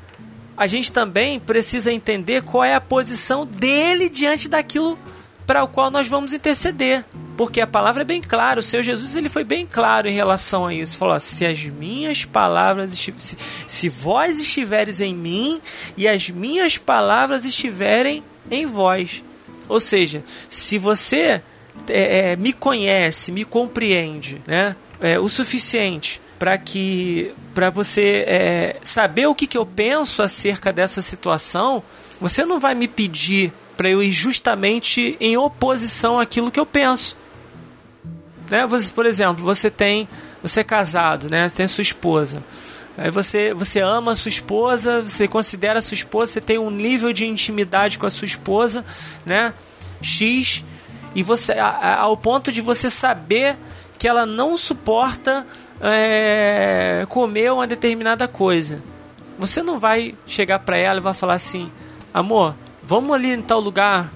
A 0.57 0.67
gente 0.67 0.93
também 0.93 1.41
precisa 1.41 1.93
entender 1.93 2.43
qual 2.43 2.63
é 2.63 2.75
a 2.75 2.81
posição 2.81 3.45
dele 3.45 4.09
diante 4.09 4.49
daquilo 4.49 4.99
para 5.47 5.63
o 5.63 5.69
qual 5.69 5.91
nós 5.91 6.09
vamos 6.09 6.33
interceder. 6.33 7.05
Porque 7.37 7.61
a 7.61 7.67
palavra 7.67 8.03
é 8.03 8.05
bem 8.05 8.21
clara, 8.21 8.61
o 8.61 8.63
Senhor 8.63 8.83
Jesus 8.83 9.17
ele 9.17 9.29
foi 9.29 9.43
bem 9.43 9.67
claro 9.67 10.09
em 10.09 10.15
relação 10.15 10.67
a 10.67 10.75
isso. 10.75 10.97
Falou: 10.97 11.19
se 11.19 11.45
as 11.45 11.65
minhas 11.65 12.25
palavras, 12.25 12.93
se, 12.97 13.13
se 13.67 13.89
vós 13.89 14.39
estiveres 14.39 15.01
em 15.01 15.15
mim 15.15 15.61
e 15.97 16.07
as 16.07 16.31
minhas 16.31 16.79
palavras 16.79 17.45
estiverem 17.45 18.23
em 18.51 18.67
vós. 18.67 19.23
Ou 19.69 19.81
seja, 19.81 20.23
se 20.49 20.79
você 20.79 21.43
é, 21.89 22.33
é, 22.33 22.37
me 22.37 22.53
conhece, 22.53 23.33
me 23.33 23.45
compreende, 23.45 24.41
né, 24.47 24.77
é, 25.01 25.19
o 25.19 25.29
suficiente 25.29 26.21
para 26.39 26.59
que 26.59 27.33
para 27.55 27.71
você 27.71 28.25
é, 28.27 28.77
saber 28.83 29.27
o 29.27 29.35
que, 29.35 29.47
que 29.47 29.57
eu 29.57 29.65
penso 29.65 30.23
acerca 30.23 30.73
dessa 30.73 31.01
situação, 31.01 31.83
você 32.21 32.45
não 32.45 32.59
vai 32.59 32.75
me 32.75 32.89
pedir 32.89 33.53
para 33.77 33.89
eu 33.89 34.03
ir 34.03 34.11
justamente 34.11 35.17
em 35.21 35.37
oposição 35.37 36.19
àquilo 36.19 36.51
que 36.51 36.61
eu 36.61 36.67
penso. 36.67 37.17
Né? 38.51 38.67
Você, 38.67 38.93
por 38.93 39.07
exemplo, 39.07 39.45
você 39.45 39.71
tem, 39.71 40.09
você 40.43 40.61
é 40.61 40.65
casado, 40.65 41.29
né? 41.29 41.49
Você 41.49 41.57
tem 41.57 41.69
sua 41.69 41.83
esposa. 41.83 42.43
Aí 42.97 43.11
você, 43.11 43.53
você 43.53 43.81
ama 43.81 44.13
a 44.13 44.17
sua 44.17 44.29
esposa, 44.29 45.03
você 45.03 45.27
considera 45.27 45.81
a 45.81 45.83
sua 45.83 45.97
esposa, 45.97 46.33
você 46.33 46.41
tem 46.41 46.59
um 46.59 46.71
nível 46.71 47.13
de 47.13 47.27
intimidade 47.27 47.99
com 47.99 48.07
a 48.07 48.11
sua 48.11 48.27
esposa, 48.27 48.85
né? 49.27 49.53
X, 50.01 50.65
e 51.15 51.23
você 51.23 51.55
ao 51.59 52.17
ponto 52.17 52.53
de 52.53 52.61
você 52.61 52.91
saber 52.91 53.57
que 53.99 54.07
ela 54.07 54.27
não 54.27 54.57
suporta 54.57 55.47
é, 55.81 57.05
comer 57.09 57.53
uma 57.53 57.67
determinada 57.67 58.29
coisa. 58.29 58.83
Você 59.39 59.63
não 59.63 59.81
vai 59.81 60.15
chegar 60.27 60.61
para 60.61 60.77
ela 60.77 60.99
e 60.99 61.03
vai 61.03 61.15
falar 61.15 61.35
assim: 61.35 61.71
amor, 62.13 62.55
vamos 62.87 63.15
ali 63.15 63.33
em 63.33 63.43
tal 63.43 63.61
lugar 63.61 64.13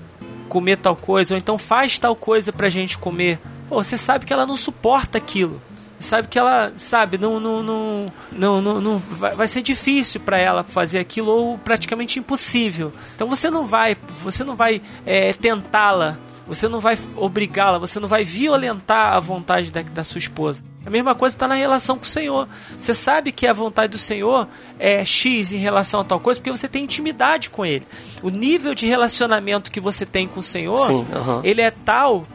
comer 0.49 0.77
tal 0.77 0.97
coisa, 0.97 1.35
ou 1.35 1.39
então 1.39 1.59
faz 1.59 1.99
tal 1.99 2.17
coisa 2.17 2.53
pra 2.53 2.69
gente 2.69 2.99
comer. 2.99 3.39
Pô, 3.69 3.83
você 3.83 3.99
sabe 3.99 4.25
que 4.25 4.33
ela 4.33 4.47
não 4.47 4.57
suporta 4.57 5.19
aquilo. 5.19 5.61
Sabe 6.01 6.29
que 6.29 6.39
ela, 6.39 6.73
sabe, 6.77 7.19
não, 7.19 7.41
não, 7.41 7.61
não, 7.61 8.13
não, 8.31 8.63
não, 8.63 8.81
não 8.81 8.99
vai, 8.99 9.35
vai 9.35 9.49
ser 9.49 9.63
difícil 9.63 10.21
para 10.21 10.39
ela 10.39 10.63
fazer 10.63 11.01
aquilo 11.01 11.31
ou 11.31 11.59
praticamente 11.59 12.21
impossível. 12.21 12.93
Então 13.17 13.27
você 13.27 13.51
não 13.51 13.67
vai, 13.67 13.97
você 14.23 14.45
não 14.45 14.55
vai 14.55 14.81
é, 15.05 15.33
tentá-la, 15.33 16.17
você 16.47 16.69
não 16.69 16.79
vai 16.79 16.97
obrigá-la, 17.17 17.79
você 17.79 17.99
não 17.99 18.07
vai 18.07 18.23
violentar 18.23 19.13
a 19.15 19.19
vontade 19.19 19.73
da, 19.73 19.83
da 19.83 20.05
sua 20.05 20.21
esposa. 20.21 20.63
A 20.89 20.91
mesma 20.91 21.15
coisa 21.15 21.37
está 21.37 21.47
na 21.47 21.55
relação 21.55 21.99
com 21.99 22.05
o 22.05 22.09
Senhor. 22.09 22.49
Você 22.79 22.95
sabe 22.95 23.31
que 23.31 23.47
a 23.47 23.53
vontade 23.53 23.93
do 23.93 23.99
Senhor 23.99 24.49
é 24.79 25.05
X 25.05 25.53
em 25.53 25.59
relação 25.59 26.01
a 26.01 26.05
tal 26.05 26.19
coisa 26.19 26.41
porque 26.41 26.51
você 26.51 26.67
tem 26.67 26.85
intimidade 26.85 27.51
com 27.51 27.67
Ele. 27.67 27.87
O 28.23 28.31
nível 28.31 28.75
de 28.75 28.87
relacionamento 28.87 29.71
que 29.71 29.81
você 29.81 30.07
tem 30.07 30.27
com 30.27 30.41
o 30.41 30.43
Senhor, 30.43 30.79
Sim, 30.79 31.07
uhum. 31.15 31.43
ele 31.45 31.61
é 31.61 31.71
tal 31.71 32.27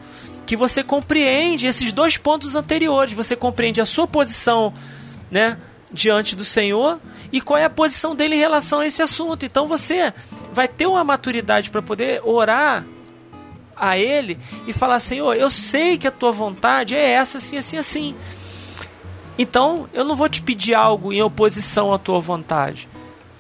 que 0.45 0.55
você 0.55 0.83
compreende 0.83 1.65
esses 1.65 1.91
dois 1.91 2.15
pontos 2.15 2.53
anteriores. 2.53 3.15
Você 3.15 3.35
compreende 3.35 3.81
a 3.81 3.87
sua 3.87 4.07
posição, 4.07 4.71
né, 5.31 5.57
diante 5.91 6.35
do 6.35 6.45
Senhor 6.45 6.99
e 7.31 7.41
qual 7.41 7.57
é 7.57 7.65
a 7.65 7.71
posição 7.71 8.15
dele 8.15 8.35
em 8.35 8.39
relação 8.39 8.81
a 8.81 8.85
esse 8.85 9.01
assunto. 9.01 9.47
Então 9.47 9.67
você 9.67 10.13
vai 10.53 10.67
ter 10.67 10.85
uma 10.85 11.03
maturidade 11.03 11.71
para 11.71 11.81
poder 11.81 12.21
orar 12.23 12.85
a 13.75 13.97
Ele 13.97 14.37
e 14.67 14.73
falar: 14.73 14.99
Senhor, 14.99 15.33
eu 15.33 15.49
sei 15.49 15.97
que 15.97 16.07
a 16.07 16.11
tua 16.11 16.31
vontade 16.31 16.95
é 16.95 17.13
essa, 17.13 17.39
assim, 17.39 17.57
assim, 17.57 17.79
assim. 17.79 18.15
Então, 19.37 19.89
eu 19.93 20.03
não 20.03 20.15
vou 20.15 20.29
te 20.29 20.41
pedir 20.41 20.73
algo 20.73 21.11
em 21.11 21.21
oposição 21.21 21.93
à 21.93 21.97
tua 21.97 22.19
vontade, 22.19 22.87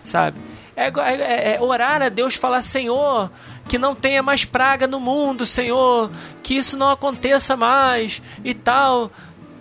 sabe? 0.03 0.39
É, 0.75 0.87
é, 0.87 1.53
é, 1.53 1.61
orar 1.61 2.01
a 2.01 2.09
Deus 2.09 2.33
falar, 2.35 2.63
Senhor, 2.63 3.29
que 3.67 3.77
não 3.77 3.93
tenha 3.93 4.23
mais 4.23 4.43
praga 4.43 4.87
no 4.87 4.99
mundo, 4.99 5.45
Senhor, 5.45 6.09
que 6.41 6.55
isso 6.55 6.77
não 6.77 6.89
aconteça 6.89 7.55
mais 7.55 8.21
e 8.43 8.53
tal. 8.55 9.11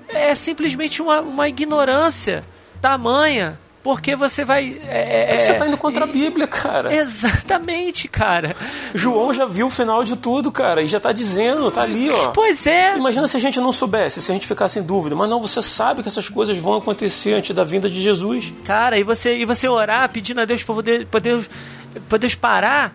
É 0.09 0.35
simplesmente 0.35 1.03
uma, 1.03 1.21
uma 1.21 1.49
ignorância 1.49 2.45
tamanha 2.81 3.59
porque 3.83 4.15
você 4.15 4.45
vai. 4.45 4.81
É, 4.85 5.35
é, 5.35 5.39
você 5.39 5.53
está 5.53 5.67
indo 5.67 5.77
contra 5.77 6.05
a 6.05 6.07
Bíblia, 6.07 6.47
cara. 6.47 6.95
Exatamente, 6.95 8.07
cara. 8.07 8.55
João 8.95 9.33
já 9.33 9.45
viu 9.45 9.67
o 9.67 9.71
final 9.71 10.05
de 10.05 10.17
tudo, 10.17 10.53
cara, 10.53 10.83
e 10.83 10.87
já 10.87 10.99
está 10.99 11.13
dizendo, 11.13 11.71
tá 11.71 11.83
ali, 11.83 12.09
ó. 12.11 12.29
Pois 12.29 12.67
é. 12.67 12.97
Imagina 12.97 13.27
se 13.27 13.37
a 13.37 13.41
gente 13.41 13.59
não 13.59 13.73
soubesse, 13.73 14.23
se 14.23 14.31
a 14.31 14.35
gente 14.35 14.47
ficasse 14.47 14.79
em 14.79 14.83
dúvida. 14.83 15.17
Mas 15.17 15.29
não, 15.29 15.41
você 15.41 15.61
sabe 15.61 16.03
que 16.03 16.09
essas 16.09 16.29
coisas 16.29 16.57
vão 16.59 16.75
acontecer 16.75 17.35
antes 17.35 17.55
da 17.55 17.65
vinda 17.65 17.91
de 17.91 18.01
Jesus. 18.01 18.53
Cara, 18.65 18.99
e 18.99 19.03
você, 19.03 19.39
e 19.39 19.45
você 19.45 19.69
orar 19.69 20.09
pedindo 20.09 20.41
a 20.41 20.45
Deus 20.45 20.63
para 20.63 20.75
poder, 20.75 21.07
poder, 21.07 21.45
poder 22.09 22.37
parar 22.37 22.95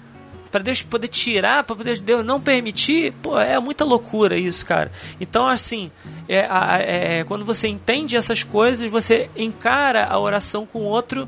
para 0.51 0.63
Deus 0.63 0.81
poder 0.81 1.07
tirar, 1.09 1.63
para 1.63 1.75
Deus 1.75 2.23
não 2.23 2.39
permitir, 2.39 3.13
pô, 3.21 3.37
é 3.37 3.59
muita 3.59 3.83
loucura 3.83 4.37
isso, 4.37 4.65
cara. 4.65 4.91
Então, 5.19 5.45
assim, 5.45 5.91
é, 6.27 7.19
é, 7.19 7.23
quando 7.23 7.45
você 7.45 7.67
entende 7.67 8.15
essas 8.17 8.43
coisas, 8.43 8.89
você 8.89 9.29
encara 9.35 10.05
a 10.05 10.19
oração 10.19 10.65
com 10.65 10.79
outro 10.79 11.27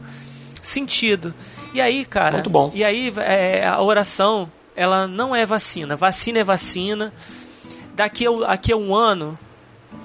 sentido. 0.61 1.33
E 1.73 1.79
aí, 1.79 2.03
cara, 2.05 2.33
Muito 2.33 2.49
bom. 2.49 2.71
e 2.73 2.83
aí 2.83 3.13
é, 3.17 3.65
a 3.65 3.81
oração, 3.81 4.51
ela 4.75 5.07
não 5.07 5.35
é 5.35 5.45
vacina. 5.45 5.95
Vacina 5.95 6.39
é 6.39 6.43
vacina. 6.43 7.13
Daqui 7.95 8.27
a, 8.27 8.31
daqui 8.31 8.71
a 8.71 8.77
um 8.77 8.93
ano, 8.95 9.37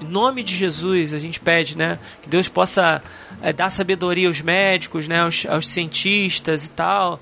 em 0.00 0.06
nome 0.06 0.42
de 0.42 0.54
Jesus, 0.54 1.14
a 1.14 1.18
gente 1.18 1.40
pede, 1.40 1.76
né, 1.76 1.98
que 2.22 2.28
Deus 2.28 2.48
possa 2.48 3.02
é, 3.42 3.52
dar 3.52 3.70
sabedoria 3.70 4.28
aos 4.28 4.40
médicos, 4.40 5.08
né, 5.08 5.22
aos, 5.22 5.46
aos 5.46 5.68
cientistas 5.68 6.66
e 6.66 6.70
tal 6.70 7.20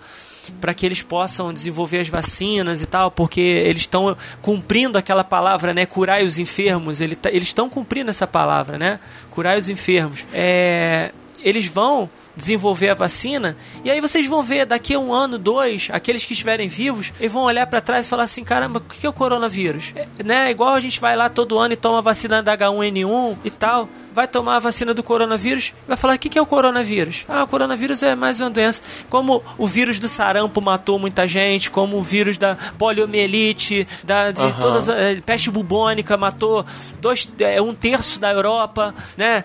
para 0.60 0.74
que 0.74 0.84
eles 0.84 1.02
possam 1.02 1.52
desenvolver 1.52 2.00
as 2.00 2.08
vacinas 2.08 2.82
e 2.82 2.86
tal, 2.86 3.10
porque 3.10 3.40
eles 3.40 3.82
estão 3.82 4.16
cumprindo 4.40 4.98
aquela 4.98 5.22
palavra, 5.22 5.72
né? 5.72 5.86
Curai 5.86 6.24
os 6.24 6.38
enfermos. 6.38 6.98
Tá, 7.20 7.30
eles 7.30 7.48
estão 7.48 7.68
cumprindo 7.68 8.10
essa 8.10 8.26
palavra, 8.26 8.78
né? 8.78 8.98
Curai 9.30 9.58
os 9.58 9.68
enfermos. 9.68 10.26
É, 10.32 11.12
eles 11.42 11.66
vão 11.66 12.08
desenvolver 12.36 12.90
a 12.90 12.94
vacina, 12.94 13.56
e 13.84 13.90
aí 13.90 14.00
vocês 14.00 14.26
vão 14.26 14.42
ver 14.42 14.66
daqui 14.66 14.94
a 14.94 14.98
um 14.98 15.12
ano, 15.12 15.38
dois, 15.38 15.88
aqueles 15.92 16.24
que 16.24 16.32
estiverem 16.32 16.68
vivos, 16.68 17.12
eles 17.20 17.32
vão 17.32 17.42
olhar 17.42 17.66
para 17.66 17.80
trás 17.80 18.06
e 18.06 18.08
falar 18.08 18.24
assim: 18.24 18.44
caramba, 18.44 18.78
o 18.78 18.80
que 18.80 19.06
é 19.06 19.08
o 19.08 19.12
coronavírus? 19.12 19.92
É, 19.94 20.06
né? 20.24 20.50
Igual 20.50 20.74
a 20.74 20.80
gente 20.80 21.00
vai 21.00 21.16
lá 21.16 21.28
todo 21.28 21.58
ano 21.58 21.74
e 21.74 21.76
toma 21.76 21.98
a 21.98 22.00
vacina 22.02 22.42
da 22.42 22.56
H1N1 22.56 23.36
e 23.44 23.50
tal, 23.50 23.88
vai 24.14 24.26
tomar 24.26 24.56
a 24.56 24.60
vacina 24.60 24.94
do 24.94 25.02
coronavírus 25.02 25.74
vai 25.86 25.96
falar: 25.96 26.14
o 26.14 26.18
que 26.18 26.38
é 26.38 26.42
o 26.42 26.46
coronavírus? 26.46 27.24
Ah, 27.28 27.44
o 27.44 27.46
coronavírus 27.46 28.02
é 28.02 28.14
mais 28.14 28.40
uma 28.40 28.50
doença. 28.50 28.82
Como 29.08 29.42
o 29.58 29.66
vírus 29.66 29.98
do 29.98 30.08
sarampo 30.08 30.60
matou 30.60 30.98
muita 30.98 31.26
gente, 31.26 31.70
como 31.70 31.98
o 31.98 32.02
vírus 32.02 32.38
da 32.38 32.56
poliomielite, 32.78 33.86
da, 34.04 34.30
de 34.30 34.42
uhum. 34.42 34.52
todas 34.60 34.88
a 34.88 34.98
eh, 34.98 35.20
peste 35.24 35.50
bubônica 35.50 36.16
matou 36.16 36.64
dois, 37.00 37.28
é, 37.38 37.60
um 37.60 37.74
terço 37.74 38.20
da 38.20 38.30
Europa, 38.32 38.94
né? 39.16 39.44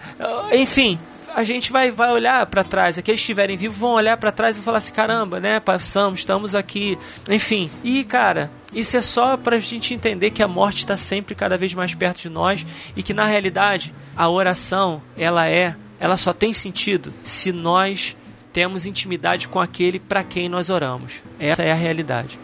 Enfim, 0.51 0.99
a 1.37 1.43
gente 1.43 1.71
vai, 1.71 1.91
vai 1.91 2.11
olhar 2.11 2.43
para 2.47 2.63
trás, 2.63 2.97
aqueles 2.97 3.19
que 3.19 3.25
estiverem 3.25 3.55
vivos 3.55 3.77
vão 3.77 3.91
olhar 3.91 4.17
para 4.17 4.31
trás 4.31 4.57
e 4.57 4.59
falar 4.59 4.79
assim: 4.79 4.91
caramba, 4.91 5.39
né, 5.39 5.59
passamos, 5.59 6.21
estamos 6.21 6.55
aqui, 6.55 6.97
enfim. 7.29 7.69
E 7.83 8.03
cara, 8.03 8.49
isso 8.73 8.97
é 8.97 9.01
só 9.03 9.37
para 9.37 9.57
a 9.57 9.59
gente 9.59 9.93
entender 9.93 10.31
que 10.31 10.41
a 10.41 10.47
morte 10.47 10.79
está 10.79 10.97
sempre 10.97 11.35
cada 11.35 11.55
vez 11.55 11.75
mais 11.75 11.93
perto 11.93 12.23
de 12.23 12.29
nós 12.29 12.65
e 12.95 13.03
que 13.03 13.13
na 13.13 13.27
realidade 13.27 13.93
a 14.15 14.27
oração 14.27 14.99
ela 15.15 15.47
é, 15.47 15.75
ela 15.99 16.17
só 16.17 16.33
tem 16.33 16.51
sentido 16.53 17.13
se 17.23 17.51
nós 17.51 18.17
temos 18.51 18.87
intimidade 18.87 19.47
com 19.47 19.59
aquele 19.59 19.99
para 19.99 20.23
quem 20.23 20.49
nós 20.49 20.71
oramos. 20.71 21.21
Essa 21.39 21.61
é 21.61 21.71
a 21.71 21.75
realidade. 21.75 22.39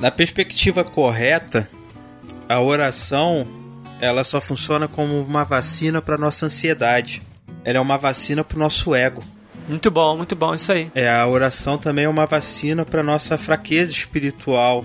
Na 0.00 0.10
perspectiva 0.10 0.82
correta, 0.82 1.70
a 2.48 2.60
oração 2.60 3.46
ela 4.00 4.24
só 4.24 4.40
funciona 4.40 4.88
como 4.88 5.20
uma 5.22 5.44
vacina 5.44 6.02
para 6.02 6.18
nossa 6.18 6.46
ansiedade 6.46 7.29
ela 7.64 7.78
é 7.78 7.80
uma 7.80 7.98
vacina 7.98 8.42
pro 8.42 8.58
nosso 8.58 8.94
ego. 8.94 9.22
Muito 9.68 9.90
bom, 9.90 10.16
muito 10.16 10.34
bom, 10.34 10.54
isso 10.54 10.72
aí. 10.72 10.90
É, 10.94 11.08
a 11.08 11.26
oração 11.26 11.78
também 11.78 12.04
é 12.04 12.08
uma 12.08 12.26
vacina 12.26 12.84
para 12.84 13.02
nossa 13.02 13.38
fraqueza 13.38 13.92
espiritual, 13.92 14.84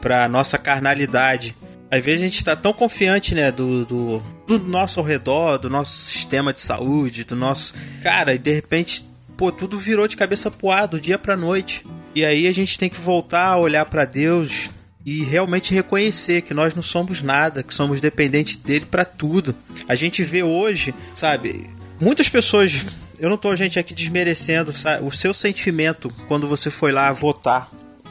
para 0.00 0.28
nossa 0.28 0.58
carnalidade. 0.58 1.54
Às 1.90 2.04
vezes 2.04 2.22
a 2.22 2.24
gente 2.24 2.36
está 2.36 2.56
tão 2.56 2.72
confiante, 2.72 3.34
né, 3.34 3.52
do, 3.52 3.84
do, 3.84 4.22
do, 4.46 4.58
nosso 4.58 4.98
ao 4.98 5.06
redor, 5.06 5.58
do 5.58 5.70
nosso 5.70 5.92
sistema 5.92 6.52
de 6.52 6.60
saúde, 6.60 7.24
do 7.24 7.36
nosso. 7.36 7.74
Cara, 8.02 8.34
e 8.34 8.38
de 8.38 8.52
repente, 8.52 9.08
pô, 9.36 9.52
tudo 9.52 9.78
virou 9.78 10.08
de 10.08 10.16
cabeça 10.16 10.50
pro 10.50 10.70
ar, 10.70 10.88
do 10.88 11.00
dia 11.00 11.18
pra 11.18 11.36
noite. 11.36 11.86
E 12.14 12.24
aí 12.24 12.48
a 12.48 12.52
gente 12.52 12.78
tem 12.78 12.88
que 12.88 13.00
voltar 13.00 13.46
a 13.46 13.58
olhar 13.58 13.84
para 13.84 14.04
Deus 14.04 14.70
e 15.04 15.22
realmente 15.22 15.72
reconhecer 15.72 16.42
que 16.42 16.52
nós 16.52 16.74
não 16.74 16.82
somos 16.82 17.22
nada, 17.22 17.62
que 17.62 17.72
somos 17.72 18.00
dependentes 18.00 18.56
dele 18.56 18.86
para 18.86 19.04
tudo. 19.04 19.54
A 19.86 19.94
gente 19.94 20.24
vê 20.24 20.42
hoje, 20.42 20.92
sabe, 21.14 21.70
muitas 22.00 22.28
pessoas 22.28 22.84
eu 23.18 23.30
não 23.30 23.36
tô, 23.36 23.54
gente, 23.56 23.78
aqui 23.78 23.94
desmerecendo 23.94 24.72
sabe, 24.72 25.04
o 25.04 25.10
seu 25.10 25.32
sentimento 25.32 26.10
quando 26.28 26.46
você 26.46 26.70
foi 26.70 26.92
lá 26.92 27.10
votar. 27.12 27.70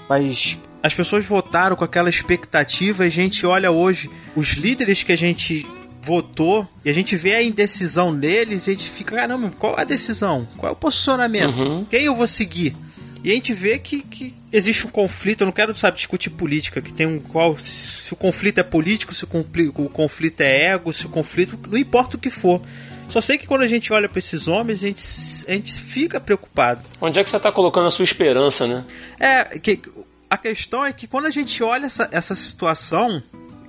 Mas 0.10 0.58
as 0.82 0.94
pessoas 0.94 1.26
votaram 1.26 1.76
com 1.76 1.84
aquela 1.84 2.10
expectativa 2.10 3.06
e 3.06 3.08
a 3.08 3.12
gente 3.12 3.46
olha 3.46 3.72
hoje 3.72 4.10
os 4.36 4.54
líderes 4.54 5.04
que 5.04 5.12
a 5.12 5.18
gente 5.18 5.68
votou 6.02 6.68
e 6.84 6.90
a 6.90 6.94
gente 6.94 7.16
vê 7.16 7.34
a 7.34 7.44
indecisão 7.44 8.12
neles 8.12 8.68
e 8.68 8.72
a 8.72 8.74
gente 8.74 8.90
fica, 8.90 9.16
caramba, 9.16 9.52
qual 9.58 9.80
a 9.80 9.84
decisão? 9.84 10.48
Qual 10.58 10.70
é 10.70 10.74
o 10.74 10.76
posicionamento? 10.76 11.58
Uhum. 11.58 11.86
Quem 11.86 12.04
eu 12.04 12.16
vou 12.16 12.28
seguir? 12.28 12.76
E 13.24 13.32
a 13.32 13.34
gente 13.34 13.54
vê 13.54 13.80
que, 13.80 14.04
que 14.04 14.36
existe 14.54 14.86
um 14.86 14.92
conflito, 14.92 15.42
eu 15.42 15.46
não 15.46 15.52
quero, 15.52 15.76
sabe, 15.76 15.98
discutir 15.98 16.30
política, 16.30 16.80
que 16.80 16.94
tem 16.94 17.08
um 17.08 17.20
qual 17.20 17.58
se, 17.58 17.72
se 17.72 18.14
o 18.14 18.16
conflito 18.16 18.60
é 18.60 18.64
político, 18.64 19.16
se 19.16 19.24
o, 19.24 19.28
conflito, 19.28 19.82
o 19.82 19.90
conflito 19.90 20.42
é 20.42 20.74
ego, 20.74 20.94
se 20.94 21.08
o 21.08 21.10
conflito, 21.10 21.58
não 21.68 21.78
importa 21.80 22.18
o 22.18 22.20
que 22.20 22.30
for. 22.30 22.62
Só 23.10 23.22
sei 23.22 23.38
que 23.38 23.48
quando 23.48 23.62
a 23.62 23.68
gente 23.68 23.94
olha 23.94 24.10
para 24.10 24.20
esses 24.20 24.48
homens, 24.48 24.84
a 24.84 24.88
gente, 24.88 25.04
a 25.48 25.54
gente 25.54 25.74
fica 25.74 26.20
preocupado. 26.20 26.84
Onde 27.00 27.20
é 27.20 27.24
que 27.24 27.30
você 27.30 27.38
está 27.38 27.52
colocando 27.52 27.88
a 27.88 27.92
sua 27.92 28.04
esperança, 28.04 28.68
né? 28.68 28.84
É, 29.20 29.60
que, 29.60 29.82
a 30.30 30.38
questão 30.38 30.84
é 30.84 30.92
que 30.92 31.08
quando 31.08 31.26
a 31.26 31.32
gente 31.32 31.64
olha 31.64 31.86
essa, 31.86 32.10
essa 32.12 32.36
situação, 32.36 33.22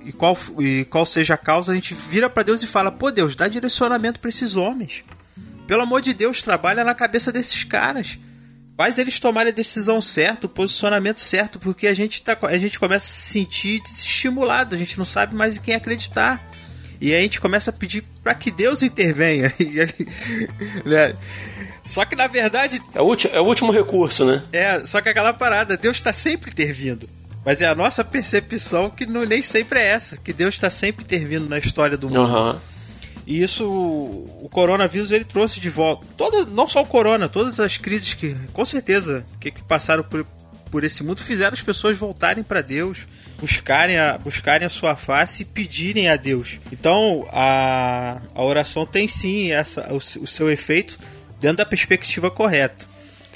e 0.03 0.11
qual, 0.11 0.37
e 0.59 0.85
qual 0.85 1.05
seja 1.05 1.33
a 1.33 1.37
causa, 1.37 1.71
a 1.71 1.75
gente 1.75 1.93
vira 1.93 2.29
para 2.29 2.43
Deus 2.43 2.63
e 2.63 2.67
fala: 2.67 2.91
pô, 2.91 3.11
Deus, 3.11 3.35
dá 3.35 3.47
direcionamento 3.47 4.19
para 4.19 4.29
esses 4.29 4.55
homens. 4.55 5.03
Pelo 5.67 5.81
amor 5.81 6.01
de 6.01 6.13
Deus, 6.13 6.41
trabalha 6.41 6.83
na 6.83 6.95
cabeça 6.95 7.31
desses 7.31 7.63
caras. 7.65 8.17
Faz 8.77 8.97
eles 8.97 9.19
tomarem 9.19 9.51
a 9.51 9.55
decisão 9.55 9.99
certa, 9.99 10.45
o 10.45 10.49
posicionamento 10.49 11.19
certo, 11.19 11.59
porque 11.59 11.87
a 11.87 11.93
gente, 11.93 12.21
tá, 12.21 12.37
a 12.43 12.57
gente 12.57 12.79
começa 12.79 13.05
a 13.05 13.09
se 13.09 13.31
sentir 13.31 13.81
estimulado, 13.83 14.75
a 14.75 14.77
gente 14.77 14.97
não 14.97 15.05
sabe 15.05 15.35
mais 15.35 15.57
em 15.57 15.61
quem 15.61 15.75
acreditar. 15.75 16.41
E 16.99 17.13
a 17.13 17.21
gente 17.21 17.39
começa 17.39 17.69
a 17.69 17.73
pedir 17.73 18.03
para 18.23 18.33
que 18.33 18.49
Deus 18.51 18.81
intervenha. 18.81 19.53
né? 20.85 21.15
Só 21.85 22.03
que 22.05 22.15
na 22.15 22.27
verdade. 22.27 22.81
É 22.93 23.01
o, 23.01 23.15
é 23.31 23.39
o 23.39 23.45
último 23.45 23.71
recurso, 23.71 24.25
né? 24.25 24.43
É, 24.51 24.85
só 24.85 25.01
que 25.01 25.09
aquela 25.09 25.33
parada, 25.33 25.77
Deus 25.77 25.97
está 25.97 26.11
sempre 26.11 26.51
intervindo. 26.51 27.07
Mas 27.45 27.61
é 27.61 27.65
a 27.65 27.75
nossa 27.75 28.03
percepção 28.03 28.89
que 28.89 29.05
não, 29.05 29.25
nem 29.25 29.41
sempre 29.41 29.79
é 29.79 29.87
essa, 29.87 30.17
que 30.17 30.33
Deus 30.33 30.55
está 30.55 30.69
sempre 30.69 31.05
intervindo 31.05 31.47
na 31.47 31.57
história 31.57 31.97
do 31.97 32.09
mundo. 32.09 32.19
Uhum. 32.19 32.59
E 33.25 33.41
isso, 33.41 33.65
o 33.65 34.49
coronavírus 34.51 35.11
ele 35.11 35.23
trouxe 35.23 35.59
de 35.59 35.69
volta. 35.69 36.05
Todas, 36.17 36.45
não 36.45 36.67
só 36.67 36.81
o 36.81 36.85
corona, 36.85 37.29
todas 37.29 37.59
as 37.59 37.77
crises 37.77 38.13
que, 38.13 38.35
com 38.51 38.65
certeza, 38.65 39.25
que, 39.39 39.51
que 39.51 39.61
passaram 39.63 40.03
por, 40.03 40.25
por 40.71 40.83
esse 40.83 41.03
mundo 41.03 41.21
fizeram 41.21 41.53
as 41.53 41.61
pessoas 41.61 41.97
voltarem 41.97 42.43
para 42.43 42.61
Deus, 42.61 43.05
buscarem 43.39 43.97
a, 43.97 44.17
buscarem 44.17 44.65
a 44.65 44.69
sua 44.69 44.95
face 44.95 45.43
e 45.43 45.45
pedirem 45.45 46.09
a 46.09 46.15
Deus. 46.15 46.59
Então, 46.71 47.27
a, 47.31 48.21
a 48.33 48.43
oração 48.43 48.85
tem 48.85 49.07
sim 49.07 49.51
essa, 49.51 49.91
o, 49.91 49.97
o 49.97 50.27
seu 50.27 50.49
efeito 50.49 50.97
dentro 51.39 51.57
da 51.57 51.65
perspectiva 51.65 52.31
correta. 52.31 52.85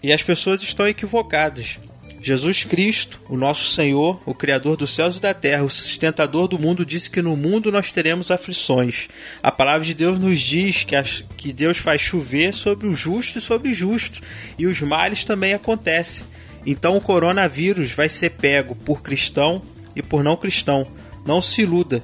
E 0.04 0.12
as 0.12 0.24
pessoas 0.24 0.64
estão 0.64 0.88
equivocadas. 0.88 1.80
Jesus 2.24 2.64
Cristo, 2.64 3.20
o 3.30 3.36
nosso 3.36 3.74
Senhor, 3.74 4.22
o 4.28 4.34
Criador 4.34 4.78
dos 4.78 4.93
céus 4.93 5.18
e 5.18 5.22
da 5.22 5.34
terra, 5.34 5.64
o 5.64 5.70
sustentador 5.70 6.47
do 6.47 6.60
mundo, 6.60 6.86
disse 6.86 7.10
que 7.10 7.22
no 7.22 7.36
mundo 7.36 7.72
nós 7.72 7.91
teremos 7.91 8.30
aflições. 8.30 9.08
A 9.41 9.52
palavra 9.52 9.86
de 9.86 9.95
Deus 9.95 10.20
nos 10.20 10.39
diz 10.39 10.84
que, 10.84 10.95
as, 10.95 11.24
que 11.36 11.52
Deus 11.52 11.80
faz 11.80 11.99
chover 11.99 12.54
sobre 12.54 12.88
o 12.88 12.93
justo 12.93 13.39
e 13.39 13.41
sobre 13.41 13.72
o 13.72 13.74
justo, 13.74 14.22
e 14.58 14.68
os 14.68 14.82
males 14.82 15.24
também 15.24 15.54
acontecem. 15.54 16.24
Então 16.64 16.95
o 16.95 17.02
coronavírus 17.02 17.91
vai 17.91 18.08
ser 18.08 18.30
pego 18.32 18.76
por 18.76 19.02
cristão 19.02 19.62
e 19.95 20.01
por 20.01 20.23
não 20.23 20.37
cristão. 20.37 20.85
Não 21.25 21.41
se 21.41 21.61
iluda. 21.61 22.03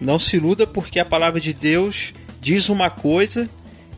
Não 0.00 0.18
se 0.18 0.36
iluda 0.36 0.66
porque 0.66 0.98
a 1.00 1.04
palavra 1.04 1.40
de 1.40 1.52
Deus 1.52 2.12
diz 2.40 2.68
uma 2.68 2.90
coisa 2.90 3.48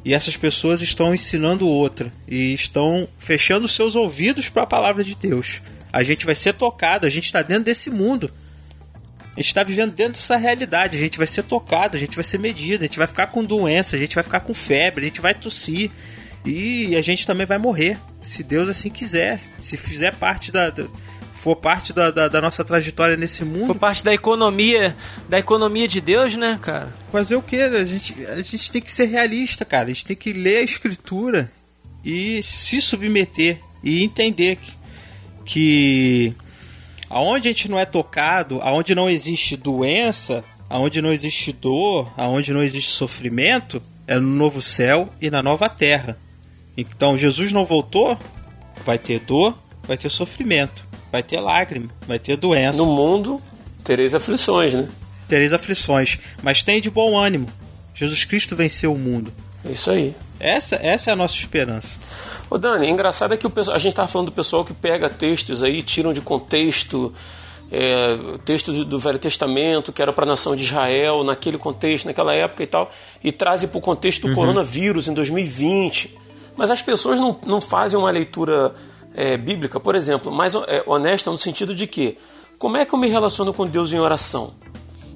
e 0.05 0.15
essas 0.15 0.37
pessoas 0.37 0.81
estão 0.81 1.15
ensinando 1.15 1.69
outra 1.69 2.13
e 2.27 2.55
estão 2.55 3.09
fechando 3.19 3.69
seus 3.69 3.95
ouvidos 3.95 4.49
para 4.49 4.63
a 4.63 4.67
palavra 4.67 5.05
de 5.05 5.15
Deus. 5.15 5.61
A 5.93 6.03
gente 6.03 6.25
vai 6.25 6.35
ser 6.35 6.55
tocado, 6.55 7.07
a 7.07 7.11
gente 7.11 7.25
está 7.25 7.43
dentro 7.43 7.65
desse 7.65 7.91
mundo. 7.91 8.31
A 9.37 9.41
gente 9.41 9.49
está 9.49 9.63
vivendo 9.63 9.93
dentro 9.93 10.15
dessa 10.15 10.37
realidade, 10.37 10.97
a 10.97 11.01
gente 11.01 11.17
vai 11.17 11.27
ser 11.27 11.45
tocado, 11.45 11.97
a 11.97 12.01
gente 12.01 12.17
vai 12.17 12.25
ser 12.25 12.39
medido, 12.39 12.83
a 12.83 12.87
gente 12.87 12.99
vai 12.99 13.07
ficar 13.07 13.29
com 13.29 13.45
doença, 13.45 13.95
a 13.95 13.99
gente 13.99 14.15
vai 14.15 14.25
ficar 14.25 14.41
com 14.41 14.53
febre, 14.53 15.05
a 15.05 15.09
gente 15.09 15.21
vai 15.21 15.33
tossir 15.33 15.91
e 16.45 16.97
a 16.97 17.03
gente 17.03 17.27
também 17.27 17.47
vai 17.47 17.59
morrer, 17.59 17.99
se 18.21 18.43
Deus 18.43 18.69
assim 18.69 18.91
quiser, 18.91 19.39
se 19.61 19.77
fizer 19.77 20.15
parte 20.17 20.51
da, 20.51 20.71
da 20.71 20.87
for 21.49 21.57
parte 21.57 21.95
da, 21.95 22.11
da, 22.11 22.29
da, 22.29 22.43
nossa 22.43 22.63
trajetória 22.63 23.17
nesse 23.17 23.43
mundo. 23.43 23.69
For 23.69 23.75
parte 23.75 24.05
da 24.05 24.13
economia, 24.13 24.95
da 25.31 25.39
economia 25.39 25.89
de 25.89 25.99
Deus, 25.99 26.35
né, 26.35 26.59
cara? 26.61 26.93
Fazer 27.11 27.37
o 27.37 27.43
quê? 27.43 27.57
A 27.57 27.85
gente, 27.85 28.15
a 28.27 28.43
gente 28.43 28.71
tem 28.71 28.83
que 28.83 28.93
ser 28.93 29.07
realista, 29.07 29.65
cara. 29.65 29.85
A 29.85 29.89
gente 29.89 30.05
tem 30.05 30.17
que 30.17 30.35
ler 30.35 30.59
a 30.59 30.63
escritura 30.63 31.51
e 32.05 32.43
se 32.43 32.83
submeter 32.83 33.59
e 33.83 34.05
entender 34.05 34.57
que, 34.57 34.73
que 35.47 36.35
aonde 37.09 37.49
a 37.49 37.51
gente 37.51 37.71
não 37.71 37.79
é 37.79 37.87
tocado, 37.87 38.61
aonde 38.61 38.95
não 38.95 39.09
existe 39.09 39.57
doença, 39.57 40.45
aonde 40.69 41.01
não 41.01 41.11
existe 41.11 41.51
dor, 41.51 42.13
aonde 42.15 42.53
não 42.53 42.63
existe 42.63 42.91
sofrimento, 42.91 43.83
é 44.07 44.19
no 44.19 44.37
novo 44.37 44.61
céu 44.61 45.11
e 45.19 45.31
na 45.31 45.43
nova 45.43 45.67
terra. 45.67 46.19
Então 46.77 47.17
Jesus 47.17 47.53
não 47.53 47.65
voltou, 47.65 48.19
vai 48.85 48.99
ter 48.99 49.21
dor, 49.21 49.59
vai 49.85 49.97
ter 49.97 50.11
sofrimento 50.11 50.88
vai 51.11 51.23
ter 51.23 51.41
lágrima, 51.41 51.89
vai 52.07 52.19
ter 52.19 52.37
doença. 52.37 52.79
No 52.79 52.87
mundo 52.87 53.41
tereis 53.83 54.15
aflições, 54.15 54.75
né? 54.75 54.89
Tereis 55.27 55.53
aflições, 55.53 56.19
mas 56.43 56.63
tem 56.63 56.81
de 56.81 56.91
bom 56.91 57.17
ânimo. 57.17 57.49
Jesus 57.95 58.25
Cristo 58.25 58.55
venceu 58.55 58.93
o 58.93 58.99
mundo. 58.99 59.33
É 59.65 59.73
isso 59.73 59.91
aí. 59.91 60.15
Essa, 60.41 60.77
essa 60.77 61.11
é 61.11 61.13
a 61.13 61.17
nossa 61.17 61.35
esperança. 61.35 61.99
Ô 62.49 62.57
Dani, 62.57 62.87
é 62.87 62.91
engraçado 62.91 63.35
é 63.35 63.37
que 63.37 63.47
o 63.47 63.51
pessoal, 63.51 63.75
a 63.75 63.79
gente 63.79 63.93
estava 63.93 64.09
falando 64.09 64.27
do 64.27 64.33
pessoal 64.33 64.65
que 64.65 64.73
pega 64.73 65.09
textos 65.09 65.63
aí, 65.63 65.83
tiram 65.83 66.13
de 66.13 66.21
contexto, 66.21 67.13
é, 67.73 68.17
texto 68.45 68.73
do, 68.73 68.85
do, 68.85 68.99
Velho 68.99 69.19
Testamento, 69.19 69.93
que 69.93 70.01
era 70.01 70.13
para 70.13 70.25
a 70.25 70.29
nação 70.29 70.55
de 70.55 70.63
Israel, 70.63 71.25
naquele 71.25 71.59
contexto, 71.59 72.07
naquela 72.07 72.33
época 72.33 72.63
e 72.63 72.67
tal, 72.67 72.89
e 73.23 73.33
trazem 73.33 73.69
para 73.69 73.79
o 73.79 73.81
contexto 73.81 74.23
do 74.23 74.29
uhum. 74.29 74.35
coronavírus 74.35 75.09
em 75.09 75.15
2020. 75.15 76.17
Mas 76.57 76.71
as 76.71 76.83
pessoas 76.83 77.19
não, 77.19 77.37
não 77.45 77.61
fazem 77.61 77.99
uma 77.99 78.11
leitura 78.11 78.73
é, 79.19 79.37
bíblica, 79.37 79.81
por 79.81 79.97
exemplo, 79.97 80.31
mais 80.31 80.55
é, 80.55 80.85
honesta 80.87 81.29
no 81.29 81.37
sentido 81.37 81.75
de 81.75 81.89
que 81.89 82.17
como 82.57 82.77
é 82.77 82.85
que 82.85 82.95
eu 82.95 82.99
me 82.99 83.09
relaciono 83.09 83.53
com 83.53 83.67
Deus 83.67 83.93
em 83.93 83.99
oração? 83.99 84.53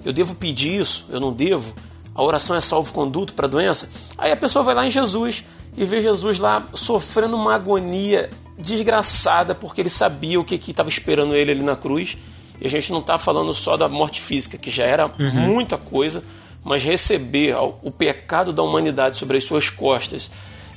Eu 0.04 0.12
devo 0.12 0.34
pedir 0.34 0.80
isso? 0.80 1.06
Eu 1.08 1.20
não 1.20 1.32
devo? 1.32 1.72
A 2.12 2.20
oração 2.20 2.56
é 2.56 2.60
salvo-conduto 2.60 3.32
para 3.32 3.46
a 3.46 3.48
doença? 3.48 3.88
Aí 4.18 4.32
a 4.32 4.36
pessoa 4.36 4.64
vai 4.64 4.74
lá 4.74 4.84
em 4.84 4.90
Jesus 4.90 5.44
e 5.76 5.84
vê 5.84 6.02
Jesus 6.02 6.40
lá 6.40 6.66
sofrendo 6.74 7.36
uma 7.36 7.54
agonia 7.54 8.28
desgraçada 8.58 9.54
porque 9.54 9.80
ele 9.80 9.88
sabia 9.88 10.40
o 10.40 10.44
que 10.44 10.56
estava 10.56 10.88
esperando 10.88 11.36
ele 11.36 11.52
ali 11.52 11.62
na 11.62 11.76
cruz. 11.76 12.18
E 12.60 12.66
a 12.66 12.68
gente 12.68 12.90
não 12.90 12.98
está 12.98 13.18
falando 13.18 13.54
só 13.54 13.76
da 13.76 13.88
morte 13.88 14.20
física, 14.20 14.58
que 14.58 14.70
já 14.70 14.84
era 14.84 15.06
uhum. 15.06 15.30
muita 15.30 15.78
coisa, 15.78 16.24
mas 16.64 16.82
receber 16.82 17.54
o 17.56 17.90
pecado 17.92 18.52
da 18.52 18.64
humanidade 18.64 19.16
sobre 19.16 19.36
as 19.36 19.44
suas 19.44 19.70
costas 19.70 20.28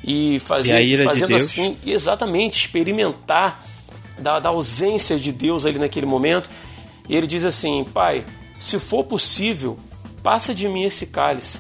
e, 0.08 0.38
fazer, 0.38 0.80
e 0.82 1.04
fazendo 1.04 1.30
de 1.30 1.36
assim, 1.36 1.76
exatamente, 1.84 2.60
experimentar 2.60 3.66
da, 4.20 4.40
da 4.40 4.50
ausência 4.50 5.18
de 5.18 5.32
Deus 5.32 5.66
ali 5.66 5.80
naquele 5.80 6.06
momento. 6.06 6.48
E 7.10 7.16
ele 7.16 7.26
diz 7.26 7.44
assim: 7.44 7.84
Pai, 7.84 8.24
se 8.60 8.78
for 8.78 9.04
possível, 9.04 9.80
passa 10.22 10.54
de 10.54 10.68
mim 10.68 10.84
esse 10.84 11.08
cálice, 11.08 11.60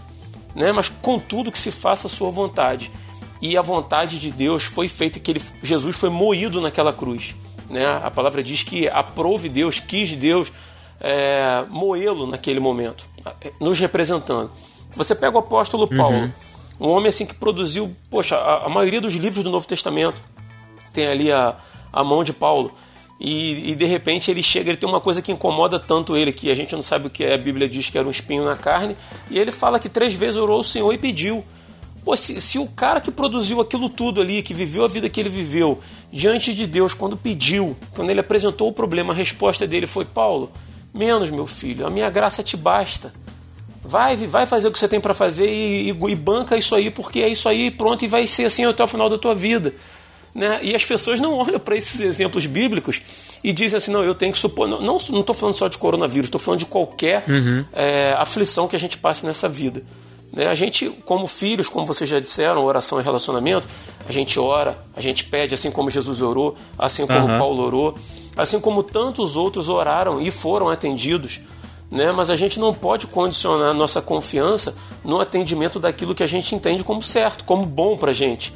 né? 0.53 0.71
mas 0.71 0.89
contudo 0.89 1.51
que 1.51 1.57
se 1.57 1.71
faça 1.71 2.05
a 2.05 2.09
sua 2.09 2.29
vontade. 2.29 2.91
E 3.41 3.57
a 3.57 3.61
vontade 3.61 4.19
de 4.19 4.31
Deus 4.31 4.63
foi 4.63 4.87
feita 4.87 5.19
que 5.19 5.31
ele, 5.31 5.41
Jesus 5.61 5.95
foi 5.95 6.09
moído 6.09 6.61
naquela 6.61 6.93
cruz. 6.93 7.35
Né? 7.69 7.85
A 7.85 8.11
palavra 8.11 8.43
diz 8.43 8.63
que 8.63 8.87
aprove 8.87 9.49
Deus, 9.49 9.79
quis 9.79 10.13
Deus 10.13 10.51
é, 10.99 11.65
moê-lo 11.69 12.27
naquele 12.27 12.59
momento, 12.59 13.07
nos 13.59 13.79
representando. 13.79 14.51
Você 14.95 15.13
pega 15.13 15.35
o 15.35 15.39
apóstolo 15.39 15.87
Paulo, 15.87 16.15
uhum. 16.15 16.31
Um 16.79 16.89
homem 16.89 17.09
assim 17.09 17.25
que 17.25 17.33
produziu, 17.33 17.95
poxa, 18.09 18.35
a, 18.35 18.65
a 18.65 18.69
maioria 18.69 18.99
dos 18.99 19.13
livros 19.13 19.43
do 19.43 19.49
Novo 19.49 19.67
Testamento 19.67 20.21
tem 20.93 21.07
ali 21.07 21.31
a, 21.31 21.55
a 21.91 22.03
mão 22.03 22.23
de 22.23 22.33
Paulo. 22.33 22.71
E, 23.19 23.71
e, 23.71 23.75
de 23.75 23.85
repente 23.85 24.29
ele 24.29 24.43
chega, 24.43 24.69
ele 24.69 24.77
tem 24.77 24.89
uma 24.89 24.99
coisa 24.99 25.21
que 25.21 25.31
incomoda 25.31 25.79
tanto 25.79 26.17
ele, 26.17 26.33
que 26.33 26.51
a 26.51 26.55
gente 26.55 26.75
não 26.75 26.83
sabe 26.83 27.07
o 27.07 27.09
que 27.09 27.23
é, 27.23 27.33
a 27.33 27.37
Bíblia 27.37 27.67
diz 27.67 27.89
que 27.89 27.97
era 27.97 28.05
um 28.05 28.11
espinho 28.11 28.43
na 28.43 28.57
carne, 28.57 28.97
e 29.29 29.39
ele 29.39 29.53
fala 29.53 29.79
que 29.79 29.87
três 29.87 30.15
vezes 30.15 30.35
orou 30.35 30.57
ao 30.57 30.63
Senhor 30.63 30.91
e 30.93 30.97
pediu. 30.97 31.43
Pô, 32.03 32.15
se, 32.15 32.39
se 32.41 32.59
o 32.59 32.67
cara 32.67 32.99
que 32.99 33.09
produziu 33.09 33.61
aquilo 33.61 33.89
tudo 33.89 34.19
ali, 34.21 34.43
que 34.43 34.53
viveu 34.53 34.83
a 34.83 34.87
vida 34.87 35.09
que 35.09 35.19
ele 35.19 35.29
viveu, 35.29 35.79
diante 36.11 36.53
de 36.53 36.67
Deus, 36.67 36.93
quando 36.93 37.15
pediu, 37.17 37.75
quando 37.95 38.09
ele 38.09 38.19
apresentou 38.19 38.67
o 38.67 38.73
problema, 38.73 39.13
a 39.13 39.15
resposta 39.15 39.65
dele 39.65 39.87
foi: 39.87 40.05
Paulo, 40.05 40.51
menos 40.93 41.31
meu 41.31 41.47
filho, 41.47 41.87
a 41.87 41.89
minha 41.89 42.09
graça 42.09 42.43
te 42.43 42.55
basta. 42.55 43.11
Vai, 43.87 44.17
vai 44.17 44.45
fazer 44.45 44.67
o 44.67 44.71
que 44.71 44.79
você 44.79 44.87
tem 44.87 44.99
para 44.99 45.13
fazer 45.13 45.47
e, 45.47 45.89
e, 45.91 46.11
e, 46.11 46.15
banca 46.15 46.57
isso 46.57 46.73
aí, 46.75 46.89
porque 46.89 47.19
é 47.19 47.29
isso 47.29 47.47
aí, 47.47 47.69
pronto, 47.69 48.03
e 48.03 48.07
vai 48.07 48.25
ser 48.25 48.45
assim 48.45 48.65
até 48.65 48.83
o 48.83 48.87
final 48.87 49.09
da 49.09 49.17
tua 49.17 49.35
vida. 49.35 49.73
Né? 50.33 50.59
E 50.63 50.75
as 50.75 50.83
pessoas 50.83 51.21
não 51.21 51.33
olham 51.37 51.59
para 51.59 51.77
esses 51.77 52.01
exemplos 52.01 52.45
bíblicos 52.45 53.01
e 53.41 53.53
dizem 53.53 53.77
assim: 53.77 53.91
não, 53.91 54.03
eu 54.03 54.13
tenho 54.13 54.33
que 54.33 54.37
supor. 54.37 54.67
Não 54.67 54.97
estou 54.97 55.33
falando 55.33 55.55
só 55.55 55.69
de 55.69 55.77
coronavírus, 55.77 56.27
estou 56.27 56.41
falando 56.41 56.59
de 56.59 56.65
qualquer 56.65 57.23
uhum. 57.27 57.63
é, 57.71 58.13
aflição 58.17 58.67
que 58.67 58.75
a 58.75 58.79
gente 58.79 58.97
passe 58.97 59.25
nessa 59.25 59.47
vida. 59.47 59.81
Né? 60.33 60.47
A 60.47 60.53
gente, 60.53 60.89
como 61.05 61.25
filhos, 61.25 61.69
como 61.69 61.85
vocês 61.85 62.09
já 62.09 62.19
disseram, 62.19 62.65
oração 62.65 62.99
e 62.99 63.03
relacionamento, 63.03 63.67
a 64.07 64.11
gente 64.11 64.37
ora, 64.37 64.77
a 64.93 64.99
gente 64.99 65.23
pede, 65.23 65.55
assim 65.55 65.71
como 65.71 65.89
Jesus 65.89 66.21
orou, 66.21 66.57
assim 66.77 67.07
como 67.07 67.19
Aham. 67.19 67.39
Paulo 67.39 67.63
orou, 67.63 67.97
assim 68.35 68.59
como 68.59 68.83
tantos 68.83 69.37
outros 69.37 69.69
oraram 69.69 70.19
e 70.21 70.29
foram 70.29 70.67
atendidos. 70.67 71.39
Né? 71.95 72.11
Mas 72.11 72.29
a 72.29 72.35
gente 72.35 72.59
não 72.59 72.73
pode 72.73 73.07
condicionar 73.07 73.73
nossa 73.73 74.01
confiança 74.01 74.75
no 75.01 75.19
atendimento 75.21 75.79
daquilo 75.79 76.13
que 76.13 76.21
a 76.21 76.27
gente 76.27 76.53
entende 76.53 76.83
como 76.83 77.01
certo, 77.01 77.45
como 77.45 77.65
bom 77.65 77.95
pra 77.97 78.11
gente. 78.11 78.53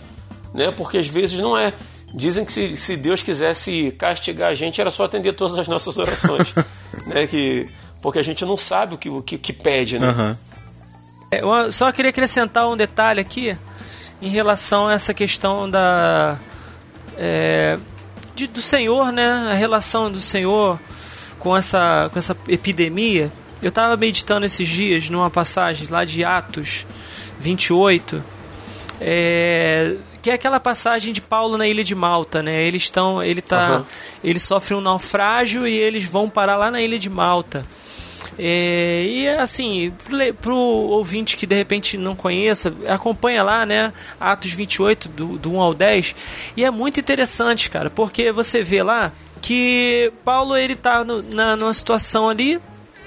Né? 0.53 0.71
Porque 0.75 0.97
às 0.97 1.07
vezes 1.07 1.39
não 1.39 1.57
é. 1.57 1.73
Dizem 2.13 2.43
que 2.43 2.51
se, 2.51 2.75
se 2.75 2.97
Deus 2.97 3.23
quisesse 3.23 3.95
castigar 3.97 4.49
a 4.49 4.53
gente, 4.53 4.81
era 4.81 4.91
só 4.91 5.05
atender 5.05 5.33
todas 5.33 5.57
as 5.57 5.69
nossas 5.69 5.97
orações. 5.97 6.53
né? 7.07 7.25
que, 7.27 7.69
porque 8.01 8.19
a 8.19 8.23
gente 8.23 8.43
não 8.43 8.57
sabe 8.57 8.95
o 8.95 8.97
que, 8.97 9.09
o 9.09 9.21
que, 9.21 9.37
que 9.37 9.53
pede, 9.53 9.97
né? 9.99 10.35
É, 11.31 11.39
Eu 11.41 11.71
só 11.71 11.89
queria 11.93 12.09
acrescentar 12.09 12.67
um 12.67 12.75
detalhe 12.75 13.21
aqui 13.21 13.55
em 14.21 14.27
relação 14.29 14.87
a 14.87 14.93
essa 14.93 15.13
questão 15.13 15.69
da 15.69 16.37
é, 17.17 17.77
de- 18.35 18.47
do 18.47 18.61
Senhor, 18.61 19.13
né? 19.13 19.49
A 19.49 19.53
relação 19.53 20.11
do 20.11 20.19
Senhor 20.19 20.77
com 21.39 21.55
essa 21.57 22.09
com 22.13 22.19
essa 22.19 22.35
epidemia. 22.47 23.31
Eu 23.61 23.69
estava 23.69 23.97
meditando 23.97 24.45
esses 24.45 24.67
dias 24.67 25.09
numa 25.09 25.29
passagem 25.29 25.87
lá 25.89 26.05
de 26.05 26.23
Atos 26.23 26.85
28, 27.41 28.23
é, 29.01 29.95
que 30.21 30.29
é 30.29 30.33
aquela 30.33 30.59
passagem 30.59 31.11
de 31.13 31.21
Paulo 31.21 31.57
na 31.57 31.67
ilha 31.67 31.83
de 31.83 31.95
Malta, 31.95 32.41
né? 32.43 32.63
Eles 32.63 32.83
estão, 32.83 33.21
ele 33.23 33.41
tá, 33.41 33.67
Aham. 33.67 33.85
ele 34.23 34.39
sofre 34.39 34.75
um 34.75 34.81
naufrágio 34.81 35.67
e 35.67 35.73
eles 35.77 36.05
vão 36.05 36.29
parar 36.29 36.55
lá 36.57 36.69
na 36.71 36.81
ilha 36.81 36.99
de 36.99 37.09
Malta. 37.09 37.65
É, 38.37 39.03
e 39.05 39.27
assim, 39.27 39.91
le- 40.09 40.31
pro 40.31 40.55
ouvinte 40.55 41.35
que 41.35 41.45
de 41.45 41.55
repente 41.55 41.97
não 41.97 42.15
conheça, 42.15 42.73
acompanha 42.87 43.43
lá, 43.43 43.65
né? 43.65 43.91
Atos 44.19 44.51
28, 44.53 45.09
do, 45.09 45.37
do 45.37 45.53
1 45.53 45.59
ao 45.59 45.73
10. 45.73 46.15
E 46.55 46.63
é 46.63 46.71
muito 46.71 46.99
interessante, 46.99 47.69
cara, 47.69 47.89
porque 47.89 48.31
você 48.31 48.63
vê 48.63 48.81
lá 48.83 49.11
que 49.41 50.11
Paulo 50.23 50.55
ele 50.55 50.75
tá 50.75 51.03
no, 51.03 51.21
na, 51.33 51.55
numa 51.55 51.73
situação 51.73 52.29
ali. 52.29 52.59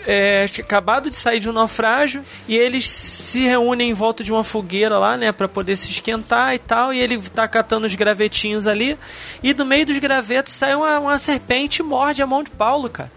É, 0.05 0.47
acabado 0.59 1.09
de 1.09 1.15
sair 1.15 1.39
de 1.39 1.49
um 1.49 1.53
naufrágio 1.53 2.25
e 2.49 2.57
eles 2.57 2.89
se 2.89 3.47
reúnem 3.47 3.91
em 3.91 3.95
volta 3.95 4.25
de 4.25 4.33
uma 4.33 4.43
fogueira 4.43 4.99
lá, 4.99 5.17
né, 5.17 5.31
para 5.31 5.47
poder 5.47 5.77
se 5.77 5.89
esquentar 5.91 6.53
e 6.55 6.59
tal. 6.59 6.93
E 6.93 6.99
ele 6.99 7.19
tá 7.19 7.47
catando 7.47 7.87
os 7.87 7.95
gravetinhos 7.95 8.67
ali 8.67 8.99
e 9.45 9.53
do 9.53 9.65
meio 9.65 9.87
dos 9.87 9.99
gravetos 9.99 10.55
sai 10.55 10.75
uma, 10.75 10.99
uma 10.99 11.19
serpente 11.21 11.83
e 11.83 11.85
morde 11.85 12.21
a 12.21 12.27
mão 12.27 12.43
de 12.43 12.51
Paulo, 12.51 12.91
cara. 12.91 13.13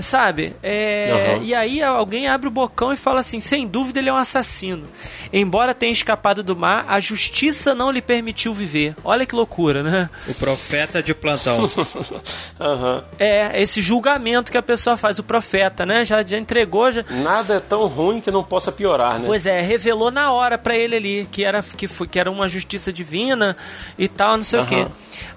Sabe? 0.00 0.54
É, 0.62 1.10
Aham. 1.36 1.42
E 1.44 1.54
aí 1.54 1.82
alguém 1.82 2.28
abre 2.28 2.46
o 2.46 2.50
bocão 2.50 2.92
e 2.92 2.96
fala 2.96 3.20
assim: 3.20 3.40
sem 3.40 3.66
dúvida 3.66 3.98
ele 3.98 4.08
é 4.08 4.12
um 4.12 4.16
assassino. 4.16 4.86
Embora 5.32 5.74
tenha 5.74 5.92
escapado 5.92 6.42
do 6.42 6.54
mar, 6.54 6.84
a 6.88 7.00
justiça 7.00 7.74
não 7.74 7.90
lhe 7.90 8.00
permitiu 8.00 8.54
viver. 8.54 8.94
Olha 9.02 9.26
que 9.26 9.34
loucura, 9.34 9.82
né? 9.82 10.08
O 10.28 10.34
profeta 10.34 11.02
de 11.02 11.12
plantão. 11.14 11.68
Aham. 12.60 13.02
É, 13.18 13.60
esse 13.60 13.80
julgamento 13.82 14.52
que 14.52 14.58
a 14.58 14.62
pessoa 14.62 14.96
faz, 14.96 15.18
o 15.18 15.22
profeta, 15.22 15.84
né? 15.84 16.04
Já, 16.04 16.24
já 16.24 16.38
entregou, 16.38 16.92
já. 16.92 17.04
Nada 17.10 17.54
é 17.54 17.60
tão 17.60 17.86
ruim 17.86 18.20
que 18.20 18.30
não 18.30 18.44
possa 18.44 18.70
piorar, 18.70 19.18
né? 19.18 19.24
Pois 19.26 19.46
é, 19.46 19.60
revelou 19.60 20.10
na 20.10 20.30
hora 20.32 20.56
pra 20.56 20.76
ele 20.76 20.94
ali 20.96 21.28
que 21.30 21.44
era, 21.44 21.62
que, 21.62 21.88
foi, 21.88 22.06
que 22.06 22.18
era 22.20 22.30
uma 22.30 22.48
justiça 22.48 22.92
divina 22.92 23.56
e 23.98 24.06
tal, 24.08 24.36
não 24.36 24.44
sei 24.44 24.60
o 24.60 24.62
Aham. 24.62 24.68
quê. 24.68 24.86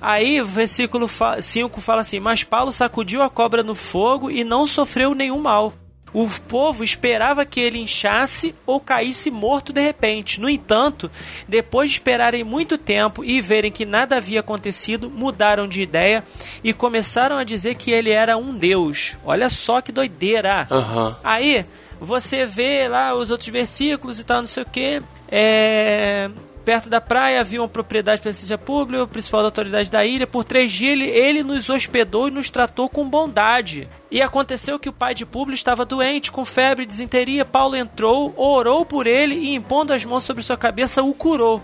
Aí 0.01 0.41
o 0.41 0.45
versículo 0.45 1.09
5 1.41 1.81
fala 1.81 2.01
assim: 2.01 2.19
Mas 2.19 2.43
Paulo 2.43 2.71
sacudiu 2.71 3.23
a 3.23 3.29
cobra 3.29 3.63
no 3.63 3.73
fogo 3.73 4.29
e 4.35 4.43
não 4.43 4.67
sofreu 4.67 5.15
nenhum 5.15 5.39
mal. 5.39 5.73
O 6.13 6.29
povo 6.47 6.81
esperava 6.81 7.45
que 7.45 7.59
ele 7.59 7.77
inchasse 7.77 8.55
ou 8.65 8.79
caísse 8.79 9.29
morto 9.29 9.73
de 9.73 9.81
repente. 9.81 10.39
No 10.39 10.49
entanto, 10.49 11.11
depois 11.45 11.89
de 11.89 11.95
esperarem 11.95 12.41
muito 12.41 12.77
tempo 12.77 13.21
e 13.21 13.41
verem 13.41 13.69
que 13.69 13.85
nada 13.85 14.15
havia 14.15 14.39
acontecido, 14.39 15.09
mudaram 15.09 15.67
de 15.67 15.81
ideia 15.81 16.23
e 16.63 16.71
começaram 16.71 17.35
a 17.35 17.43
dizer 17.43 17.75
que 17.75 17.91
ele 17.91 18.11
era 18.11 18.37
um 18.37 18.55
deus. 18.55 19.17
Olha 19.25 19.49
só 19.49 19.81
que 19.81 19.91
doideira! 19.91 20.65
Aham. 20.71 21.17
Aí 21.21 21.65
você 21.99 22.45
vê 22.45 22.87
lá 22.87 23.13
os 23.13 23.29
outros 23.29 23.49
versículos 23.49 24.17
e 24.17 24.23
tal, 24.23 24.39
não 24.39 24.47
sei 24.47 24.63
o 24.63 24.65
que. 24.65 25.01
É. 25.29 26.29
Perto 26.65 26.89
da 26.89 26.99
praia 26.99 27.39
havia 27.39 27.61
uma 27.61 27.67
propriedade 27.67 28.23
para 28.23 28.33
seja 28.33 28.57
pública, 28.57 29.03
o 29.03 29.07
principal 29.07 29.41
da 29.41 29.47
autoridade 29.47 29.91
da 29.91 30.03
ilha. 30.03 30.25
Por 30.25 30.43
três 30.43 30.71
dias 30.71 30.93
ele, 30.93 31.07
ele 31.07 31.43
nos 31.43 31.69
hospedou 31.69 32.27
e 32.27 32.31
nos 32.31 32.49
tratou 32.49 32.89
com 32.89 33.07
bondade. 33.07 33.87
E 34.09 34.19
aconteceu 34.19 34.79
que 34.79 34.89
o 34.89 34.93
pai 34.93 35.13
de 35.13 35.27
Públio 35.27 35.53
estava 35.53 35.85
doente, 35.85 36.31
com 36.31 36.43
febre 36.43 36.83
e 36.83 36.87
desinteria. 36.87 37.45
Paulo 37.45 37.75
entrou, 37.75 38.33
orou 38.35 38.83
por 38.83 39.05
ele 39.05 39.35
e, 39.35 39.53
impondo 39.53 39.93
as 39.93 40.03
mãos 40.03 40.23
sobre 40.23 40.41
sua 40.41 40.57
cabeça, 40.57 41.03
o 41.03 41.13
curou. 41.13 41.61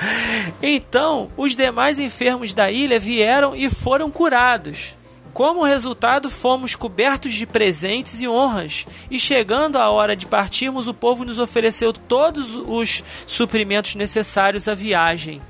então, 0.62 1.30
os 1.36 1.54
demais 1.54 1.98
enfermos 1.98 2.54
da 2.54 2.70
ilha 2.70 2.98
vieram 2.98 3.54
e 3.54 3.68
foram 3.68 4.10
curados. 4.10 4.94
Como 5.32 5.64
resultado, 5.64 6.30
fomos 6.30 6.74
cobertos 6.74 7.32
de 7.32 7.46
presentes 7.46 8.20
e 8.20 8.28
honras, 8.28 8.86
e 9.10 9.18
chegando 9.18 9.76
a 9.76 9.88
hora 9.88 10.14
de 10.14 10.26
partirmos, 10.26 10.88
o 10.88 10.94
povo 10.94 11.24
nos 11.24 11.38
ofereceu 11.38 11.92
todos 11.92 12.54
os 12.54 13.02
suprimentos 13.26 13.94
necessários 13.94 14.68
à 14.68 14.74
viagem. 14.74 15.40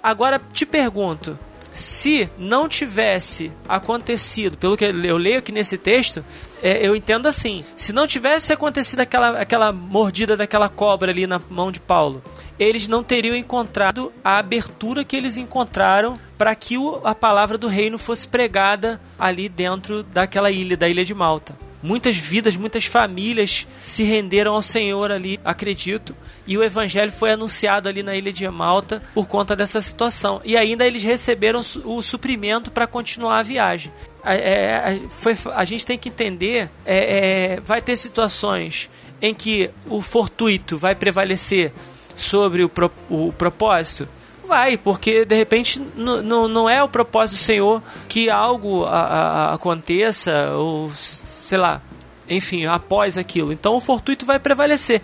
Agora 0.00 0.40
te 0.52 0.64
pergunto: 0.64 1.36
se 1.72 2.28
não 2.38 2.68
tivesse 2.68 3.50
acontecido, 3.68 4.58
pelo 4.58 4.76
que 4.76 4.84
eu 4.84 5.16
leio 5.16 5.38
aqui 5.38 5.50
nesse 5.50 5.78
texto, 5.78 6.24
é, 6.62 6.86
eu 6.86 6.94
entendo 6.94 7.26
assim: 7.26 7.64
se 7.74 7.92
não 7.92 8.06
tivesse 8.06 8.52
acontecido 8.52 9.00
aquela, 9.00 9.40
aquela 9.40 9.72
mordida 9.72 10.36
daquela 10.36 10.68
cobra 10.68 11.10
ali 11.10 11.26
na 11.26 11.40
mão 11.50 11.72
de 11.72 11.80
Paulo, 11.80 12.22
eles 12.58 12.86
não 12.88 13.02
teriam 13.02 13.34
encontrado 13.36 14.12
a 14.22 14.38
abertura 14.38 15.04
que 15.04 15.16
eles 15.16 15.36
encontraram 15.36 16.18
para 16.38 16.54
que 16.54 16.76
a 17.04 17.14
palavra 17.14 17.56
do 17.58 17.68
reino 17.68 17.98
fosse 17.98 18.26
pregada 18.28 19.00
ali 19.18 19.48
dentro 19.48 20.02
daquela 20.02 20.50
ilha, 20.50 20.76
da 20.76 20.88
ilha 20.88 21.04
de 21.04 21.14
Malta. 21.14 21.56
Muitas 21.82 22.16
vidas, 22.16 22.54
muitas 22.54 22.84
famílias 22.84 23.66
se 23.82 24.04
renderam 24.04 24.54
ao 24.54 24.62
Senhor 24.62 25.10
ali, 25.10 25.40
acredito, 25.44 26.14
e 26.46 26.56
o 26.56 26.62
evangelho 26.62 27.10
foi 27.10 27.32
anunciado 27.32 27.88
ali 27.88 28.04
na 28.04 28.14
ilha 28.14 28.32
de 28.32 28.48
Malta 28.48 29.02
por 29.12 29.26
conta 29.26 29.56
dessa 29.56 29.82
situação. 29.82 30.40
E 30.44 30.56
ainda 30.56 30.86
eles 30.86 31.02
receberam 31.02 31.60
o 31.84 32.00
suprimento 32.00 32.70
para 32.70 32.86
continuar 32.86 33.38
a 33.38 33.42
viagem. 33.42 33.92
É, 34.24 35.00
foi- 35.08 35.36
a 35.54 35.64
gente 35.64 35.84
tem 35.84 35.98
que 35.98 36.08
entender, 36.08 36.70
é, 36.86 37.56
é, 37.56 37.60
vai 37.60 37.82
ter 37.82 37.96
situações 37.96 38.88
em 39.20 39.34
que 39.34 39.68
o 39.88 40.00
fortuito 40.00 40.78
vai 40.78 40.94
prevalecer 40.94 41.72
sobre 42.14 42.64
o, 42.64 42.68
pro- 42.68 42.90
o 43.10 43.32
propósito? 43.36 44.08
Vai, 44.46 44.76
porque 44.76 45.24
de 45.24 45.34
repente 45.34 45.80
não 45.96 46.68
é 46.68 46.82
o 46.82 46.88
propósito 46.88 47.36
do 47.38 47.42
Senhor 47.42 47.82
que 48.08 48.28
algo 48.28 48.84
a- 48.84 49.52
aconteça, 49.54 50.50
ou 50.56 50.90
sei 50.92 51.56
lá, 51.58 51.80
enfim, 52.28 52.66
após 52.66 53.16
aquilo. 53.16 53.52
Então 53.52 53.76
o 53.76 53.80
fortuito 53.80 54.26
vai 54.26 54.38
prevalecer. 54.38 55.00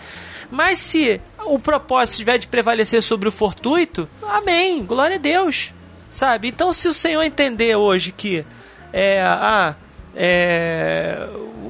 Mas 0.51 0.79
se 0.79 1.21
o 1.47 1.59
propósito 1.59 2.17
tiver 2.19 2.39
de 2.39 2.47
prevalecer 2.47 3.03
sobre 3.03 3.29
o 3.29 3.33
fortuito, 3.33 4.09
amém, 4.23 4.85
glória 4.85 5.17
a 5.17 5.19
Deus, 5.19 5.73
sabe? 6.11 6.49
Então 6.49 6.73
se 6.73 6.89
o 6.89 6.93
Senhor 6.95 7.23
entender 7.23 7.77
hoje 7.77 8.13
que 8.13 8.45
é, 8.93 9.23
ah, 9.23 9.75
é, 10.17 11.27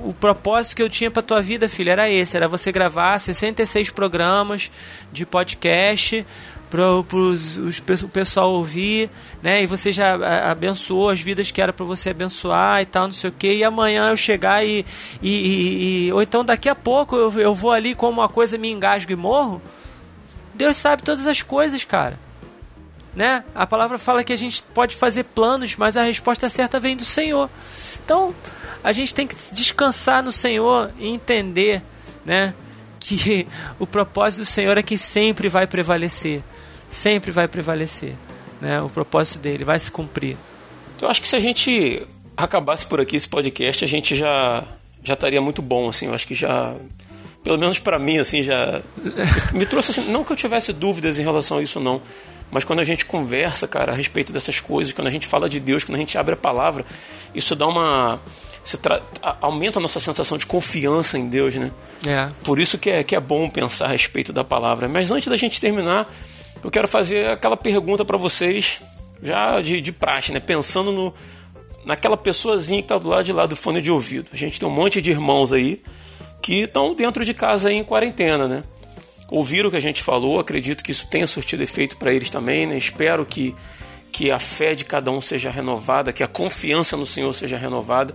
o 0.08 0.14
propósito 0.14 0.76
que 0.76 0.82
eu 0.82 0.88
tinha 0.88 1.10
para 1.10 1.22
tua 1.22 1.42
vida, 1.42 1.68
filho, 1.68 1.90
era 1.90 2.08
esse, 2.08 2.36
era 2.36 2.48
você 2.48 2.72
gravar 2.72 3.18
66 3.18 3.90
programas 3.90 4.70
de 5.12 5.26
podcast 5.26 6.24
para 6.70 6.90
o 6.92 7.04
pessoal 8.12 8.52
ouvir, 8.52 9.10
né? 9.42 9.62
E 9.62 9.66
você 9.66 9.90
já 9.90 10.14
abençoou 10.50 11.10
as 11.10 11.20
vidas 11.20 11.50
que 11.50 11.60
era 11.60 11.72
para 11.72 11.84
você 11.84 12.10
abençoar 12.10 12.80
e 12.82 12.86
tal, 12.86 13.06
não 13.06 13.12
sei 13.14 13.30
o 13.30 13.32
que. 13.32 13.52
E 13.54 13.64
amanhã 13.64 14.10
eu 14.10 14.16
chegar 14.16 14.64
e, 14.64 14.84
e, 15.22 15.30
e- 15.30 16.06
e- 16.08 16.12
ou 16.12 16.22
então 16.22 16.44
daqui 16.44 16.68
a 16.68 16.74
pouco 16.74 17.16
eu, 17.16 17.32
eu 17.40 17.54
vou 17.54 17.72
ali 17.72 17.94
como 17.94 18.20
uma 18.20 18.28
coisa 18.28 18.56
me 18.58 18.70
engasgo 18.70 19.12
e 19.12 19.16
morro. 19.16 19.60
Deus 20.54 20.76
sabe 20.76 21.02
todas 21.02 21.26
as 21.26 21.42
coisas, 21.42 21.84
cara 21.84 22.18
né? 23.14 23.42
A 23.52 23.66
palavra 23.66 23.98
fala 23.98 24.22
que 24.22 24.32
a 24.32 24.36
gente 24.36 24.62
pode 24.62 24.94
fazer 24.94 25.24
planos, 25.24 25.74
mas 25.74 25.96
a 25.96 26.02
resposta 26.02 26.48
certa 26.48 26.78
vem 26.78 26.96
do 26.96 27.04
Senhor. 27.04 27.50
Então, 28.04 28.32
a 28.82 28.92
gente 28.92 29.14
tem 29.14 29.26
que 29.26 29.34
descansar 29.52 30.22
no 30.22 30.32
Senhor 30.32 30.90
e 30.98 31.08
entender, 31.08 31.82
né, 32.24 32.54
que 33.00 33.46
o 33.78 33.86
propósito 33.86 34.40
do 34.40 34.46
Senhor 34.46 34.76
é 34.78 34.82
que 34.82 34.98
sempre 34.98 35.48
vai 35.48 35.66
prevalecer, 35.66 36.42
sempre 36.88 37.30
vai 37.30 37.48
prevalecer, 37.48 38.14
né? 38.60 38.80
O 38.80 38.88
propósito 38.88 39.40
dele 39.40 39.64
vai 39.64 39.78
se 39.78 39.90
cumprir. 39.90 40.36
Eu 41.00 41.08
acho 41.08 41.20
que 41.20 41.28
se 41.28 41.36
a 41.36 41.40
gente 41.40 42.02
acabasse 42.36 42.86
por 42.86 43.00
aqui 43.00 43.16
esse 43.16 43.28
podcast, 43.28 43.84
a 43.84 43.88
gente 43.88 44.14
já 44.14 44.64
já 45.02 45.14
estaria 45.14 45.40
muito 45.40 45.62
bom, 45.62 45.88
assim. 45.88 46.06
Eu 46.06 46.14
acho 46.14 46.26
que 46.26 46.34
já, 46.34 46.74
pelo 47.42 47.56
menos 47.56 47.78
para 47.78 47.98
mim, 47.98 48.18
assim, 48.18 48.42
já 48.42 48.82
me 49.52 49.64
trouxe 49.64 49.92
assim, 49.92 50.10
não 50.10 50.24
que 50.24 50.32
eu 50.32 50.36
tivesse 50.36 50.72
dúvidas 50.72 51.18
em 51.18 51.22
relação 51.22 51.58
a 51.58 51.62
isso 51.62 51.80
não, 51.80 52.02
mas 52.50 52.64
quando 52.64 52.80
a 52.80 52.84
gente 52.84 53.04
conversa, 53.04 53.68
cara, 53.68 53.92
a 53.92 53.94
respeito 53.94 54.32
dessas 54.32 54.60
coisas, 54.60 54.92
quando 54.92 55.08
a 55.08 55.10
gente 55.10 55.26
fala 55.26 55.48
de 55.48 55.60
Deus, 55.60 55.84
quando 55.84 55.96
a 55.96 55.98
gente 55.98 56.16
abre 56.16 56.34
a 56.34 56.36
palavra, 56.36 56.84
isso 57.34 57.54
dá 57.54 57.66
uma 57.66 58.20
aumenta 59.40 59.78
a 59.78 59.82
nossa 59.82 60.00
sensação 60.00 60.36
de 60.36 60.46
confiança 60.46 61.18
em 61.18 61.28
Deus, 61.28 61.54
né? 61.54 61.70
É. 62.06 62.28
Por 62.44 62.60
isso 62.60 62.76
que 62.78 62.90
é, 62.90 63.02
que 63.02 63.16
é 63.16 63.20
bom 63.20 63.48
pensar 63.48 63.86
a 63.86 63.88
respeito 63.88 64.32
da 64.32 64.44
palavra. 64.44 64.88
Mas 64.88 65.10
antes 65.10 65.28
da 65.28 65.36
gente 65.36 65.60
terminar, 65.60 66.12
eu 66.62 66.70
quero 66.70 66.88
fazer 66.88 67.30
aquela 67.30 67.56
pergunta 67.56 68.04
para 68.04 68.16
vocês, 68.16 68.80
já 69.22 69.60
de, 69.60 69.80
de 69.80 69.92
praxe, 69.92 70.32
né? 70.32 70.40
Pensando 70.40 70.92
no, 70.92 71.14
naquela 71.84 72.16
pessoazinha 72.16 72.82
que 72.82 72.84
está 72.84 72.98
do 72.98 73.08
lado 73.08 73.24
de 73.24 73.32
lá 73.32 73.46
do 73.46 73.56
fone 73.56 73.80
de 73.80 73.90
ouvido. 73.90 74.28
A 74.32 74.36
gente 74.36 74.60
tem 74.60 74.68
um 74.68 74.72
monte 74.72 75.00
de 75.00 75.10
irmãos 75.10 75.52
aí 75.52 75.80
que 76.42 76.62
estão 76.62 76.94
dentro 76.94 77.24
de 77.24 77.32
casa 77.32 77.68
aí 77.68 77.76
em 77.76 77.84
quarentena, 77.84 78.46
né? 78.46 78.62
Ouviram 79.30 79.68
o 79.68 79.70
que 79.70 79.76
a 79.76 79.80
gente 79.80 80.02
falou, 80.02 80.38
acredito 80.40 80.82
que 80.82 80.92
isso 80.92 81.06
tenha 81.08 81.26
surtido 81.26 81.62
efeito 81.62 81.96
para 81.96 82.12
eles 82.12 82.30
também, 82.30 82.66
né? 82.66 82.76
Espero 82.76 83.24
que, 83.24 83.54
que 84.10 84.30
a 84.30 84.38
fé 84.38 84.74
de 84.74 84.84
cada 84.84 85.10
um 85.10 85.20
seja 85.20 85.50
renovada, 85.50 86.12
que 86.12 86.22
a 86.22 86.28
confiança 86.28 86.96
no 86.96 87.06
Senhor 87.06 87.32
seja 87.32 87.56
renovada. 87.56 88.14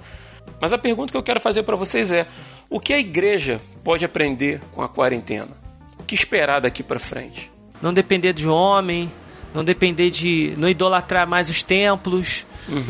Mas 0.64 0.72
a 0.72 0.78
pergunta 0.78 1.12
que 1.12 1.18
eu 1.18 1.22
quero 1.22 1.42
fazer 1.42 1.64
para 1.64 1.76
vocês 1.76 2.14
é: 2.14 2.26
o 2.70 2.80
que 2.80 2.94
a 2.94 2.98
igreja 2.98 3.60
pode 3.84 4.06
aprender 4.06 4.62
com 4.72 4.82
a 4.82 4.88
quarentena? 4.88 5.58
O 6.00 6.04
que 6.06 6.16
esperar 6.16 6.62
daqui 6.62 6.82
para 6.82 6.98
frente? 7.00 7.52
Não 7.82 7.94
depender 7.94 8.32
de 8.32 8.48
homem, 8.48 9.12
não 9.54 9.62
depender 9.62 10.10
de. 10.10 10.54
não 10.58 10.70
idolatrar 10.70 11.28
mais 11.28 11.50
os 11.50 11.62
templos, 11.64 12.46
uhum. 12.70 12.82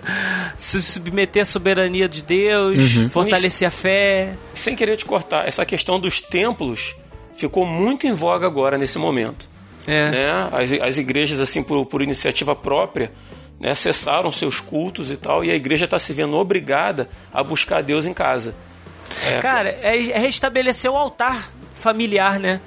se 0.56 0.82
submeter 0.82 1.42
à 1.42 1.44
soberania 1.44 2.08
de 2.08 2.22
Deus, 2.22 2.96
uhum. 2.96 3.10
fortalecer 3.10 3.68
a 3.68 3.70
fé. 3.70 4.32
Sem 4.54 4.74
querer 4.74 4.96
te 4.96 5.04
cortar, 5.04 5.46
essa 5.46 5.66
questão 5.66 6.00
dos 6.00 6.22
templos 6.22 6.96
ficou 7.36 7.66
muito 7.66 8.06
em 8.06 8.14
voga 8.14 8.46
agora 8.46 8.78
nesse 8.78 8.98
momento. 8.98 9.46
É. 9.86 10.10
Né? 10.12 10.48
As, 10.50 10.72
as 10.72 10.96
igrejas, 10.96 11.42
assim, 11.42 11.62
por, 11.62 11.84
por 11.84 12.00
iniciativa 12.00 12.56
própria, 12.56 13.12
né, 13.60 13.74
cessaram 13.74 14.30
seus 14.30 14.60
cultos 14.60 15.10
e 15.10 15.16
tal, 15.16 15.44
e 15.44 15.50
a 15.50 15.54
igreja 15.54 15.84
está 15.84 15.98
se 15.98 16.12
vendo 16.12 16.36
obrigada 16.36 17.08
a 17.32 17.42
buscar 17.42 17.82
Deus 17.82 18.06
em 18.06 18.14
casa. 18.14 18.54
É, 19.24 19.40
Cara, 19.40 19.70
é, 19.70 20.10
é 20.10 20.18
restabelecer 20.18 20.90
o 20.90 20.96
altar 20.96 21.50
familiar, 21.74 22.38
né? 22.38 22.60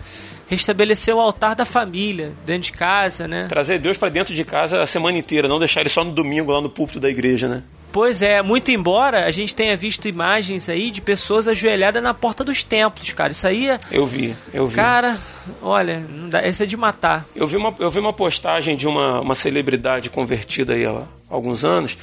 restabelecer 0.51 1.15
o 1.15 1.19
altar 1.21 1.55
da 1.55 1.63
família 1.63 2.33
dentro 2.45 2.63
de 2.63 2.71
casa, 2.73 3.25
né? 3.25 3.45
Trazer 3.47 3.79
Deus 3.79 3.97
para 3.97 4.09
dentro 4.09 4.35
de 4.35 4.43
casa 4.43 4.81
a 4.81 4.85
semana 4.85 5.17
inteira, 5.17 5.47
não 5.47 5.57
deixar 5.57 5.79
ele 5.79 5.87
só 5.87 6.03
no 6.03 6.11
domingo 6.11 6.51
lá 6.51 6.59
no 6.59 6.69
púlpito 6.69 6.99
da 6.99 7.09
igreja, 7.09 7.47
né? 7.47 7.63
Pois 7.91 8.21
é, 8.21 8.41
muito 8.41 8.71
embora 8.71 9.25
a 9.25 9.31
gente 9.31 9.53
tenha 9.53 9.75
visto 9.75 10.07
imagens 10.07 10.69
aí 10.69 10.89
de 10.89 11.01
pessoas 11.01 11.47
ajoelhadas 11.47 12.01
na 12.01 12.13
porta 12.13 12.43
dos 12.43 12.63
templos, 12.63 13.11
cara. 13.11 13.31
Isso 13.31 13.45
aí. 13.45 13.69
É 13.69 13.79
eu 13.91 14.05
vi, 14.07 14.35
eu 14.53 14.65
vi. 14.65 14.75
Cara, 14.75 15.17
olha, 15.61 16.03
esse 16.43 16.63
é 16.63 16.65
de 16.65 16.77
matar. 16.77 17.25
Eu 17.35 17.45
vi 17.47 17.57
uma, 17.57 17.73
eu 17.79 17.91
vi 17.91 17.99
uma 17.99 18.13
postagem 18.13 18.77
de 18.77 18.87
uma, 18.87 19.19
uma 19.19 19.35
celebridade 19.35 20.09
convertida 20.09 20.73
aí 20.73 20.85
há 20.85 21.03
alguns 21.29 21.65
anos, 21.65 21.97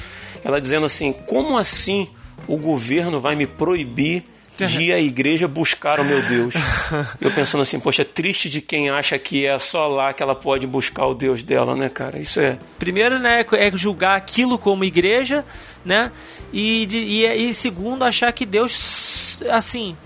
ela 0.44 0.60
dizendo 0.60 0.84
assim: 0.84 1.12
como 1.12 1.56
assim 1.56 2.08
o 2.46 2.56
governo 2.56 3.18
vai 3.20 3.34
me 3.34 3.46
proibir 3.46 4.24
de 4.66 4.82
ir 4.82 4.92
à 4.92 4.98
igreja 4.98 5.46
buscar 5.46 6.00
o 6.00 6.04
meu 6.04 6.20
Deus. 6.22 6.54
Eu 7.20 7.30
pensando 7.30 7.62
assim, 7.62 7.78
poxa, 7.78 8.02
é 8.02 8.04
triste 8.04 8.48
de 8.48 8.60
quem 8.60 8.90
acha 8.90 9.18
que 9.18 9.46
é 9.46 9.58
só 9.58 9.86
lá 9.86 10.12
que 10.12 10.22
ela 10.22 10.34
pode 10.34 10.66
buscar 10.66 11.06
o 11.06 11.14
Deus 11.14 11.42
dela, 11.42 11.76
né, 11.76 11.88
cara? 11.88 12.18
Isso 12.18 12.40
é. 12.40 12.58
Primeiro, 12.78 13.18
né, 13.18 13.44
é 13.52 13.76
julgar 13.76 14.16
aquilo 14.16 14.58
como 14.58 14.84
igreja, 14.84 15.44
né? 15.84 16.10
E, 16.52 16.88
e, 16.90 17.48
e 17.48 17.54
segundo, 17.54 18.04
achar 18.04 18.32
que 18.32 18.46
Deus, 18.46 19.42
assim, 19.50 19.96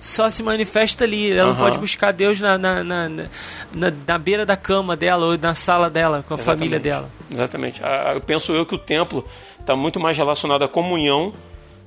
só 0.00 0.30
se 0.30 0.42
manifesta 0.42 1.04
ali. 1.04 1.32
Ela 1.32 1.50
uhum. 1.50 1.54
não 1.54 1.60
pode 1.62 1.78
buscar 1.78 2.12
Deus 2.12 2.40
na, 2.40 2.56
na, 2.56 2.82
na, 2.82 3.08
na, 3.08 3.92
na 4.06 4.18
beira 4.18 4.46
da 4.46 4.56
cama 4.56 4.96
dela 4.96 5.26
ou 5.26 5.38
na 5.38 5.54
sala 5.54 5.90
dela, 5.90 6.24
com 6.26 6.34
a 6.34 6.36
Exatamente. 6.36 6.58
família 6.58 6.80
dela. 6.80 7.10
Exatamente. 7.30 7.82
Eu 8.14 8.20
penso 8.20 8.52
eu 8.52 8.64
que 8.64 8.74
o 8.74 8.78
templo 8.78 9.24
está 9.58 9.76
muito 9.76 10.00
mais 10.00 10.16
relacionado 10.16 10.64
à 10.64 10.68
comunhão 10.68 11.32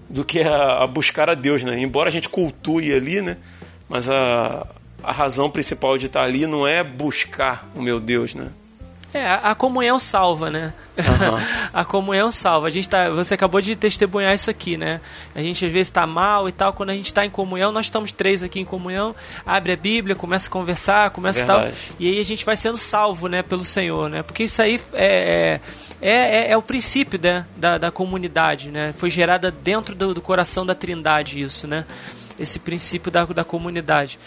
do 0.10 0.24
que 0.24 0.42
a, 0.42 0.84
a, 0.84 0.88
buscar 0.88 1.30
a 1.30 1.34
Deus, 1.34 1.64
né? 1.64 1.80
Embora 1.80 2.10
a 2.10 2.12
gente 2.12 2.30
cultue 2.30 2.94
ali, 2.94 3.22
né? 3.22 3.38
Mas 3.90 4.10
a, 4.10 4.68
a 5.04 5.12
razão 5.12 5.50
principal 5.50 5.98
de 5.98 6.08
estar 6.08 6.24
ali 6.24 6.48
não 6.48 6.68
é 6.68 6.84
buscar 6.84 7.70
o 7.76 7.82
meu 7.82 8.00
Deus, 8.00 8.36
né? 8.36 8.48
É, 9.14 9.40
a 9.44 9.54
comunhão 9.54 10.00
salva, 10.00 10.50
né? 10.50 10.74
Uhum. 10.98 11.38
a 11.72 11.86
comunhão 11.86 12.32
salva. 12.32 12.68
A 12.68 12.70
gente 12.72 12.90
tá, 12.90 13.12
você 13.12 13.36
acabou 13.36 13.62
de 13.62 13.76
testemunhar 13.76 14.34
isso 14.34 14.50
aqui, 14.50 14.76
né? 14.76 15.00
A 15.36 15.42
gente 15.42 15.64
às 15.66 15.72
vezes 15.72 15.88
está 15.90 16.08
mal 16.08 16.50
e 16.50 16.52
tal. 16.52 16.74
Quando 16.74 16.90
a 16.90 16.94
gente 16.96 17.06
está 17.06 17.24
em 17.24 17.30
comunhão, 17.30 17.72
nós 17.72 17.86
estamos 17.86 18.12
três 18.12 18.42
aqui 18.42 18.60
em 18.60 18.66
comunhão. 18.66 19.16
Abre 19.46 19.74
a 19.74 19.78
Bíblia, 19.78 20.16
começa 20.16 20.48
a 20.48 20.52
conversar, 20.52 21.12
começa 21.12 21.46
Verdade. 21.46 21.76
tal. 21.76 21.96
E 22.00 22.10
aí 22.10 22.20
a 22.20 22.26
gente 22.26 22.44
vai 22.44 22.58
sendo 22.58 22.78
salvo, 22.78 23.28
né? 23.28 23.44
Pelo 23.44 23.64
Senhor, 23.64 24.10
né? 24.10 24.24
Porque 24.24 24.46
isso 24.46 24.62
aí 24.62 24.82
é, 24.94 25.60
é, 26.02 26.12
é, 26.12 26.52
é 26.52 26.58
o 26.58 26.62
princípio 26.62 27.20
né? 27.22 27.46
da, 27.56 27.78
da 27.78 27.92
comunidade, 27.92 28.72
né? 28.72 28.94
Foi 28.94 29.12
gerada 29.12 29.52
dentro 29.52 29.94
do, 29.94 30.14
do 30.16 30.22
coração 30.22 30.66
da 30.66 30.74
Trindade 30.74 31.40
isso, 31.40 31.68
né? 31.68 31.86
Esse 32.40 32.58
princípio 32.58 33.12
da, 33.12 33.26
da 33.26 33.44
comunidade. 33.44 34.18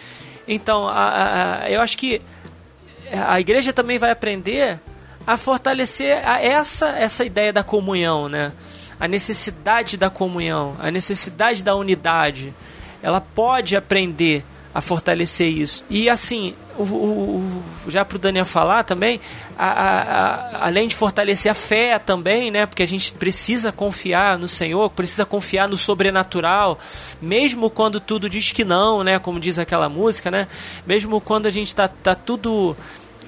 Então, 0.46 0.86
a, 0.86 1.62
a, 1.64 1.70
eu 1.70 1.80
acho 1.80 1.98
que 1.98 2.22
a 3.12 3.38
igreja 3.40 3.72
também 3.72 3.98
vai 3.98 4.10
aprender 4.10 4.78
a 5.26 5.36
fortalecer 5.36 6.26
a 6.26 6.40
essa 6.40 6.88
essa 6.90 7.24
ideia 7.24 7.52
da 7.52 7.62
comunhão, 7.62 8.28
né? 8.28 8.52
A 8.98 9.06
necessidade 9.06 9.96
da 9.96 10.08
comunhão, 10.08 10.76
a 10.78 10.90
necessidade 10.90 11.62
da 11.62 11.74
unidade. 11.74 12.54
Ela 13.02 13.20
pode 13.20 13.76
aprender 13.76 14.44
a 14.74 14.80
fortalecer 14.80 15.48
isso. 15.48 15.84
E 15.88 16.08
assim, 16.08 16.54
o, 16.78 16.82
o, 16.82 17.62
já 17.88 18.04
para 18.04 18.16
o 18.16 18.18
Daniel 18.18 18.44
falar 18.44 18.84
também, 18.84 19.20
a, 19.58 19.66
a, 19.66 20.00
a, 20.02 20.66
além 20.66 20.88
de 20.88 20.94
fortalecer 20.94 21.50
a 21.50 21.54
fé 21.54 21.98
também, 21.98 22.50
né? 22.50 22.66
Porque 22.66 22.82
a 22.82 22.86
gente 22.86 23.12
precisa 23.14 23.72
confiar 23.72 24.38
no 24.38 24.48
Senhor, 24.48 24.90
precisa 24.90 25.24
confiar 25.24 25.68
no 25.68 25.76
sobrenatural, 25.76 26.78
mesmo 27.20 27.70
quando 27.70 28.00
tudo 28.00 28.28
diz 28.28 28.52
que 28.52 28.64
não, 28.64 29.02
né? 29.02 29.18
Como 29.18 29.40
diz 29.40 29.58
aquela 29.58 29.88
música, 29.88 30.30
né? 30.30 30.46
Mesmo 30.86 31.20
quando 31.20 31.46
a 31.46 31.50
gente 31.50 31.68
está 31.68 31.88
tá 31.88 32.14
tudo 32.14 32.76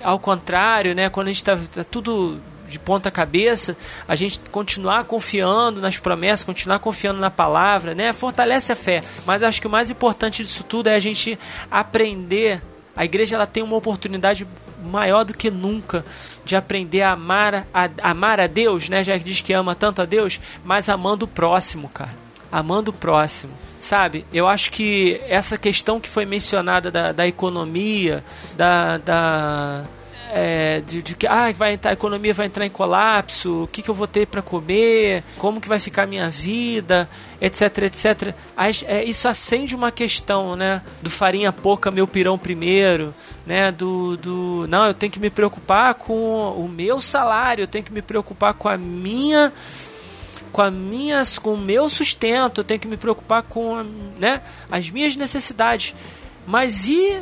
ao 0.02 0.18
contrário, 0.18 0.94
né? 0.94 1.08
Quando 1.08 1.28
a 1.28 1.30
gente 1.30 1.38
está 1.38 1.56
tá 1.56 1.84
tudo 1.84 2.40
de 2.68 2.78
ponta 2.78 3.10
cabeça, 3.10 3.76
a 4.06 4.14
gente 4.14 4.40
continuar 4.50 5.04
confiando 5.04 5.80
nas 5.80 5.96
promessas, 5.96 6.44
continuar 6.44 6.78
confiando 6.78 7.18
na 7.18 7.30
palavra, 7.30 7.94
né? 7.94 8.12
Fortalece 8.12 8.70
a 8.70 8.76
fé. 8.76 9.02
Mas 9.24 9.42
acho 9.42 9.60
que 9.60 9.66
o 9.66 9.70
mais 9.70 9.90
importante 9.90 10.42
disso 10.42 10.62
tudo 10.62 10.88
é 10.88 10.94
a 10.94 11.00
gente 11.00 11.38
aprender. 11.70 12.60
A 12.98 13.04
igreja 13.04 13.36
ela 13.36 13.46
tem 13.46 13.62
uma 13.62 13.76
oportunidade 13.76 14.44
maior 14.82 15.24
do 15.24 15.32
que 15.32 15.52
nunca 15.52 16.04
de 16.44 16.56
aprender 16.56 17.02
a 17.02 17.12
amar 17.12 17.64
a, 17.72 17.88
amar 18.02 18.40
a 18.40 18.48
Deus, 18.48 18.88
né? 18.88 19.04
Já 19.04 19.16
diz 19.16 19.40
que 19.40 19.52
ama 19.52 19.72
tanto 19.76 20.02
a 20.02 20.04
Deus, 20.04 20.40
mas 20.64 20.88
amando 20.88 21.24
o 21.24 21.28
próximo, 21.28 21.88
cara. 21.90 22.10
Amando 22.50 22.90
o 22.90 22.94
próximo. 22.94 23.52
Sabe, 23.78 24.26
eu 24.32 24.48
acho 24.48 24.72
que 24.72 25.20
essa 25.28 25.56
questão 25.56 26.00
que 26.00 26.08
foi 26.08 26.26
mencionada 26.26 26.90
da, 26.90 27.12
da 27.12 27.24
economia, 27.24 28.24
da, 28.56 28.98
da 28.98 29.84
é, 30.30 30.82
de, 30.86 31.02
de, 31.02 31.14
que 31.14 31.26
ah, 31.26 31.50
vai 31.52 31.74
entrar, 31.74 31.90
a 31.90 31.94
economia 31.94 32.34
vai 32.34 32.46
entrar 32.46 32.66
em 32.66 32.70
colapso, 32.70 33.64
o 33.64 33.66
que, 33.66 33.82
que 33.82 33.88
eu 33.88 33.94
vou 33.94 34.06
ter 34.06 34.26
para 34.26 34.42
comer, 34.42 35.24
como 35.36 35.60
que 35.60 35.68
vai 35.68 35.78
ficar 35.78 36.02
a 36.02 36.06
minha 36.06 36.28
vida, 36.30 37.08
etc, 37.40 37.78
etc. 37.84 38.34
é, 38.86 39.04
isso 39.04 39.28
acende 39.28 39.74
uma 39.74 39.90
questão, 39.90 40.54
né? 40.54 40.82
Do 41.02 41.10
farinha 41.10 41.52
pouca, 41.52 41.90
meu 41.90 42.06
pirão 42.06 42.38
primeiro, 42.38 43.14
né? 43.46 43.72
Do, 43.72 44.16
do 44.16 44.66
não, 44.68 44.86
eu 44.86 44.94
tenho 44.94 45.12
que 45.12 45.20
me 45.20 45.30
preocupar 45.30 45.94
com 45.94 46.52
o 46.52 46.68
meu 46.68 47.00
salário, 47.00 47.62
eu 47.62 47.68
tenho 47.68 47.84
que 47.84 47.92
me 47.92 48.02
preocupar 48.02 48.54
com 48.54 48.68
a 48.68 48.76
minha 48.76 49.52
com 50.52 50.62
a 50.62 50.70
minhas 50.70 51.38
com 51.38 51.54
o 51.54 51.58
meu 51.58 51.88
sustento, 51.88 52.60
eu 52.60 52.64
tenho 52.64 52.80
que 52.80 52.88
me 52.88 52.96
preocupar 52.96 53.42
com, 53.42 53.84
né, 54.18 54.42
as 54.70 54.90
minhas 54.90 55.14
necessidades. 55.16 55.94
Mas 56.46 56.88
e 56.88 57.20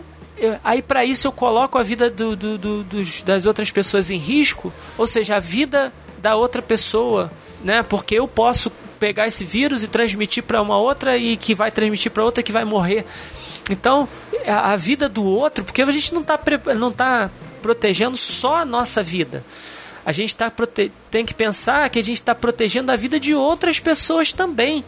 aí 0.62 0.82
para 0.82 1.04
isso 1.04 1.26
eu 1.26 1.32
coloco 1.32 1.78
a 1.78 1.82
vida 1.82 2.10
do, 2.10 2.36
do, 2.36 2.58
do, 2.58 2.84
dos, 2.84 3.22
das 3.22 3.46
outras 3.46 3.70
pessoas 3.70 4.10
em 4.10 4.18
risco, 4.18 4.72
ou 4.98 5.06
seja, 5.06 5.36
a 5.36 5.40
vida 5.40 5.92
da 6.18 6.36
outra 6.36 6.60
pessoa, 6.60 7.30
né? 7.62 7.82
Porque 7.82 8.16
eu 8.16 8.28
posso 8.28 8.70
pegar 8.98 9.26
esse 9.26 9.44
vírus 9.44 9.82
e 9.82 9.88
transmitir 9.88 10.42
para 10.42 10.60
uma 10.60 10.78
outra 10.78 11.16
e 11.16 11.36
que 11.36 11.54
vai 11.54 11.70
transmitir 11.70 12.10
para 12.10 12.24
outra 12.24 12.42
que 12.42 12.52
vai 12.52 12.64
morrer. 12.64 13.04
Então, 13.70 14.08
a, 14.46 14.72
a, 14.72 14.76
vida 14.76 15.08
do 15.08 15.24
outro, 15.24 15.64
porque 15.64 15.82
a 15.82 15.92
gente 15.92 16.14
não 16.14 16.22
está 16.22 16.38
não 16.76 16.92
tá 16.92 17.30
protegendo 17.62 18.16
só 18.16 18.56
a 18.56 18.64
nossa 18.64 19.02
vida. 19.02 19.44
A 20.04 20.12
gente 20.12 20.36
tá 20.36 20.52
tem 21.10 21.24
que 21.24 21.34
pensar 21.34 21.88
que 21.90 21.98
a 21.98 22.04
gente 22.04 22.16
está 22.16 22.34
protegendo 22.34 22.92
a 22.92 22.96
vida 22.96 23.18
de 23.18 23.34
outras 23.34 23.80
pessoas 23.80 24.32
também 24.32 24.84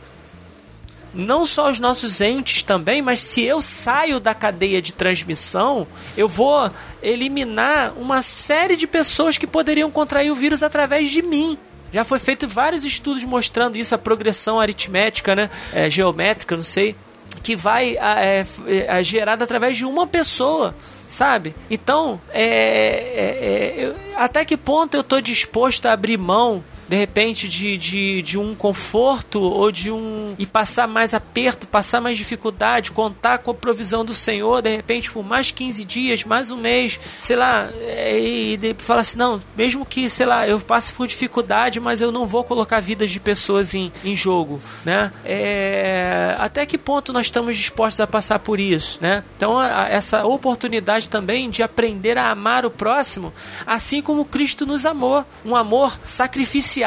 não 1.19 1.45
só 1.45 1.69
os 1.69 1.81
nossos 1.81 2.21
entes 2.21 2.62
também, 2.62 3.03
mas 3.03 3.19
se 3.19 3.43
eu 3.43 3.61
saio 3.61 4.21
da 4.21 4.33
cadeia 4.33 4.81
de 4.81 4.93
transmissão, 4.93 5.87
eu 6.16 6.29
vou 6.29 6.71
eliminar 7.03 7.93
uma 7.97 8.23
série 8.23 8.77
de 8.77 8.87
pessoas 8.87 9.37
que 9.37 9.47
poderiam 9.47 9.91
contrair 9.91 10.31
o 10.31 10.35
vírus 10.35 10.62
através 10.62 11.11
de 11.11 11.21
mim. 11.21 11.59
Já 11.93 12.05
foi 12.05 12.21
feito 12.21 12.47
vários 12.47 12.85
estudos 12.85 13.25
mostrando 13.25 13.77
isso, 13.77 13.95
a 13.95 13.99
progressão 13.99 14.61
aritmética, 14.61 15.35
né? 15.35 15.51
É, 15.73 15.91
geométrica, 15.91 16.55
não 16.55 16.62
sei, 16.62 16.95
que 17.43 17.57
vai 17.57 17.97
é, 17.97 18.47
é, 18.66 19.03
gerada 19.03 19.43
através 19.43 19.77
de 19.77 19.85
uma 19.85 20.07
pessoa 20.07 20.75
sabe? 21.09 21.55
Então, 21.71 22.21
é, 22.31 22.45
é, 22.45 23.85
é, 23.85 23.95
até 24.16 24.45
que 24.45 24.59
ponto 24.59 24.95
eu 24.95 25.01
estou 25.01 25.23
disposto 25.23 25.87
a 25.87 25.93
abrir 25.93 26.19
mão 26.19 26.62
de 26.89 26.97
repente, 26.97 27.49
de, 27.49 27.76
de, 27.76 28.22
de 28.22 28.39
um 28.39 28.55
conforto 28.55 29.41
ou 29.41 29.70
de 29.70 29.91
um. 29.91 30.34
e 30.39 30.47
passar 30.47 30.89
mais 30.89 31.12
aperto, 31.12 31.66
passar 31.66 32.01
mais 32.01 32.16
dificuldade, 32.16 32.91
contar 32.93 33.39
com 33.39 33.51
a 33.51 33.55
provisão 33.55 34.05
do 34.05 34.14
Senhor, 34.14 34.62
de 34.62 34.74
repente, 34.74 35.11
por 35.11 35.22
mais 35.22 35.51
15 35.51 35.84
dias, 35.84 36.24
mais 36.24 36.51
um 36.51 36.57
mês, 36.57 36.99
sei 37.20 37.36
lá, 37.36 37.68
é, 37.80 38.18
e, 38.18 38.55
e 38.55 38.74
falar 38.78 39.03
assim: 39.03 39.18
não, 39.18 39.41
mesmo 39.57 39.84
que, 39.84 40.09
sei 40.09 40.24
lá, 40.24 40.49
eu 40.49 40.59
passe 40.61 40.93
por 40.93 41.07
dificuldade, 41.07 41.78
mas 41.78 42.01
eu 42.01 42.11
não 42.11 42.26
vou 42.26 42.43
colocar 42.43 42.80
vidas 42.80 43.11
de 43.11 43.20
pessoas 43.20 43.74
em, 43.74 43.93
em 44.05 44.16
jogo, 44.16 44.61
né? 44.84 45.12
É, 45.24 46.34
até 46.39 46.64
que 46.64 46.78
ponto 46.78 47.12
nós 47.12 47.26
estamos 47.26 47.57
dispostos 47.57 48.01
a 48.01 48.07
passar 48.07 48.39
por 48.39 48.59
isso, 48.59 48.99
né? 49.01 49.22
Então, 49.36 49.59
a, 49.59 49.89
essa 49.89 50.24
oportunidade 50.24 51.09
também 51.09 51.51
de 51.51 51.62
aprender 51.62 52.16
a 52.16 52.30
amar 52.30 52.64
o 52.64 52.70
próximo, 52.70 53.32
assim 53.66 54.01
como 54.01 54.24
Cristo 54.24 54.64
nos 54.64 54.86
amou, 54.86 55.24
um 55.45 55.55
amor 55.55 55.99
sacrificial, 56.03 56.78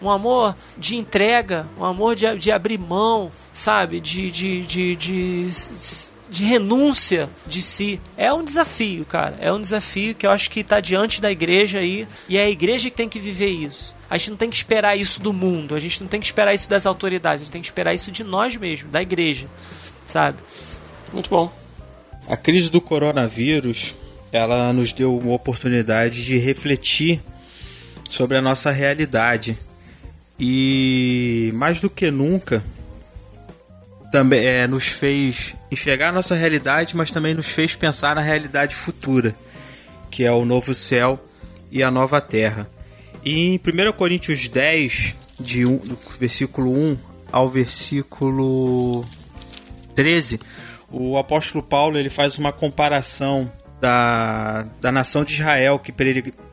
um 0.00 0.10
amor 0.10 0.54
de 0.76 0.96
entrega, 0.96 1.66
um 1.78 1.84
amor 1.84 2.14
de, 2.14 2.36
de 2.36 2.50
abrir 2.50 2.78
mão, 2.78 3.30
sabe? 3.52 4.00
De, 4.00 4.30
de, 4.30 4.62
de, 4.62 4.96
de, 4.96 5.48
de 6.30 6.44
renúncia 6.44 7.28
de 7.46 7.62
si. 7.62 8.00
É 8.16 8.32
um 8.32 8.42
desafio, 8.42 9.04
cara. 9.04 9.36
É 9.40 9.52
um 9.52 9.60
desafio 9.60 10.14
que 10.14 10.26
eu 10.26 10.30
acho 10.30 10.50
que 10.50 10.60
está 10.60 10.80
diante 10.80 11.20
da 11.20 11.30
igreja 11.30 11.78
aí. 11.78 12.08
E 12.28 12.38
é 12.38 12.44
a 12.44 12.50
igreja 12.50 12.88
que 12.88 12.96
tem 12.96 13.08
que 13.08 13.20
viver 13.20 13.50
isso. 13.50 13.94
A 14.08 14.16
gente 14.16 14.30
não 14.30 14.36
tem 14.36 14.50
que 14.50 14.56
esperar 14.56 14.96
isso 14.96 15.20
do 15.20 15.32
mundo. 15.32 15.74
A 15.74 15.80
gente 15.80 16.00
não 16.00 16.08
tem 16.08 16.20
que 16.20 16.26
esperar 16.26 16.54
isso 16.54 16.68
das 16.68 16.86
autoridades. 16.86 17.42
A 17.42 17.44
gente 17.44 17.52
tem 17.52 17.60
que 17.60 17.68
esperar 17.68 17.94
isso 17.94 18.10
de 18.10 18.24
nós 18.24 18.56
mesmos, 18.56 18.90
da 18.90 19.02
igreja. 19.02 19.46
Sabe? 20.06 20.38
Muito 21.12 21.28
bom. 21.28 21.52
A 22.28 22.36
crise 22.36 22.70
do 22.70 22.80
coronavírus, 22.80 23.94
ela 24.32 24.72
nos 24.72 24.92
deu 24.92 25.16
uma 25.18 25.34
oportunidade 25.34 26.24
de 26.24 26.38
refletir 26.38 27.20
sobre 28.12 28.36
a 28.36 28.42
nossa 28.42 28.70
realidade. 28.70 29.58
E 30.38 31.50
mais 31.54 31.80
do 31.80 31.88
que 31.88 32.10
nunca, 32.10 32.62
também 34.10 34.44
é, 34.44 34.66
nos 34.66 34.86
fez 34.86 35.54
enxergar 35.70 36.10
a 36.10 36.12
nossa 36.12 36.34
realidade, 36.34 36.94
mas 36.94 37.10
também 37.10 37.32
nos 37.32 37.48
fez 37.48 37.74
pensar 37.74 38.14
na 38.14 38.20
realidade 38.20 38.74
futura, 38.74 39.34
que 40.10 40.24
é 40.24 40.30
o 40.30 40.44
novo 40.44 40.74
céu 40.74 41.18
e 41.70 41.82
a 41.82 41.90
nova 41.90 42.20
terra. 42.20 42.68
E 43.24 43.46
em 43.46 43.56
1 43.56 43.92
Coríntios 43.92 44.46
10, 44.46 45.16
de 45.40 45.64
um, 45.64 45.78
do 45.78 45.98
versículo 46.20 46.70
1 46.70 46.98
ao 47.32 47.48
versículo 47.48 49.06
13, 49.94 50.38
o 50.90 51.16
apóstolo 51.16 51.64
Paulo 51.64 51.96
ele 51.96 52.10
faz 52.10 52.36
uma 52.36 52.52
comparação 52.52 53.50
da, 53.80 54.66
da 54.82 54.92
nação 54.92 55.24
de 55.24 55.32
Israel 55.32 55.78
que 55.78 55.90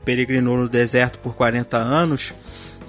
peregrinou 0.10 0.58
no 0.58 0.68
deserto 0.68 1.20
por 1.20 1.36
40 1.36 1.78
anos 1.78 2.34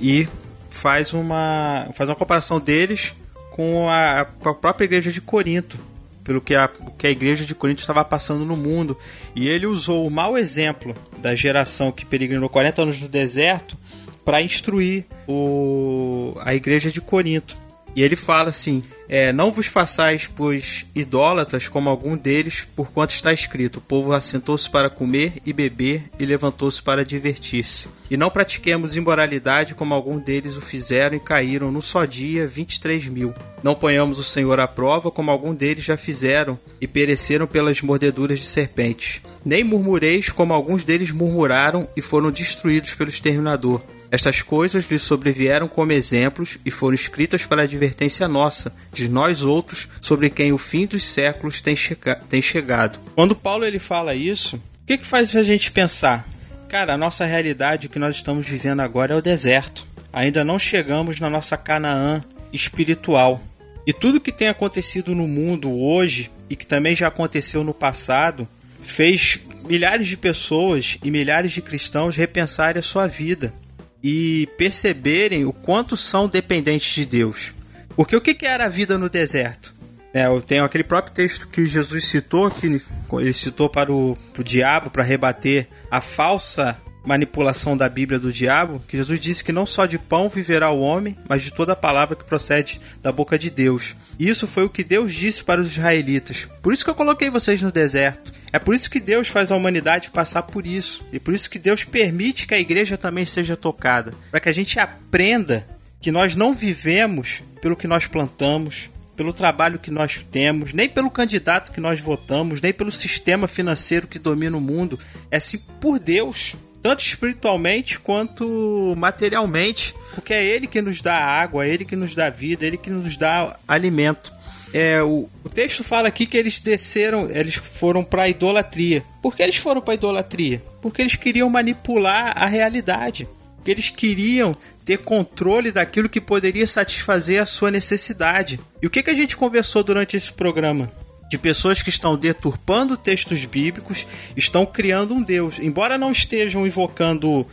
e 0.00 0.26
faz 0.70 1.12
uma, 1.12 1.86
faz 1.92 2.08
uma 2.08 2.16
comparação 2.16 2.58
deles 2.58 3.14
com 3.50 3.90
a, 3.90 4.20
a 4.20 4.24
própria 4.24 4.86
igreja 4.86 5.12
de 5.12 5.20
Corinto, 5.20 5.78
pelo 6.24 6.40
que 6.40 6.54
a, 6.54 6.66
que 6.96 7.06
a 7.06 7.10
igreja 7.10 7.44
de 7.44 7.54
Corinto 7.54 7.82
estava 7.82 8.02
passando 8.06 8.46
no 8.46 8.56
mundo. 8.56 8.96
E 9.36 9.48
ele 9.48 9.66
usou 9.66 10.06
o 10.06 10.10
mau 10.10 10.38
exemplo 10.38 10.96
da 11.20 11.34
geração 11.34 11.92
que 11.92 12.06
peregrinou 12.06 12.48
40 12.48 12.80
anos 12.80 13.00
no 13.02 13.08
deserto 13.08 13.76
para 14.24 14.40
instruir 14.40 15.04
o, 15.28 16.34
a 16.40 16.54
igreja 16.54 16.90
de 16.90 17.02
Corinto. 17.02 17.54
E 17.94 18.02
ele 18.02 18.16
fala 18.16 18.50
assim: 18.50 18.82
é, 19.08 19.32
Não 19.32 19.50
vos 19.50 19.66
façais, 19.66 20.28
pois, 20.28 20.86
idólatras 20.94 21.68
como 21.68 21.90
algum 21.90 22.16
deles, 22.16 22.66
porquanto 22.76 23.12
está 23.12 23.32
escrito: 23.32 23.76
O 23.76 23.80
povo 23.80 24.12
assentou-se 24.12 24.70
para 24.70 24.88
comer 24.88 25.34
e 25.44 25.52
beber 25.52 26.04
e 26.18 26.24
levantou-se 26.24 26.80
para 26.82 27.04
divertir-se. 27.04 27.88
E 28.10 28.16
não 28.16 28.30
pratiquemos 28.30 28.96
imoralidade 28.96 29.74
como 29.74 29.94
algum 29.94 30.18
deles 30.18 30.56
o 30.56 30.60
fizeram 30.60 31.16
e 31.16 31.20
caíram 31.20 31.72
no 31.72 31.82
só 31.82 32.04
dia 32.04 32.46
23 32.46 33.06
mil. 33.06 33.34
Não 33.62 33.74
ponhamos 33.74 34.18
o 34.18 34.24
Senhor 34.24 34.58
à 34.58 34.66
prova 34.66 35.10
como 35.10 35.30
algum 35.30 35.54
deles 35.54 35.84
já 35.84 35.96
fizeram 35.96 36.58
e 36.80 36.86
pereceram 36.86 37.46
pelas 37.46 37.82
mordeduras 37.82 38.38
de 38.38 38.46
serpentes. 38.46 39.20
Nem 39.44 39.62
murmureis 39.62 40.30
como 40.30 40.54
alguns 40.54 40.84
deles 40.84 41.10
murmuraram 41.10 41.86
e 41.96 42.00
foram 42.00 42.30
destruídos 42.30 42.94
pelo 42.94 43.10
exterminador. 43.10 43.80
Estas 44.10 44.42
coisas 44.42 44.90
lhe 44.90 44.98
sobrevieram 44.98 45.68
como 45.68 45.92
exemplos 45.92 46.58
e 46.66 46.70
foram 46.70 46.94
escritas 46.94 47.46
para 47.46 47.62
advertência 47.62 48.26
nossa, 48.26 48.72
de 48.92 49.08
nós 49.08 49.42
outros, 49.42 49.88
sobre 50.00 50.28
quem 50.28 50.52
o 50.52 50.58
fim 50.58 50.84
dos 50.84 51.04
séculos 51.04 51.60
tem, 51.60 51.76
chega 51.76 52.16
tem 52.28 52.42
chegado. 52.42 52.98
Quando 53.14 53.36
Paulo 53.36 53.64
ele 53.64 53.78
fala 53.78 54.14
isso, 54.14 54.56
o 54.56 54.86
que, 54.86 54.98
que 54.98 55.06
faz 55.06 55.34
a 55.36 55.44
gente 55.44 55.70
pensar? 55.70 56.26
Cara, 56.68 56.94
a 56.94 56.98
nossa 56.98 57.24
realidade, 57.24 57.86
o 57.86 57.90
que 57.90 58.00
nós 58.00 58.16
estamos 58.16 58.46
vivendo 58.46 58.80
agora 58.80 59.14
é 59.14 59.16
o 59.16 59.22
deserto. 59.22 59.86
Ainda 60.12 60.44
não 60.44 60.58
chegamos 60.58 61.20
na 61.20 61.30
nossa 61.30 61.56
Canaã 61.56 62.24
espiritual. 62.52 63.40
E 63.86 63.92
tudo 63.92 64.20
que 64.20 64.32
tem 64.32 64.48
acontecido 64.48 65.14
no 65.14 65.28
mundo 65.28 65.72
hoje 65.72 66.30
e 66.48 66.56
que 66.56 66.66
também 66.66 66.96
já 66.96 67.06
aconteceu 67.06 67.62
no 67.62 67.72
passado 67.72 68.46
fez 68.82 69.40
milhares 69.68 70.08
de 70.08 70.16
pessoas 70.16 70.98
e 71.02 71.10
milhares 71.12 71.52
de 71.52 71.62
cristãos 71.62 72.16
repensarem 72.16 72.80
a 72.80 72.82
sua 72.82 73.06
vida 73.06 73.54
e 74.02 74.48
perceberem 74.56 75.44
o 75.44 75.52
quanto 75.52 75.96
são 75.96 76.28
dependentes 76.28 76.94
de 76.94 77.04
Deus. 77.04 77.52
Porque 77.96 78.16
o 78.16 78.20
que 78.20 78.46
era 78.46 78.66
a 78.66 78.68
vida 78.68 78.96
no 78.96 79.08
deserto? 79.10 79.74
É, 80.12 80.26
eu 80.26 80.40
tenho 80.42 80.64
aquele 80.64 80.82
próprio 80.82 81.14
texto 81.14 81.46
que 81.46 81.64
Jesus 81.66 82.04
citou, 82.06 82.50
que 82.50 82.66
ele 83.12 83.32
citou 83.32 83.68
para 83.68 83.92
o, 83.92 84.16
para 84.32 84.40
o 84.40 84.44
diabo, 84.44 84.90
para 84.90 85.04
rebater 85.04 85.68
a 85.90 86.00
falsa 86.00 86.80
manipulação 87.04 87.76
da 87.76 87.88
Bíblia 87.88 88.18
do 88.18 88.32
diabo, 88.32 88.82
que 88.86 88.96
Jesus 88.96 89.18
disse 89.18 89.44
que 89.44 89.52
não 89.52 89.64
só 89.64 89.86
de 89.86 89.98
pão 89.98 90.28
viverá 90.28 90.70
o 90.70 90.80
homem, 90.80 91.16
mas 91.28 91.42
de 91.42 91.52
toda 91.52 91.72
a 91.72 91.76
palavra 91.76 92.16
que 92.16 92.24
procede 92.24 92.80
da 93.00 93.10
boca 93.10 93.38
de 93.38 93.50
Deus. 93.50 93.94
E 94.18 94.28
isso 94.28 94.46
foi 94.46 94.64
o 94.64 94.70
que 94.70 94.84
Deus 94.84 95.14
disse 95.14 95.42
para 95.42 95.60
os 95.60 95.68
israelitas. 95.68 96.46
Por 96.60 96.72
isso 96.72 96.84
que 96.84 96.90
eu 96.90 96.94
coloquei 96.94 97.30
vocês 97.30 97.62
no 97.62 97.72
deserto. 97.72 98.32
É 98.52 98.58
por 98.58 98.74
isso 98.74 98.90
que 98.90 99.00
Deus 99.00 99.28
faz 99.28 99.50
a 99.50 99.56
humanidade 99.56 100.10
passar 100.10 100.42
por 100.42 100.66
isso. 100.66 101.04
E 101.12 101.20
por 101.20 101.34
isso 101.34 101.48
que 101.48 101.58
Deus 101.58 101.84
permite 101.84 102.46
que 102.46 102.54
a 102.54 102.60
igreja 102.60 102.98
também 102.98 103.24
seja 103.24 103.56
tocada. 103.56 104.14
Para 104.30 104.40
que 104.40 104.48
a 104.48 104.54
gente 104.54 104.78
aprenda 104.78 105.66
que 106.00 106.10
nós 106.10 106.34
não 106.34 106.52
vivemos 106.52 107.42
pelo 107.60 107.76
que 107.76 107.86
nós 107.86 108.06
plantamos, 108.06 108.90
pelo 109.16 109.32
trabalho 109.32 109.78
que 109.78 109.90
nós 109.90 110.24
temos, 110.30 110.72
nem 110.72 110.88
pelo 110.88 111.10
candidato 111.10 111.72
que 111.72 111.80
nós 111.80 112.00
votamos, 112.00 112.60
nem 112.60 112.72
pelo 112.72 112.90
sistema 112.90 113.46
financeiro 113.46 114.06
que 114.06 114.18
domina 114.18 114.56
o 114.56 114.60
mundo. 114.60 114.98
É 115.30 115.38
sim 115.38 115.58
por 115.78 115.98
Deus. 115.98 116.54
Tanto 116.82 117.04
espiritualmente 117.04 118.00
quanto 118.00 118.94
materialmente. 118.96 119.94
Porque 120.14 120.32
é 120.32 120.44
Ele 120.44 120.66
que 120.66 120.80
nos 120.80 121.02
dá 121.02 121.14
água, 121.14 121.66
é 121.66 121.68
Ele 121.68 121.84
que 121.84 121.94
nos 121.94 122.14
dá 122.14 122.30
vida, 122.30 122.64
é 122.64 122.68
Ele 122.68 122.78
que 122.78 122.90
nos 122.90 123.16
dá 123.18 123.56
alimento. 123.68 124.32
É, 124.72 125.02
o, 125.02 125.28
o, 125.44 125.48
texto 125.48 125.82
fala 125.82 126.08
aqui 126.08 126.26
que 126.26 126.36
eles 126.36 126.58
desceram, 126.58 127.28
eles 127.28 127.56
foram 127.56 128.04
para 128.04 128.28
idolatria. 128.28 129.04
Por 129.20 129.34
que 129.34 129.42
eles 129.42 129.56
foram 129.56 129.80
para 129.80 129.94
idolatria? 129.94 130.62
Porque 130.80 131.02
eles 131.02 131.16
queriam 131.16 131.50
manipular 131.50 132.32
a 132.36 132.46
realidade. 132.46 133.28
Porque 133.56 133.70
eles 133.70 133.90
queriam 133.90 134.56
ter 134.84 134.98
controle 134.98 135.70
daquilo 135.70 136.08
que 136.08 136.20
poderia 136.20 136.66
satisfazer 136.66 137.42
a 137.42 137.46
sua 137.46 137.70
necessidade. 137.70 138.58
E 138.80 138.86
o 138.86 138.90
que, 138.90 139.02
que 139.02 139.10
a 139.10 139.14
gente 139.14 139.36
conversou 139.36 139.82
durante 139.82 140.16
esse 140.16 140.32
programa? 140.32 140.90
De 141.28 141.36
pessoas 141.36 141.82
que 141.82 141.90
estão 141.90 142.16
deturpando 142.16 142.96
textos 142.96 143.44
bíblicos, 143.44 144.06
estão 144.36 144.64
criando 144.64 145.14
um 145.14 145.22
Deus. 145.22 145.58
Embora 145.58 145.98
não 145.98 146.10
estejam 146.10 146.66
invocando 146.66 147.46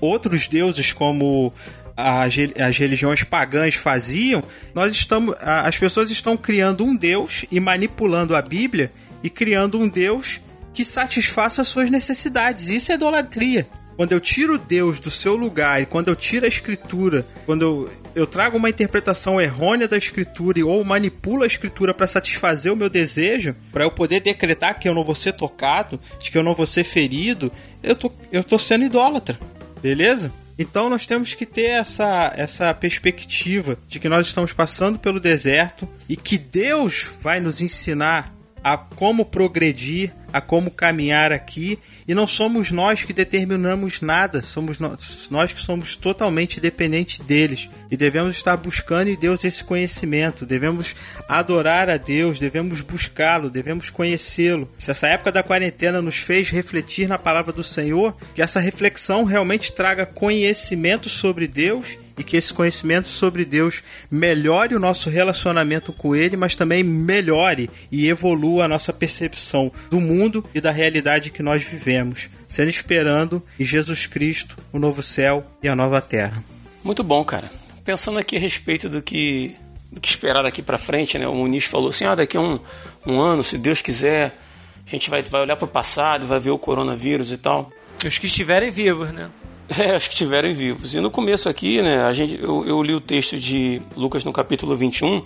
outros 0.00 0.46
deuses 0.46 0.92
como 0.92 1.52
as, 1.96 2.34
as 2.58 2.78
religiões 2.78 3.22
pagãs 3.22 3.74
faziam, 3.74 4.42
nós 4.74 4.92
estamos, 4.92 5.34
as 5.40 5.76
pessoas 5.78 6.10
estão 6.10 6.36
criando 6.36 6.84
um 6.84 6.96
Deus 6.96 7.44
e 7.50 7.60
manipulando 7.60 8.34
a 8.34 8.42
Bíblia 8.42 8.90
e 9.22 9.30
criando 9.30 9.78
um 9.78 9.88
Deus 9.88 10.40
que 10.72 10.84
satisfaça 10.84 11.62
as 11.62 11.68
suas 11.68 11.90
necessidades. 11.90 12.68
Isso 12.68 12.90
é 12.90 12.96
idolatria. 12.96 13.66
Quando 13.96 14.10
eu 14.10 14.20
tiro 14.20 14.58
Deus 14.58 14.98
do 14.98 15.10
seu 15.10 15.36
lugar 15.36 15.80
e 15.80 15.86
quando 15.86 16.08
eu 16.08 16.16
tiro 16.16 16.44
a 16.44 16.48
Escritura, 16.48 17.24
quando 17.46 17.62
eu, 17.62 17.90
eu 18.12 18.26
trago 18.26 18.56
uma 18.56 18.68
interpretação 18.68 19.40
errônea 19.40 19.86
da 19.86 19.96
Escritura 19.96 20.66
ou 20.66 20.82
manipulo 20.82 21.44
a 21.44 21.46
Escritura 21.46 21.94
para 21.94 22.08
satisfazer 22.08 22.72
o 22.72 22.76
meu 22.76 22.90
desejo, 22.90 23.54
para 23.70 23.84
eu 23.84 23.92
poder 23.92 24.18
decretar 24.18 24.80
que 24.80 24.88
eu 24.88 24.94
não 24.94 25.04
vou 25.04 25.14
ser 25.14 25.34
tocado, 25.34 26.00
que 26.18 26.36
eu 26.36 26.42
não 26.42 26.54
vou 26.54 26.66
ser 26.66 26.82
ferido, 26.82 27.52
eu 27.84 27.94
tô, 27.94 28.10
eu 28.32 28.42
tô 28.42 28.58
sendo 28.58 28.84
idólatra. 28.84 29.38
Beleza? 29.80 30.32
Então 30.58 30.88
nós 30.88 31.04
temos 31.04 31.34
que 31.34 31.44
ter 31.44 31.70
essa, 31.70 32.32
essa 32.36 32.72
perspectiva 32.72 33.76
de 33.88 33.98
que 33.98 34.08
nós 34.08 34.26
estamos 34.26 34.52
passando 34.52 34.98
pelo 34.98 35.18
deserto 35.18 35.88
e 36.08 36.16
que 36.16 36.38
Deus 36.38 37.10
vai 37.20 37.40
nos 37.40 37.60
ensinar 37.60 38.32
a 38.62 38.78
como 38.78 39.24
progredir, 39.24 40.12
a 40.34 40.40
como 40.40 40.68
caminhar 40.68 41.30
aqui. 41.30 41.78
E 42.08 42.12
não 42.12 42.26
somos 42.26 42.72
nós 42.72 43.04
que 43.04 43.12
determinamos 43.12 44.00
nada, 44.00 44.42
somos 44.42 44.80
nós, 44.80 45.28
nós 45.30 45.52
que 45.52 45.60
somos 45.60 45.94
totalmente 45.94 46.60
dependentes 46.60 47.20
deles. 47.20 47.70
E 47.88 47.96
devemos 47.96 48.34
estar 48.34 48.56
buscando 48.56 49.08
em 49.08 49.16
Deus 49.16 49.44
esse 49.44 49.62
conhecimento, 49.62 50.44
devemos 50.44 50.96
adorar 51.28 51.88
a 51.88 51.96
Deus, 51.96 52.40
devemos 52.40 52.80
buscá-lo, 52.80 53.48
devemos 53.48 53.90
conhecê-lo. 53.90 54.68
Se 54.76 54.90
essa 54.90 55.06
época 55.06 55.30
da 55.30 55.44
quarentena 55.44 56.02
nos 56.02 56.16
fez 56.16 56.50
refletir 56.50 57.06
na 57.06 57.16
palavra 57.16 57.52
do 57.52 57.62
Senhor, 57.62 58.16
que 58.34 58.42
essa 58.42 58.58
reflexão 58.58 59.22
realmente 59.22 59.72
traga 59.72 60.04
conhecimento 60.04 61.08
sobre 61.08 61.46
Deus 61.46 61.96
e 62.18 62.22
que 62.22 62.36
esse 62.36 62.52
conhecimento 62.54 63.08
sobre 63.08 63.44
Deus 63.44 63.82
melhore 64.10 64.74
o 64.74 64.80
nosso 64.80 65.10
relacionamento 65.10 65.92
com 65.92 66.14
Ele, 66.14 66.36
mas 66.36 66.54
também 66.54 66.82
melhore 66.82 67.68
e 67.90 68.08
evolua 68.08 68.64
a 68.64 68.68
nossa 68.68 68.92
percepção 68.92 69.70
do 69.90 70.00
mundo 70.00 70.23
e 70.54 70.60
da 70.60 70.70
realidade 70.70 71.30
que 71.30 71.42
nós 71.42 71.64
vivemos, 71.64 72.28
sendo 72.48 72.68
esperando 72.68 73.42
em 73.58 73.64
Jesus 73.64 74.06
Cristo 74.06 74.56
o 74.72 74.78
novo 74.78 75.02
céu 75.02 75.44
e 75.62 75.68
a 75.68 75.74
nova 75.74 76.00
terra. 76.00 76.42
Muito 76.82 77.02
bom, 77.02 77.24
cara. 77.24 77.50
Pensando 77.84 78.18
aqui 78.18 78.36
a 78.36 78.40
respeito 78.40 78.88
do 78.88 79.02
que, 79.02 79.54
do 79.90 80.00
que 80.00 80.08
esperar 80.08 80.42
daqui 80.42 80.62
para 80.62 80.78
frente, 80.78 81.18
né? 81.18 81.26
O 81.26 81.34
Muniz 81.34 81.64
falou 81.64 81.90
assim: 81.90 82.04
ah, 82.04 82.14
daqui 82.14 82.36
a 82.36 82.40
um, 82.40 82.58
um 83.06 83.20
ano, 83.20 83.42
se 83.42 83.58
Deus 83.58 83.82
quiser, 83.82 84.36
a 84.86 84.90
gente 84.90 85.10
vai, 85.10 85.22
vai 85.22 85.40
olhar 85.40 85.56
para 85.56 85.64
o 85.64 85.68
passado, 85.68 86.26
vai 86.26 86.38
ver 86.38 86.50
o 86.50 86.58
coronavírus 86.58 87.32
e 87.32 87.36
tal. 87.36 87.70
Os 88.04 88.18
que 88.18 88.26
estiverem 88.26 88.70
vivos, 88.70 89.10
né? 89.12 89.30
É, 89.78 89.96
os 89.96 90.06
que 90.06 90.12
estiverem 90.12 90.52
vivos. 90.52 90.94
E 90.94 91.00
no 91.00 91.10
começo 91.10 91.48
aqui, 91.48 91.80
né, 91.80 92.02
a 92.02 92.12
gente, 92.12 92.38
eu, 92.40 92.66
eu, 92.66 92.82
li 92.82 92.92
o 92.92 93.00
texto 93.00 93.38
de 93.38 93.80
Lucas 93.96 94.22
no 94.22 94.30
capítulo 94.30 94.76
21, 94.76 95.24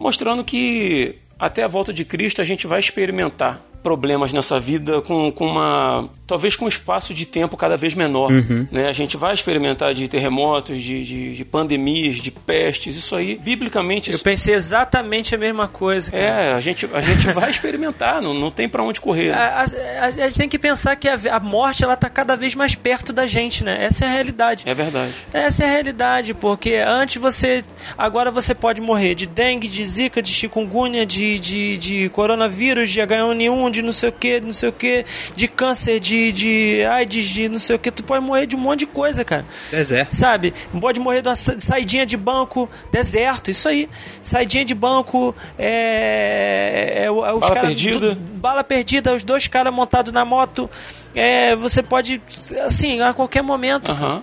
mostrando 0.00 0.42
que 0.42 1.14
até 1.38 1.62
a 1.62 1.68
volta 1.68 1.92
de 1.92 2.04
Cristo 2.04 2.42
a 2.42 2.44
gente 2.44 2.66
vai 2.66 2.80
experimentar 2.80 3.64
problemas 3.88 4.34
nessa 4.34 4.60
vida 4.60 5.00
com, 5.00 5.32
com 5.32 5.46
uma 5.46 6.10
talvez 6.28 6.54
com 6.54 6.66
um 6.66 6.68
espaço 6.68 7.14
de 7.14 7.24
tempo 7.24 7.56
cada 7.56 7.74
vez 7.74 7.94
menor. 7.94 8.30
Uhum. 8.30 8.68
Né? 8.70 8.86
A 8.86 8.92
gente 8.92 9.16
vai 9.16 9.32
experimentar 9.32 9.94
de 9.94 10.06
terremotos, 10.06 10.78
de, 10.78 11.02
de, 11.02 11.36
de, 11.36 11.44
pandemias, 11.44 12.16
de 12.16 12.30
pestes, 12.30 12.94
isso 12.96 13.16
aí, 13.16 13.40
biblicamente. 13.42 14.12
Eu 14.12 14.18
pensei 14.18 14.54
exatamente 14.54 15.34
a 15.34 15.38
mesma 15.38 15.66
coisa. 15.66 16.10
Cara. 16.10 16.22
É, 16.22 16.52
a 16.52 16.60
gente, 16.60 16.86
a 16.92 17.00
gente 17.00 17.28
vai 17.32 17.48
experimentar, 17.50 18.20
não, 18.20 18.34
não 18.34 18.50
tem 18.50 18.68
para 18.68 18.82
onde 18.82 19.00
correr. 19.00 19.32
A, 19.32 19.62
a, 19.62 20.04
a, 20.04 20.10
gente 20.10 20.38
tem 20.38 20.48
que 20.48 20.58
pensar 20.58 20.94
que 20.96 21.08
a, 21.08 21.18
a 21.32 21.40
morte 21.40 21.82
ela 21.82 21.96
tá 21.96 22.10
cada 22.10 22.36
vez 22.36 22.54
mais 22.54 22.74
perto 22.74 23.10
da 23.10 23.26
gente, 23.26 23.64
né? 23.64 23.82
Essa 23.82 24.04
é 24.04 24.08
a 24.08 24.12
realidade. 24.12 24.64
É 24.66 24.74
verdade. 24.74 25.14
Essa 25.32 25.64
é 25.64 25.66
a 25.66 25.72
realidade, 25.72 26.34
porque 26.34 26.74
antes 26.74 27.16
você. 27.16 27.64
Agora 27.96 28.30
você 28.30 28.54
pode 28.54 28.82
morrer 28.82 29.14
de 29.14 29.26
dengue, 29.26 29.66
de 29.66 29.82
zika, 29.86 30.20
de 30.20 30.30
chikungunya, 30.30 31.06
de, 31.06 31.40
de, 31.40 31.78
de 31.78 32.08
coronavírus, 32.10 32.90
de 32.90 33.00
H1N1, 33.00 33.70
de 33.70 33.77
não 33.82 33.92
sei 33.92 34.08
o 34.08 34.12
que, 34.12 34.40
não 34.40 34.52
sei 34.52 34.68
o 34.68 34.72
que, 34.72 35.04
de 35.34 35.48
câncer, 35.48 35.98
de 36.00 36.18
de, 36.18 36.32
de 36.32 36.84
AIDS, 36.84 37.26
de 37.26 37.48
não 37.48 37.58
sei 37.58 37.76
o 37.76 37.78
que, 37.78 37.90
tu 37.90 38.02
pode 38.02 38.24
morrer 38.24 38.46
de 38.46 38.56
um 38.56 38.58
monte 38.58 38.80
de 38.80 38.86
coisa, 38.86 39.24
cara. 39.24 39.44
Deserto. 39.70 40.14
Sabe? 40.14 40.52
Pode 40.80 40.98
morrer 41.00 41.22
de 41.22 41.28
uma 41.28 41.36
saidinha 41.36 42.04
de 42.04 42.16
banco, 42.16 42.68
deserto, 42.90 43.50
isso 43.50 43.68
aí. 43.68 43.88
Saidinha 44.22 44.64
de 44.64 44.74
banco, 44.74 45.34
é. 45.58 46.94
é, 46.96 47.04
é 47.04 47.10
os 47.10 47.22
bala 47.22 47.54
cara, 47.54 47.66
perdida. 47.66 48.14
Do, 48.14 48.16
bala 48.16 48.64
perdida, 48.64 49.14
os 49.14 49.22
dois 49.22 49.46
caras 49.46 49.72
montados 49.72 50.12
na 50.12 50.24
moto. 50.24 50.68
É, 51.14 51.54
você 51.56 51.82
pode, 51.82 52.20
assim, 52.64 53.00
a 53.00 53.12
qualquer 53.12 53.42
momento. 53.42 53.92
Uhum. 53.92 54.22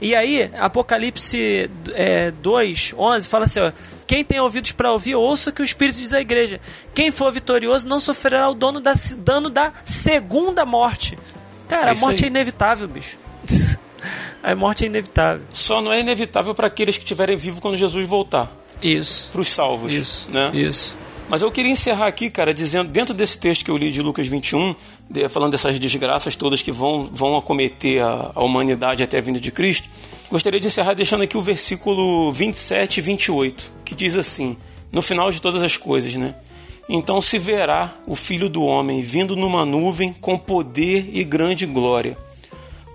E 0.00 0.14
aí, 0.14 0.50
Apocalipse 0.58 1.68
é, 1.92 2.30
2, 2.30 2.94
11, 2.96 3.28
fala 3.28 3.44
assim: 3.44 3.60
ó, 3.60 3.72
quem 4.08 4.24
tem 4.24 4.40
ouvidos 4.40 4.72
para 4.72 4.90
ouvir, 4.90 5.14
ouça 5.14 5.50
o 5.50 5.52
que 5.52 5.60
o 5.60 5.64
Espírito 5.64 6.00
diz 6.00 6.14
à 6.14 6.20
igreja. 6.20 6.58
Quem 6.94 7.10
for 7.10 7.30
vitorioso 7.30 7.86
não 7.86 8.00
sofrerá 8.00 8.48
o 8.48 8.54
dono 8.54 8.80
da, 8.80 8.94
dano 9.18 9.50
da 9.50 9.70
segunda 9.84 10.64
morte. 10.64 11.18
Cara, 11.68 11.90
é 11.90 11.94
a 11.94 11.98
morte 11.98 12.24
aí. 12.24 12.28
é 12.28 12.30
inevitável, 12.30 12.88
bicho. 12.88 13.18
a 14.42 14.54
morte 14.54 14.84
é 14.84 14.86
inevitável. 14.86 15.42
Só 15.52 15.82
não 15.82 15.92
é 15.92 16.00
inevitável 16.00 16.54
para 16.54 16.68
aqueles 16.68 16.96
que 16.96 17.04
estiverem 17.04 17.36
vivos 17.36 17.60
quando 17.60 17.76
Jesus 17.76 18.08
voltar. 18.08 18.50
Isso. 18.80 19.30
Para 19.30 19.42
os 19.42 19.48
salvos. 19.48 19.92
Isso. 19.92 20.30
Né? 20.30 20.52
Isso. 20.54 20.96
Mas 21.28 21.42
eu 21.42 21.52
queria 21.52 21.70
encerrar 21.70 22.06
aqui, 22.06 22.30
cara, 22.30 22.54
dizendo, 22.54 22.90
dentro 22.90 23.12
desse 23.12 23.36
texto 23.36 23.62
que 23.62 23.70
eu 23.70 23.76
li 23.76 23.92
de 23.92 24.00
Lucas 24.00 24.26
21, 24.26 24.74
de, 25.10 25.28
falando 25.28 25.52
dessas 25.52 25.78
desgraças 25.78 26.34
todas 26.34 26.62
que 26.62 26.72
vão, 26.72 27.10
vão 27.12 27.36
acometer 27.36 28.02
a, 28.02 28.32
a 28.34 28.42
humanidade 28.42 29.02
até 29.02 29.18
a 29.18 29.20
vinda 29.20 29.38
de 29.38 29.52
Cristo, 29.52 29.86
gostaria 30.30 30.58
de 30.58 30.66
encerrar 30.66 30.94
deixando 30.94 31.24
aqui 31.24 31.36
o 31.36 31.42
versículo 31.42 32.32
27 32.32 32.96
e 32.96 33.00
28, 33.02 33.77
que 33.88 33.94
diz 33.94 34.16
assim: 34.18 34.54
no 34.92 35.00
final 35.00 35.30
de 35.30 35.40
todas 35.40 35.62
as 35.62 35.78
coisas, 35.78 36.14
né? 36.14 36.34
Então 36.86 37.22
se 37.22 37.38
verá 37.38 37.94
o 38.06 38.14
filho 38.14 38.48
do 38.48 38.62
homem 38.62 39.00
vindo 39.00 39.34
numa 39.34 39.64
nuvem 39.64 40.12
com 40.12 40.38
poder 40.38 41.08
e 41.10 41.24
grande 41.24 41.64
glória. 41.64 42.16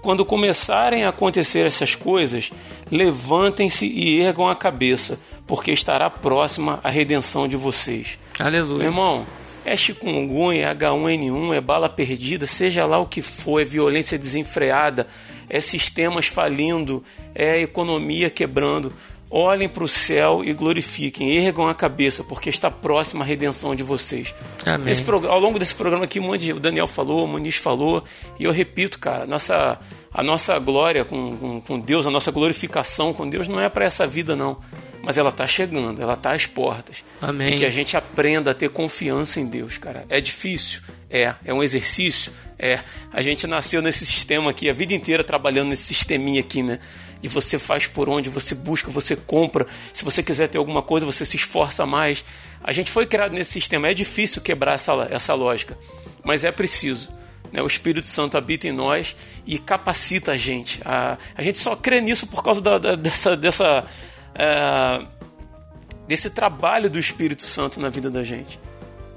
Quando 0.04 0.24
começarem 0.26 1.04
a 1.04 1.10
acontecer 1.10 1.66
essas 1.66 1.96
coisas, 1.96 2.52
levantem-se 2.91 3.88
e 3.88 4.20
ergam 4.20 4.48
a 4.48 4.56
cabeça, 4.56 5.20
porque 5.48 5.72
estará 5.72 6.10
próxima 6.10 6.80
a 6.84 6.89
redenção 6.89 7.48
de 7.48 7.56
vocês. 7.58 8.20
Aleluia. 8.38 8.80
Meu 8.80 8.88
irmão, 8.88 9.26
é 9.66 9.76
chikungunya, 9.76 10.68
é 10.68 10.76
H1N1, 10.76 11.56
é 11.56 11.62
bala 11.62 11.88
perdida, 11.88 12.46
seja 12.46 12.86
lá 12.86 13.00
o 13.00 13.06
que 13.06 13.22
for, 13.22 13.62
é 13.62 13.66
violência 13.66 14.18
desenfreada, 14.18 15.08
é 15.50 15.62
sistemas 15.62 16.26
falindo, 16.26 17.04
é 17.34 17.62
economia 17.62 18.30
quebrando. 18.30 18.91
Olhem 19.36 19.68
para 19.68 19.84
o 19.84 19.88
céu 19.88 20.44
e 20.46 20.54
glorifiquem, 20.54 21.36
ergam 21.36 21.68
a 21.68 21.74
cabeça, 21.74 22.24
porque 22.24 22.50
está 22.50 22.70
próxima 22.70 23.24
a 23.24 23.28
redenção 23.28 23.74
de 23.74 23.82
vocês. 23.82 24.32
Amém. 24.64 24.92
Esse, 24.92 25.04
ao 25.10 25.40
longo 25.40 25.58
desse 25.58 25.74
programa 25.74 26.06
aqui, 26.06 26.20
o 26.20 26.60
Daniel 26.60 26.86
falou, 26.86 27.26
o 27.26 27.28
Muniz 27.28 27.56
falou, 27.56 28.04
e 28.40 28.44
eu 28.44 28.52
repito, 28.52 29.00
cara, 29.00 29.26
nossa, 29.26 29.80
a 30.14 30.22
nossa 30.22 30.60
glória 30.60 31.04
com, 31.04 31.36
com, 31.36 31.62
com 31.62 31.80
Deus, 31.80 32.06
a 32.06 32.12
nossa 32.12 32.30
glorificação 32.30 33.12
com 33.12 33.28
Deus 33.28 33.48
não 33.48 33.60
é 33.60 33.68
para 33.70 33.86
essa 33.86 34.06
vida, 34.06 34.36
não. 34.36 34.60
Mas 35.02 35.18
ela 35.18 35.30
está 35.30 35.48
chegando, 35.48 36.00
ela 36.00 36.14
está 36.14 36.32
às 36.32 36.46
portas. 36.46 37.04
Amém. 37.20 37.56
E 37.56 37.58
que 37.58 37.66
a 37.66 37.72
gente 37.72 37.98
aprenda 37.98 38.52
a 38.52 38.54
ter 38.54 38.70
confiança 38.70 39.40
em 39.40 39.48
Deus, 39.48 39.80
cara. 39.80 40.06
É 40.10 40.22
difícil? 40.22 40.82
É. 41.10 41.34
É 41.44 41.52
um 41.52 41.64
exercício? 41.64 42.32
É. 42.58 42.80
A 43.12 43.22
gente 43.22 43.48
nasceu 43.48 43.82
nesse 43.82 44.06
sistema 44.06 44.52
aqui, 44.52 44.70
a 44.70 44.74
vida 44.74 44.94
inteira 44.94 45.24
trabalhando 45.24 45.70
nesse 45.70 45.84
sisteminha 45.84 46.40
aqui, 46.40 46.62
né? 46.62 46.80
E 47.24 47.28
você 47.30 47.57
faz 47.57 47.88
por 47.88 48.09
onde, 48.09 48.30
você 48.30 48.53
busca, 48.53 48.91
você 48.91 49.15
compra. 49.15 49.65
Se 49.93 50.03
você 50.03 50.21
quiser 50.21 50.49
ter 50.49 50.57
alguma 50.57 50.82
coisa, 50.82 51.05
você 51.05 51.26
se 51.26 51.38
esforça 51.38 51.86
mais. 51.86 52.26
A 52.61 52.74
gente 52.74 52.91
foi 52.91 53.05
criado 53.05 53.32
nesse 53.32 53.53
sistema. 53.53 53.88
É 53.88 53.93
difícil 53.93 54.41
quebrar 54.41 54.74
essa, 54.74 55.07
essa 55.09 55.34
lógica, 55.34 55.78
mas 56.21 56.43
é 56.43 56.51
preciso. 56.51 57.09
Né? 57.49 57.61
O 57.61 57.67
Espírito 57.67 58.07
Santo 58.07 58.38
habita 58.38 58.67
em 58.67 58.74
nós 58.74 59.15
e 59.47 59.57
capacita 59.57 60.34
a 60.34 60.36
gente. 60.36 60.82
A, 60.84 61.17
a 61.34 61.41
gente 61.41 61.59
só 61.59 61.78
crê 61.78 62.01
nisso 62.01 62.28
por 62.28 62.43
causa 62.43 62.59
da, 62.59 62.78
da, 62.78 62.95
dessa, 62.95 63.38
dessa, 63.38 63.86
é, 64.36 65.05
desse 66.05 66.30
trabalho 66.30 66.89
do 66.89 66.99
Espírito 66.99 67.43
Santo 67.43 67.80
na 67.80 67.88
vida 67.88 68.11
da 68.11 68.21
gente. 68.21 68.59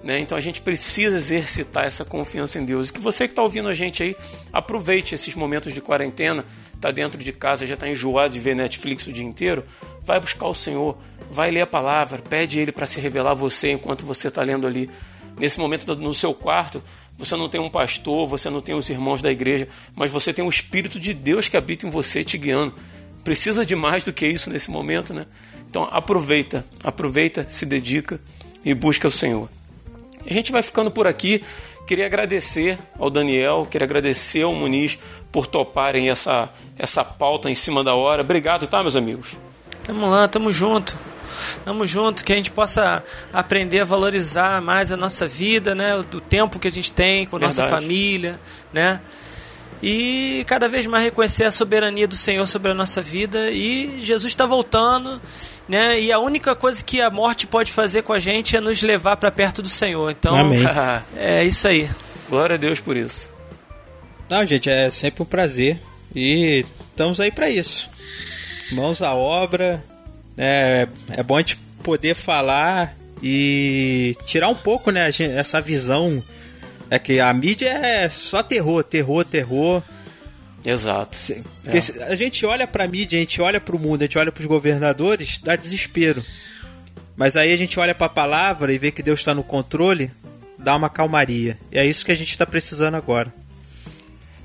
Né? 0.01 0.21
Então 0.21 0.39
a 0.39 0.41
gente 0.41 0.61
precisa 0.61 1.17
exercitar 1.17 1.87
essa 1.87 2.05
confiança 2.05 2.61
em 2.61 2.65
Deus. 2.65 2.89
E 2.89 2.93
que 2.93 3.01
você 3.01 3.27
que 3.27 3.33
está 3.33 3.43
ouvindo 3.43 3.69
a 3.69 3.75
gente 3.75 4.05
aí, 4.05 4.17
aproveite 4.53 5.13
esses 5.13 5.35
momentos 5.35 5.75
de 5.75 5.81
quarentena 5.81 6.45
está 6.77 6.91
dentro 6.91 7.23
de 7.23 7.33
casa, 7.33 7.67
já 7.67 7.75
está 7.75 7.89
enjoado 7.89 8.33
de 8.33 8.41
ver 8.41 8.55
Netflix 8.55 9.07
o 9.07 9.13
dia 9.13 9.25
inteiro, 9.25 9.65
vai 10.05 10.21
buscar 10.21 10.47
o 10.47 10.55
Senhor, 10.55 10.97
vai 11.31 11.51
ler 11.51 11.63
a 11.63 11.67
palavra, 11.67 12.23
pede 12.23 12.61
Ele 12.61 12.71
para 12.71 12.87
se 12.87 13.01
revelar 13.01 13.33
a 13.33 13.35
você 13.35 13.73
enquanto 13.73 14.07
você 14.07 14.29
está 14.29 14.43
lendo 14.43 14.67
ali. 14.67 14.89
Nesse 15.39 15.59
momento, 15.59 15.95
no 15.97 16.15
seu 16.15 16.33
quarto, 16.33 16.83
você 17.19 17.35
não 17.37 17.49
tem 17.49 17.61
um 17.61 17.69
pastor, 17.69 18.27
você 18.27 18.49
não 18.49 18.61
tem 18.61 18.75
os 18.75 18.89
irmãos 18.89 19.21
da 19.21 19.31
igreja, 19.31 19.69
mas 19.95 20.11
você 20.11 20.33
tem 20.33 20.45
o 20.45 20.49
Espírito 20.49 21.01
de 21.01 21.13
Deus 21.13 21.49
que 21.49 21.57
habita 21.57 21.87
em 21.87 21.91
você 21.91 22.23
te 22.23 22.39
guiando. 22.39 22.75
Precisa 23.25 23.67
de 23.67 23.75
mais 23.75 24.05
do 24.05 24.13
que 24.13 24.27
isso 24.27 24.51
nesse 24.51 24.71
momento, 24.71 25.13
né? 25.13 25.27
Então 25.69 25.89
aproveita, 25.91 26.65
aproveita, 26.85 27.47
se 27.49 27.67
dedica 27.67 28.21
e 28.65 28.73
busca 28.73 29.09
o 29.09 29.11
Senhor. 29.11 29.49
A 30.25 30.33
gente 30.33 30.53
vai 30.53 30.63
ficando 30.63 30.91
por 30.91 31.07
aqui. 31.07 31.43
Queria 31.87 32.07
agradecer 32.07 32.79
ao 32.99 33.09
Daniel, 33.09 33.67
queria 33.71 33.85
agradecer 33.85 34.43
ao 34.43 34.53
Muniz 34.53 34.99
por 35.31 35.47
toparem 35.47 36.11
essa, 36.11 36.51
essa 36.77 37.05
pauta 37.05 37.49
em 37.49 37.55
cima 37.55 37.85
da 37.85 37.95
hora. 37.95 38.23
Obrigado, 38.23 38.67
tá, 38.67 38.83
meus 38.83 38.97
amigos? 38.97 39.37
Vamos 39.87 40.11
lá, 40.11 40.27
tamo 40.27 40.51
junto. 40.51 40.99
Tamo 41.65 41.87
junto, 41.87 42.25
que 42.25 42.33
a 42.33 42.37
gente 42.37 42.51
possa 42.51 43.05
aprender 43.33 43.81
a 43.81 43.85
valorizar 43.85 44.61
mais 44.61 44.91
a 44.91 44.97
nossa 44.97 45.29
vida, 45.29 45.77
né? 45.77 45.95
O, 45.97 46.21
tempo 46.21 46.59
que 46.59 46.67
a 46.67 46.73
gente 46.73 46.93
tem 46.93 47.25
com 47.25 47.37
a 47.37 47.39
nossa 47.39 47.69
família, 47.69 48.41
né? 48.73 49.01
E 49.81 50.45
cada 50.49 50.69
vez 50.69 50.87
mais 50.87 51.05
reconhecer 51.05 51.45
a 51.45 51.53
soberania 51.53 52.09
do 52.09 52.17
Senhor 52.17 52.47
sobre 52.49 52.73
a 52.73 52.75
nossa 52.75 53.01
vida. 53.01 53.51
E 53.53 54.01
Jesus 54.01 54.33
está 54.33 54.45
voltando 54.45 55.21
né? 55.69 56.01
E 56.01 56.13
a 56.13 56.19
única 56.19 56.55
coisa 56.55 56.83
que 56.83 57.01
a 57.01 57.11
morte 57.11 57.47
pode 57.47 57.73
fazer 57.73 58.03
com 58.03 58.13
a 58.13 58.19
gente 58.19 58.57
é 58.57 58.61
nos 58.61 58.83
levar 58.83 59.17
para 59.17 59.31
perto 59.31 59.63
do 59.63 59.69
Senhor. 59.69 60.11
Então, 60.11 60.35
Amém. 60.37 60.63
é 61.17 61.45
isso 61.45 61.67
aí. 61.67 61.89
Glória 62.29 62.55
a 62.55 62.59
Deus 62.59 62.81
por 62.81 62.97
isso. 62.97 63.35
Não, 64.29 64.45
gente, 64.45 64.69
é 64.69 64.91
sempre 64.91 65.23
um 65.23 65.27
prazer 65.27 65.79
e 66.15 66.65
estamos 66.91 67.21
aí 67.21 67.31
para 67.31 67.49
isso. 67.49 67.89
Mãos 68.73 69.01
à 69.01 69.15
obra, 69.15 69.83
é, 70.37 70.89
é 71.11 71.23
bom 71.23 71.37
a 71.37 71.41
gente 71.41 71.57
poder 71.83 72.15
falar 72.15 72.97
e 73.23 74.17
tirar 74.25 74.49
um 74.49 74.55
pouco, 74.55 74.91
né, 74.91 75.09
essa 75.09 75.61
visão 75.61 76.23
É 76.91 76.99
que 76.99 77.19
a 77.21 77.33
mídia 77.33 77.69
é 77.69 78.09
só 78.09 78.43
terror, 78.43 78.85
terror, 78.85 79.25
terror. 79.25 79.83
Exato. 80.67 81.17
É. 81.65 81.79
a 82.11 82.17
gente 82.17 82.45
olha 82.45 82.67
pra 82.67 82.89
mídia, 82.89 83.17
a 83.17 83.21
gente 83.21 83.41
olha 83.41 83.61
pro 83.61 83.79
mundo, 83.79 84.03
a 84.03 84.05
gente 84.05 84.19
olha 84.19 84.33
pros 84.33 84.47
governadores, 84.47 85.39
dá 85.39 85.55
desespero. 85.55 86.23
Mas 87.17 87.37
aí 87.37 87.53
a 87.53 87.57
gente 87.57 87.79
olha 87.79 87.95
pra 87.95 88.09
palavra 88.09 88.75
e 88.75 88.79
vê 88.79 88.91
que 88.91 89.03
Deus 89.03 89.21
está 89.21 89.33
no 89.33 89.43
controle, 89.43 90.11
dá 90.59 90.75
uma 90.75 90.91
calmaria. 90.91 91.57
E 91.71 91.79
é 91.79 91.87
isso 91.87 92.05
que 92.05 92.13
a 92.13 92.17
gente 92.17 92.31
está 92.31 92.45
precisando 92.45 92.97
agora. 92.97 93.33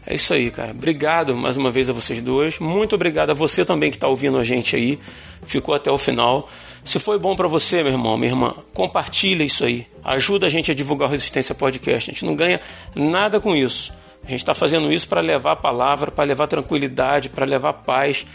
É 0.06 0.16
isso 0.16 0.34
aí, 0.34 0.50
cara. 0.52 0.72
Obrigado 0.72 1.36
mais 1.36 1.58
uma 1.58 1.72
vez 1.72 1.90
a 1.90 1.94
vocês 1.94 2.22
dois. 2.22 2.60
Muito 2.60 2.96
obrigado 2.96 3.32
a 3.32 3.34
você 3.34 3.66
também 3.66 3.90
que 3.90 3.98
está 3.98 4.08
ouvindo 4.08 4.38
a 4.38 4.44
gente 4.44 4.76
aí. 4.76 5.00
Ficou 5.46 5.76
até 5.76 5.92
o 5.92 5.98
final. 5.98 6.50
Se 6.84 6.98
foi 6.98 7.20
bom 7.20 7.36
para 7.36 7.48
você, 7.48 7.84
meu 7.84 7.92
irmão, 7.92 8.18
minha 8.18 8.32
irmã, 8.32 8.56
compartilha 8.74 9.44
isso 9.44 9.64
aí. 9.64 9.86
Ajuda 10.04 10.48
a 10.48 10.50
gente 10.50 10.72
a 10.72 10.74
divulgar 10.74 11.08
o 11.08 11.12
Resistência 11.12 11.54
Podcast. 11.54 12.10
A 12.10 12.14
gente 12.14 12.26
não 12.26 12.36
ganha 12.36 12.60
nada 12.96 13.40
com 13.40 13.56
isso. 13.56 13.94
A 14.24 14.30
gente 14.30 14.40
está 14.40 14.54
fazendo 14.54 14.92
isso 14.92 15.08
para 15.08 15.22
levar 15.22 15.54
a 15.54 15.56
palavra, 15.56 16.12
para 16.12 16.24
levar 16.24 16.48
tranquilidade, 16.48 17.30
para 17.30 17.46
levar 17.46 17.74
paz, 17.74 18.26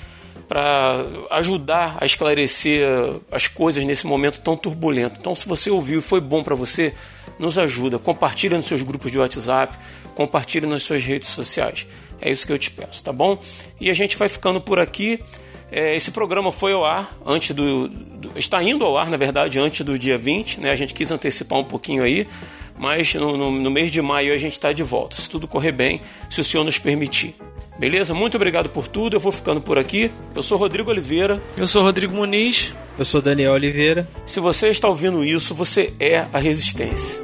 para 0.48 1.04
ajudar 1.30 1.96
a 2.00 2.04
esclarecer 2.04 2.86
as 3.30 3.48
coisas 3.48 3.84
nesse 3.84 4.06
momento 4.06 4.40
tão 4.40 4.56
turbulento. 4.56 5.16
Então, 5.20 5.34
se 5.34 5.46
você 5.46 5.70
ouviu 5.70 5.98
e 5.98 6.02
foi 6.02 6.20
bom 6.20 6.42
para 6.42 6.54
você, 6.54 6.92
nos 7.38 7.58
ajuda. 7.58 7.98
Compartilha 7.98 8.56
nos 8.56 8.66
seus 8.66 8.82
grupos 8.82 9.10
de 9.10 9.18
WhatsApp, 9.18 9.76
compartilhe 10.14 10.66
nas 10.66 10.82
suas 10.82 11.04
redes 11.04 11.28
sociais. 11.28 11.86
É 12.20 12.30
isso 12.30 12.46
que 12.46 12.52
eu 12.52 12.58
te 12.58 12.70
peço, 12.70 13.02
tá 13.04 13.12
bom? 13.12 13.38
E 13.80 13.90
a 13.90 13.92
gente 13.92 14.16
vai 14.16 14.28
ficando 14.28 14.60
por 14.60 14.78
aqui. 14.78 15.20
É, 15.70 15.96
esse 15.96 16.10
programa 16.12 16.52
foi 16.52 16.72
ao 16.72 16.84
ar 16.84 17.16
antes 17.26 17.54
do, 17.54 17.88
do, 17.88 18.38
Está 18.38 18.62
indo 18.62 18.84
ao 18.84 18.96
ar, 18.96 19.10
na 19.10 19.16
verdade, 19.16 19.58
antes 19.58 19.84
do 19.84 19.98
dia 19.98 20.16
20. 20.16 20.60
Né? 20.60 20.70
A 20.70 20.76
gente 20.76 20.94
quis 20.94 21.10
antecipar 21.10 21.58
um 21.58 21.64
pouquinho 21.64 22.02
aí, 22.02 22.26
mas 22.78 23.14
no, 23.14 23.36
no, 23.36 23.50
no 23.50 23.70
mês 23.70 23.90
de 23.90 24.00
maio 24.02 24.34
a 24.34 24.38
gente 24.38 24.52
está 24.52 24.72
de 24.72 24.82
volta. 24.82 25.16
Se 25.16 25.28
tudo 25.28 25.46
correr 25.46 25.72
bem, 25.72 26.00
se 26.30 26.40
o 26.40 26.44
senhor 26.44 26.64
nos 26.64 26.78
permitir. 26.78 27.34
Beleza? 27.78 28.14
Muito 28.14 28.36
obrigado 28.36 28.70
por 28.70 28.88
tudo. 28.88 29.16
Eu 29.16 29.20
vou 29.20 29.30
ficando 29.30 29.60
por 29.60 29.78
aqui. 29.78 30.10
Eu 30.34 30.42
sou 30.42 30.56
Rodrigo 30.56 30.90
Oliveira. 30.90 31.40
Eu 31.56 31.66
sou 31.66 31.82
Rodrigo 31.82 32.14
Muniz. 32.14 32.74
Eu 32.98 33.04
sou 33.04 33.20
Daniel 33.20 33.52
Oliveira. 33.52 34.08
Se 34.26 34.40
você 34.40 34.68
está 34.68 34.88
ouvindo 34.88 35.22
isso, 35.22 35.54
você 35.54 35.92
é 36.00 36.26
a 36.32 36.38
resistência. 36.38 37.20